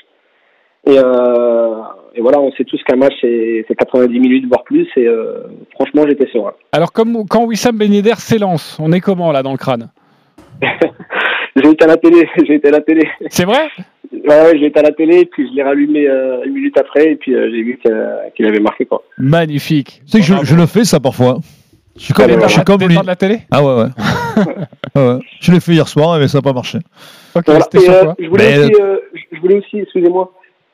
Et, 0.86 0.94
et 0.94 2.20
voilà, 2.22 2.40
on 2.40 2.50
sait 2.52 2.64
tous 2.64 2.80
qu'un 2.84 2.96
match, 2.96 3.12
c'est 3.20 3.64
c'est 3.68 3.74
90 3.74 4.18
minutes, 4.20 4.46
voire 4.48 4.62
plus. 4.62 4.86
Et 4.96 5.06
franchement, 5.74 6.04
j'étais 6.08 6.28
serein. 6.32 6.52
Alors 6.72 6.92
comme 6.92 7.26
quand 7.28 7.44
Wissam 7.44 7.76
Ben 7.76 7.92
Yedder 7.92 8.14
s'élance, 8.16 8.78
on 8.80 8.92
est 8.92 9.00
comment 9.00 9.32
là 9.32 9.42
dans 9.42 9.52
le 9.52 9.58
crâne? 9.58 9.90
J'ai 11.56 11.68
été 11.70 11.84
à 11.84 11.88
la 11.88 11.96
télé. 11.96 12.28
J'ai 12.46 12.54
été 12.54 12.68
à 12.68 12.70
la 12.72 12.80
télé. 12.80 13.08
C'est 13.28 13.44
vrai? 13.44 13.68
Ouais, 14.12 14.28
ouais, 14.28 14.58
j'ai 14.58 14.66
été 14.66 14.80
à 14.80 14.82
la 14.82 14.90
télé, 14.90 15.24
puis 15.24 15.48
je 15.48 15.54
l'ai 15.54 15.62
rallumé 15.62 16.08
euh, 16.08 16.42
une 16.44 16.52
minute 16.54 16.76
après, 16.76 17.12
et 17.12 17.16
puis 17.16 17.32
euh, 17.32 17.48
j'ai 17.52 17.62
vu 17.62 17.78
qu'il 18.34 18.44
avait 18.46 18.58
marqué 18.58 18.84
quoi. 18.84 19.04
Magnifique. 19.18 20.02
Tu 20.04 20.10
sais 20.10 20.18
que 20.18 20.24
je, 20.24 20.34
je 20.44 20.56
le 20.56 20.66
fais 20.66 20.82
ça 20.84 20.98
parfois. 20.98 21.38
Je 21.96 22.02
suis 22.06 22.14
comme, 22.14 22.28
je 22.28 22.48
suis 22.48 22.62
comme 22.64 22.80
lui. 22.82 22.96
de 22.98 23.06
la 23.06 23.14
télé? 23.14 23.38
Ah 23.52 23.62
ouais, 23.64 23.82
ouais. 23.84 23.88
Ouais. 24.96 25.18
Je 25.40 25.52
l'ai 25.52 25.60
fait 25.60 25.72
hier 25.72 25.86
soir, 25.86 26.18
mais 26.18 26.26
ça 26.26 26.38
n'a 26.38 26.42
pas 26.42 26.52
marché. 26.52 26.78
Ok, 27.36 27.44
Voilà. 27.46 27.60
c'était 27.60 27.78
Et, 27.78 27.80
sur 27.82 27.92
euh, 27.92 28.02
quoi? 28.02 28.14
je 28.18 28.28
voulais 28.28 28.44
Mais- 28.56 28.58
aussi, 28.64 28.74
euh, 28.82 28.96
je- 29.32 29.40
voulais 29.40 29.56
aussi, 29.58 29.78
excusez-moi, 29.78 30.32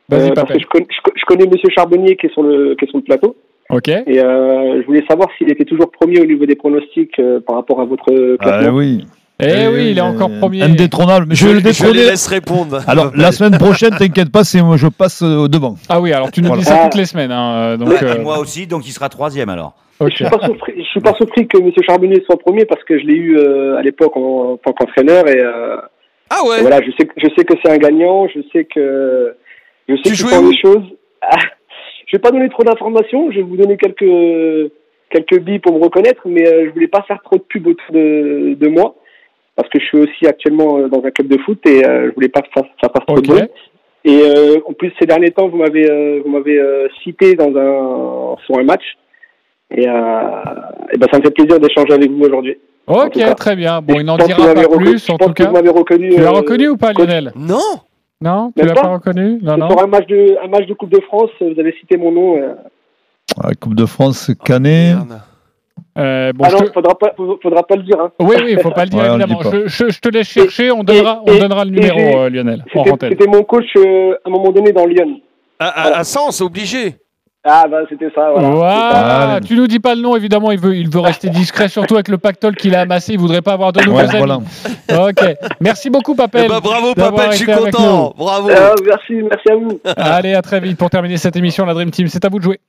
Vas-y, 0.08 0.30
euh, 0.30 0.34
parce 0.34 0.48
que 0.52 0.58
je, 0.58 0.66
connais- 0.66 0.86
je 0.88 1.00
co- 1.02 1.12
je 1.14 1.24
connais 1.26 1.44
Monsieur 1.46 1.68
Charbonnier 1.74 2.16
qui 2.16 2.26
est 2.28 2.32
sur 2.32 2.42
le, 2.42 2.74
qui 2.76 2.86
est 2.86 2.88
sur 2.88 2.96
le 2.98 3.04
plateau. 3.04 3.36
Ok. 3.68 3.88
Et 3.88 4.02
euh, 4.18 4.80
je 4.80 4.86
voulais 4.86 5.04
savoir 5.08 5.28
s'il 5.36 5.50
était 5.52 5.64
toujours 5.66 5.90
premier 5.90 6.20
au 6.20 6.24
niveau 6.24 6.46
des 6.46 6.56
pronostics 6.56 7.18
euh, 7.18 7.40
par 7.40 7.56
rapport 7.56 7.80
à 7.82 7.84
votre 7.84 8.06
classement. 8.38 8.68
Ah 8.70 8.72
oui. 8.72 9.04
Eh 9.38 9.68
oui, 9.68 9.90
il 9.90 9.98
est 9.98 10.02
encore 10.02 10.30
premier. 10.40 10.62
Indétrônable. 10.62 11.26
Mais 11.28 11.34
je, 11.34 11.46
vais 11.46 11.52
le 11.54 11.58
je 11.60 11.64
les 11.66 11.70
détrôner. 11.72 12.04
laisse 12.10 12.26
répondre. 12.26 12.80
Alors, 12.88 13.12
la 13.16 13.32
semaine 13.32 13.58
prochaine, 13.58 13.90
t'inquiète 13.94 14.32
pas, 14.32 14.44
c'est 14.44 14.62
moi, 14.62 14.76
je 14.78 14.86
passe 14.88 15.22
euh, 15.22 15.36
au 15.44 15.48
devant. 15.48 15.76
Ah 15.90 16.00
oui, 16.00 16.12
alors 16.12 16.30
tu 16.30 16.40
nous 16.40 16.46
Voilà. 16.48 16.62
dis 16.62 16.68
ça 16.68 16.78
toutes 16.84 16.94
les 16.98 17.04
semaines. 17.04 17.30
hein, 17.32 17.54
euh, 17.56 17.76
donc, 17.76 17.88
Ouais, 17.90 18.02
euh, 18.02 18.14
et 18.16 18.18
moi 18.20 18.38
aussi, 18.38 18.66
donc 18.66 18.86
il 18.88 18.92
sera 18.92 19.08
troisième 19.10 19.48
alors. 19.50 19.74
Je 20.00 20.08
suis 20.14 20.24
pas 20.24 20.38
surpris, 20.44 20.74
je 20.76 20.82
suis 20.84 21.00
pas 21.00 21.14
surpris 21.14 21.48
que 21.48 21.58
Monsieur 21.58 21.82
Charbonnier 21.86 22.22
soit 22.26 22.38
premier 22.38 22.66
parce 22.66 22.82
que 22.84 22.98
je 22.98 23.04
l'ai 23.06 23.14
eu 23.14 23.38
euh, 23.38 23.76
à 23.78 23.82
l'époque 23.82 24.14
en, 24.16 24.52
en 24.52 24.56
tant 24.58 24.72
qu'entraîneur 24.74 25.26
et, 25.26 25.38
euh, 25.40 25.76
Ah 26.28 26.40
ouais 26.46 26.58
et 26.58 26.60
voilà, 26.60 26.80
je 26.82 26.90
sais, 26.98 27.06
que- 27.06 27.14
je 27.16 27.28
sais 27.36 27.44
que 27.46 27.54
c'est 27.64 27.70
un 27.72 27.78
gagnant, 27.78 28.28
je 28.28 28.40
sais 28.52 28.64
que 28.66 29.34
je 29.88 29.96
sais 29.96 30.02
Tu 30.02 30.14
jouais 30.14 30.36
où 30.36 30.50
des 30.50 30.58
choses. 30.58 30.82
Ah, 31.22 31.38
je 32.06 32.14
vais 32.16 32.20
pas 32.20 32.30
donner 32.30 32.50
trop 32.50 32.62
d'informations, 32.62 33.30
je 33.30 33.36
vais 33.36 33.42
vous 33.42 33.56
donner 33.56 33.78
quelques 33.78 34.70
quelques 35.08 35.40
billes 35.42 35.60
pour 35.60 35.78
me 35.78 35.82
reconnaître, 35.82 36.20
mais 36.26 36.46
euh, 36.46 36.66
je 36.66 36.72
voulais 36.74 36.88
pas 36.88 37.02
faire 37.08 37.20
trop 37.24 37.36
de 37.36 37.42
pub 37.42 37.66
autour 37.66 37.94
de, 37.94 38.52
de 38.54 38.68
moi 38.68 38.96
parce 39.56 39.68
que 39.70 39.80
je 39.80 39.84
suis 39.86 39.98
aussi 39.98 40.26
actuellement 40.26 40.78
euh, 40.78 40.88
dans 40.88 41.02
un 41.04 41.10
club 41.10 41.28
de 41.28 41.38
foot 41.38 41.58
et 41.66 41.84
euh, 41.84 42.08
je 42.10 42.14
voulais 42.14 42.28
pas 42.28 42.42
que 42.42 42.48
ça, 42.54 42.62
ça 42.80 42.88
fasse 42.90 43.06
trop 43.06 43.20
de 43.20 43.26
bruit. 43.26 43.42
Et 44.04 44.20
euh, 44.22 44.58
en 44.68 44.72
plus, 44.72 44.92
ces 45.00 45.06
derniers 45.06 45.32
temps, 45.32 45.48
vous 45.48 45.56
m'avez 45.56 45.90
euh, 45.90 46.20
vous 46.24 46.30
m'avez 46.30 46.58
euh, 46.60 46.86
cité 47.02 47.34
dans 47.34 47.48
un 47.56 48.36
sur 48.44 48.58
un 48.58 48.62
match. 48.64 48.84
Et, 49.72 49.88
euh, 49.88 49.92
et 50.92 50.96
ben, 50.98 51.08
ça 51.10 51.18
me 51.18 51.24
fait 51.24 51.30
plaisir 51.32 51.58
d'échanger 51.58 51.92
avec 51.94 52.10
vous 52.12 52.22
aujourd'hui. 52.22 52.56
Ok, 52.86 53.18
très 53.36 53.56
bien. 53.56 53.80
Bon, 53.82 53.94
Et 53.94 54.00
il 54.00 54.06
n'en 54.06 54.16
dira 54.16 54.38
vous 54.40 54.46
m'avez 54.46 54.62
pas 54.62 54.68
reconnu- 54.68 54.84
plus, 54.92 55.06
je 55.06 55.12
en 55.12 55.16
pense 55.16 55.26
tout 55.28 55.34
que 55.34 55.42
cas. 55.42 55.48
Vous 55.48 55.54
m'avez 55.56 55.70
reconnu. 55.70 56.10
Tu 56.10 56.20
l'as 56.20 56.28
euh, 56.28 56.30
reconnu 56.30 56.68
ou 56.68 56.76
pas, 56.76 56.92
Lionel? 56.92 57.32
Non 57.34 57.58
Non, 58.20 58.52
tu 58.56 58.64
l'as 58.64 58.74
pas 58.74 58.88
reconnu? 58.94 59.40
Non, 59.42 59.56
non. 59.56 59.66
Pour 59.66 59.82
un 59.82 59.88
match 59.88 60.06
de 60.06 60.36
un 60.40 60.46
match 60.46 60.66
de 60.66 60.74
Coupe 60.74 60.90
de 60.90 61.00
France, 61.00 61.30
vous 61.40 61.58
avez 61.58 61.72
cité 61.80 61.96
mon 61.96 62.12
nom. 62.12 62.36
euh. 62.40 62.54
Ah, 63.42 63.50
Coupe 63.60 63.74
de 63.74 63.86
France, 63.86 64.30
Canet. 64.44 64.94
Euh, 65.98 66.32
bon, 66.34 66.44
ah 66.46 66.50
non, 66.52 66.58
te- 66.58 66.72
faudra 66.72 66.94
pas, 66.98 67.12
faudra 67.42 67.62
pas 67.62 67.76
le 67.76 67.82
dire. 67.82 67.98
Hein. 68.00 68.12
Oui, 68.20 68.36
oui, 68.44 68.52
il 68.52 68.60
faut 68.60 68.70
pas 68.70 68.84
le 68.84 68.90
dire 68.90 68.98
Ouais, 69.02 69.08
on 69.10 69.16
le 69.16 69.22
évidemment. 69.24 69.50
Je, 69.50 69.66
je- 69.66 69.88
je 69.90 70.00
te 70.00 70.08
laisse 70.10 70.28
chercher, 70.28 70.70
on 70.70 70.84
donnera, 70.84 71.22
et- 71.26 71.30
on 71.30 71.38
donnera 71.38 71.64
le 71.64 71.70
numéro, 71.70 71.98
euh, 72.20 72.28
Lionel, 72.30 72.64
en 72.74 72.84
C'était 73.00 73.26
mon 73.26 73.42
coach 73.44 73.64
euh, 73.76 74.12
à 74.24 74.28
un 74.28 74.30
moment 74.30 74.50
donné 74.52 74.72
dans 74.72 74.84
Lyon. 74.86 75.20
À, 75.58 75.68
à, 75.68 75.98
à 75.98 76.04
Sens, 76.04 76.40
obligé. 76.42 76.96
Ah 77.48 77.64
bah 77.70 77.78
c'était 77.88 78.10
ça. 78.14 78.30
Voilà. 78.32 78.48
Voilà, 78.50 79.32
Ah, 79.34 79.40
tu 79.40 79.54
nous 79.56 79.66
dis 79.68 79.78
pas 79.78 79.94
le 79.94 80.00
nom, 80.02 80.16
évidemment, 80.16 80.50
il 80.50 80.58
veut, 80.58 80.76
il 80.76 80.90
veut 80.90 81.00
rester 81.00 81.28
discret, 81.28 81.68
surtout 81.68 81.94
avec 81.94 82.08
le 82.08 82.18
pactole 82.18 82.56
qu'il 82.56 82.74
a 82.74 82.80
amassé, 82.80 83.12
il 83.12 83.18
voudrait 83.20 83.42
pas 83.42 83.52
avoir 83.52 83.72
de 83.72 83.80
Ouais, 83.88 84.06
voilà. 84.18 84.38
Ok, 84.90 85.36
merci 85.60 85.88
beaucoup, 85.90 86.14
Papel. 86.16 86.44
Eh 86.46 86.48
ben, 86.48 86.60
bravo 86.60 86.94
Papel, 86.94 87.30
je 87.32 87.36
suis 87.36 87.46
content. 87.46 88.12
Bravo. 88.16 88.50
Euh, 88.50 88.74
merci, 88.84 89.14
merci 89.22 89.48
à 89.50 89.54
vous. 89.56 89.80
Allez, 89.96 90.34
à 90.34 90.42
très 90.42 90.58
vite 90.60 90.76
pour 90.76 90.90
terminer 90.90 91.16
cette 91.18 91.36
émission, 91.36 91.64
la 91.64 91.74
Dream 91.74 91.90
Team, 91.90 92.08
c'est 92.08 92.24
à 92.24 92.28
vous 92.28 92.38
de 92.38 92.44
jouer. 92.44 92.60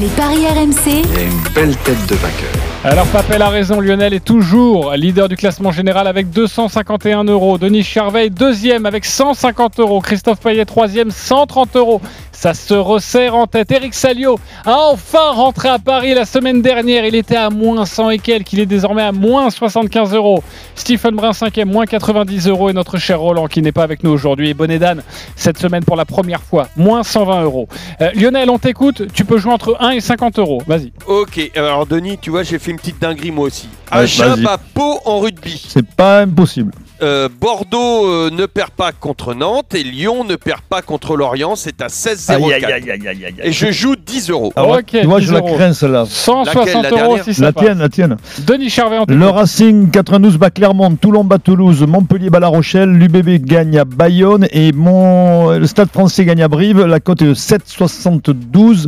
Les 0.00 0.08
paris 0.08 0.46
RMC. 0.46 1.02
Il 1.12 1.18
a 1.18 1.22
une 1.22 1.54
belle 1.54 1.76
tête 1.78 2.06
de 2.08 2.14
vainqueur. 2.16 2.48
Alors 2.84 3.06
Papel 3.06 3.40
a 3.42 3.48
raison, 3.48 3.78
Lionel 3.80 4.12
est 4.14 4.24
toujours 4.24 4.92
leader 4.94 5.28
du 5.28 5.36
classement 5.36 5.70
général 5.70 6.08
avec 6.08 6.30
251 6.30 7.22
euros. 7.24 7.56
Denis 7.58 7.84
Charvet 7.84 8.28
deuxième 8.30 8.86
avec 8.86 9.04
150 9.04 9.78
euros. 9.78 10.00
Christophe 10.00 10.40
Payet 10.40 10.64
troisième 10.64 11.10
130 11.12 11.76
euros. 11.76 12.00
Ça 12.32 12.54
se 12.54 12.74
resserre 12.74 13.36
en 13.36 13.46
tête. 13.46 13.70
Eric 13.70 13.91
Salio 13.92 14.38
a 14.64 14.76
enfin 14.90 15.30
rentré 15.32 15.68
à 15.68 15.78
Paris 15.78 16.14
la 16.14 16.24
semaine 16.24 16.62
dernière. 16.62 17.04
Il 17.04 17.14
était 17.14 17.36
à 17.36 17.50
moins 17.50 17.84
100 17.86 18.10
et 18.10 18.18
quelques. 18.18 18.52
Il 18.52 18.60
est 18.60 18.66
désormais 18.66 19.02
à 19.02 19.12
moins 19.12 19.50
75 19.50 20.14
euros. 20.14 20.42
Stephen 20.74 21.14
Brun 21.14 21.32
cinquième, 21.32 21.70
moins 21.70 21.86
90 21.86 22.48
euros. 22.48 22.70
Et 22.70 22.72
notre 22.72 22.98
cher 22.98 23.20
Roland 23.20 23.46
qui 23.46 23.62
n'est 23.62 23.72
pas 23.72 23.84
avec 23.84 24.02
nous 24.02 24.10
aujourd'hui. 24.10 24.50
Et 24.50 24.54
Bonnet 24.54 24.78
Dan 24.78 25.02
cette 25.36 25.58
semaine 25.58 25.84
pour 25.84 25.96
la 25.96 26.04
première 26.04 26.42
fois, 26.42 26.68
moins 26.76 27.02
120 27.02 27.42
euros. 27.42 27.68
Euh, 28.00 28.10
Lionel, 28.14 28.50
on 28.50 28.58
t'écoute. 28.58 29.02
Tu 29.12 29.24
peux 29.24 29.38
jouer 29.38 29.52
entre 29.52 29.76
1 29.80 29.90
et 29.90 30.00
50 30.00 30.38
euros. 30.38 30.62
Vas-y. 30.66 30.92
Ok, 31.06 31.50
alors 31.54 31.86
Denis, 31.86 32.18
tu 32.20 32.30
vois, 32.30 32.42
j'ai 32.42 32.58
fait 32.58 32.70
une 32.70 32.78
petite 32.78 33.00
dinguerie 33.00 33.30
moi 33.30 33.46
aussi. 33.46 33.68
Ouais, 33.92 33.98
Agen 33.98 34.28
vas-y. 34.30 34.42
bat 34.42 34.58
Pau 34.74 35.00
en 35.04 35.20
rugby. 35.20 35.62
C'est 35.68 35.86
pas 35.86 36.20
impossible. 36.20 36.72
Euh, 37.02 37.28
Bordeaux 37.40 38.06
euh, 38.06 38.30
ne 38.30 38.46
perd 38.46 38.70
pas 38.70 38.92
contre 38.92 39.34
Nantes 39.34 39.74
et 39.74 39.82
Lyon 39.82 40.24
ne 40.24 40.36
perd 40.36 40.60
pas 40.60 40.82
contre 40.82 41.16
Lorient. 41.16 41.56
C'est 41.56 41.82
à 41.82 41.88
16,04. 41.88 43.40
Et 43.42 43.50
je 43.52 43.72
joue 43.72 43.96
10 43.96 44.30
euros. 44.30 44.52
Ah 44.54 44.66
ouais, 44.66 44.78
Ok, 44.78 44.86
tu 44.90 45.06
vois, 45.06 45.18
10 45.20 45.26
je 45.26 45.32
la 45.32 45.40
crains 45.42 45.72
celle-là. 45.72 46.04
160 46.08 46.64
Laquelle, 46.64 46.82
la 46.96 47.04
euros 47.04 47.18
si 47.24 47.34
ça 47.34 47.42
La 47.42 47.52
passe. 47.52 47.64
tienne, 47.64 47.78
la 47.78 47.88
tienne. 47.88 48.16
Denis 48.46 48.70
Charvet 48.70 48.98
en 48.98 49.04
Le 49.08 49.28
Racing 49.28 49.90
92 49.90 50.38
bat 50.38 50.50
Clermont, 50.50 50.94
Toulon 50.94 51.24
bat 51.24 51.38
Toulouse, 51.38 51.82
Montpellier 51.86 52.30
bat 52.30 52.40
La 52.40 52.48
Rochelle, 52.48 52.90
l'UBB 52.90 53.44
gagne 53.44 53.78
à 53.78 53.84
Bayonne 53.84 54.46
et 54.52 54.72
mon... 54.72 55.50
le 55.58 55.66
Stade 55.66 55.90
français 55.90 56.24
gagne 56.24 56.42
à 56.42 56.48
Brive. 56.48 56.84
La 56.84 57.00
cote 57.00 57.22
est 57.22 57.26
de 57.26 57.34
7,72 57.34 58.86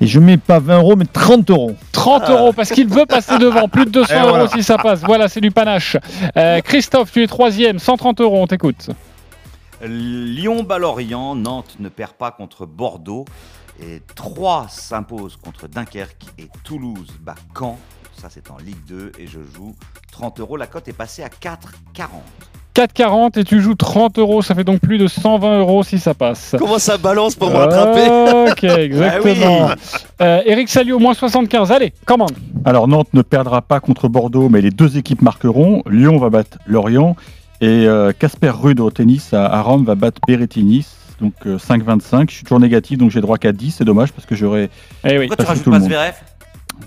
et 0.00 0.06
je 0.06 0.20
mets 0.20 0.36
pas 0.36 0.58
20 0.58 0.78
euros 0.78 0.96
mais 0.96 1.06
30 1.06 1.50
euros. 1.50 1.74
30 1.92 2.30
euros 2.30 2.52
parce 2.52 2.70
qu'il 2.70 2.88
veut 2.88 3.06
passer 3.06 3.38
devant. 3.38 3.68
Plus 3.68 3.86
de 3.86 3.90
200 3.90 4.14
Et 4.14 4.26
euros 4.26 4.46
si 4.48 4.62
ça 4.62 4.78
passe. 4.78 5.00
Voilà, 5.02 5.28
c'est 5.28 5.40
du 5.40 5.50
panache. 5.50 5.96
Euh, 6.36 6.60
Christophe, 6.60 7.12
tu 7.12 7.22
es 7.22 7.26
troisième, 7.26 7.78
130 7.78 8.20
euros, 8.20 8.42
on 8.42 8.46
t'écoute. 8.46 8.90
Lyon 9.82 10.62
bat 10.62 10.78
Lorient, 10.78 11.34
Nantes 11.34 11.76
ne 11.78 11.88
perd 11.88 12.12
pas 12.12 12.30
contre 12.30 12.66
Bordeaux. 12.66 13.24
Et 13.82 14.00
3 14.14 14.68
s'impose 14.70 15.36
contre 15.36 15.68
Dunkerque 15.68 16.24
et 16.38 16.48
Toulouse 16.64 17.08
bat 17.20 17.34
Caen. 17.56 17.78
Ça, 18.16 18.28
c'est 18.30 18.50
en 18.50 18.56
Ligue 18.56 18.82
2 18.88 19.12
et 19.18 19.26
je 19.26 19.40
joue 19.54 19.74
30 20.12 20.40
euros. 20.40 20.56
La 20.56 20.66
cote 20.66 20.88
est 20.88 20.94
passée 20.94 21.22
à 21.22 21.28
4,40. 21.28 22.06
4,40 22.76 23.40
et 23.40 23.44
tu 23.44 23.62
joues 23.62 23.74
30 23.74 24.18
euros, 24.18 24.42
ça 24.42 24.54
fait 24.54 24.62
donc 24.62 24.80
plus 24.80 24.98
de 24.98 25.06
120 25.06 25.60
euros 25.60 25.82
si 25.82 25.98
ça 25.98 26.12
passe. 26.12 26.54
Comment 26.58 26.78
ça 26.78 26.98
balance 26.98 27.34
pour 27.34 27.48
me 27.48 27.56
rattraper 27.56 28.50
Ok, 28.52 28.64
exactement. 28.78 29.70
Euh, 30.20 30.42
Eric 30.44 30.68
Salio, 30.68 30.98
moins 30.98 31.14
75. 31.14 31.72
Allez, 31.72 31.94
commande. 32.04 32.32
Alors 32.66 32.86
Nantes 32.86 33.08
ne 33.14 33.22
perdra 33.22 33.62
pas 33.62 33.80
contre 33.80 34.08
Bordeaux, 34.08 34.50
mais 34.50 34.60
les 34.60 34.70
deux 34.70 34.98
équipes 34.98 35.22
marqueront. 35.22 35.82
Lyon 35.88 36.18
va 36.18 36.28
battre 36.28 36.58
Lorient 36.66 37.16
et 37.62 37.86
euh, 37.86 38.12
Casper 38.12 38.50
Rude 38.50 38.80
au 38.80 38.90
tennis 38.90 39.32
à, 39.32 39.46
à 39.46 39.62
Rome 39.62 39.86
va 39.86 39.94
battre 39.94 40.20
Berrettini. 40.28 40.84
Donc 41.22 41.32
euh, 41.46 41.56
5-25. 41.56 42.28
Je 42.28 42.34
suis 42.34 42.44
toujours 42.44 42.60
négatif, 42.60 42.98
donc 42.98 43.10
j'ai 43.10 43.22
droit 43.22 43.38
qu'à 43.38 43.52
10. 43.52 43.76
C'est 43.78 43.84
dommage 43.84 44.12
parce 44.12 44.26
que 44.26 44.34
j'aurais. 44.34 44.68
Eh 45.02 45.18
oui. 45.18 45.28
Pourquoi 45.28 45.44
tu 45.46 45.48
rajoutes 45.48 45.64
tout 45.64 45.70
pas 45.70 45.78
le 45.78 45.84
monde. 45.84 45.92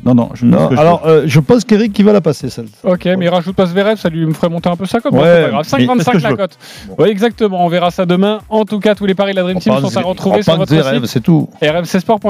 Non, 0.06 0.16
non. 0.16 0.30
Je, 0.34 0.46
Non, 0.46 0.70
que 0.70 0.76
je- 0.76 0.80
alors, 0.80 1.06
euh, 1.06 1.24
je 1.26 1.40
pense 1.40 1.66
qu'Eric 1.66 1.92
qui 1.94 2.04
va 2.04 2.14
la 2.14 2.22
passer, 2.22 2.50
celle 2.50 2.68
Ok, 2.84 3.06
mais 3.06 3.26
il 3.26 3.30
rajoute 3.30 3.56
pas 3.56 3.66
Zverev, 3.66 3.98
ça 3.98 4.10
lui 4.10 4.26
me 4.26 4.34
ferait 4.34 4.50
monter 4.50 4.70
un 4.70 4.76
peu 4.78 4.86
ça 4.86 5.00
comme 5.02 5.16
Ouais, 5.16 5.22
c'est 5.24 5.42
pas 5.44 5.50
grave. 5.50 5.54
mais 5.54 5.60
est-ce 5.62 5.70
5,25 6.06 6.12
que 6.14 6.20
je 6.20 6.24
la 6.28 6.34
cote. 6.36 6.58
Oui, 6.98 7.10
exactement, 7.10 7.66
on 7.66 7.68
verra 7.70 7.92
ça 7.92 8.06
demain. 8.06 8.40
En 8.50 8.64
tout 8.66 8.80
cas, 8.80 8.96
tous 8.96 9.06
les 9.06 9.16
paris 9.16 9.32
de 9.32 9.38
la 9.38 9.44
Dream 9.44 9.60
Team 9.60 9.74
sont 9.80 9.98
à 9.98 10.02
retrouver 10.02 10.42
sur 10.44 10.56
votre 10.56 10.72
Zverev, 10.74 11.02
site 11.02 11.06
c'est 11.08 11.20
tout. 11.22 11.50
rmcsport.fr. 11.62 12.30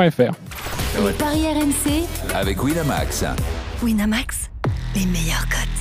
Les 1.06 1.14
paris 1.14 1.46
RMC, 1.54 2.04
Avec 2.36 2.64
Winamax. 2.64 3.24
Winamax, 3.84 4.50
les 4.96 5.06
meilleurs 5.06 5.48
codes. 5.50 5.79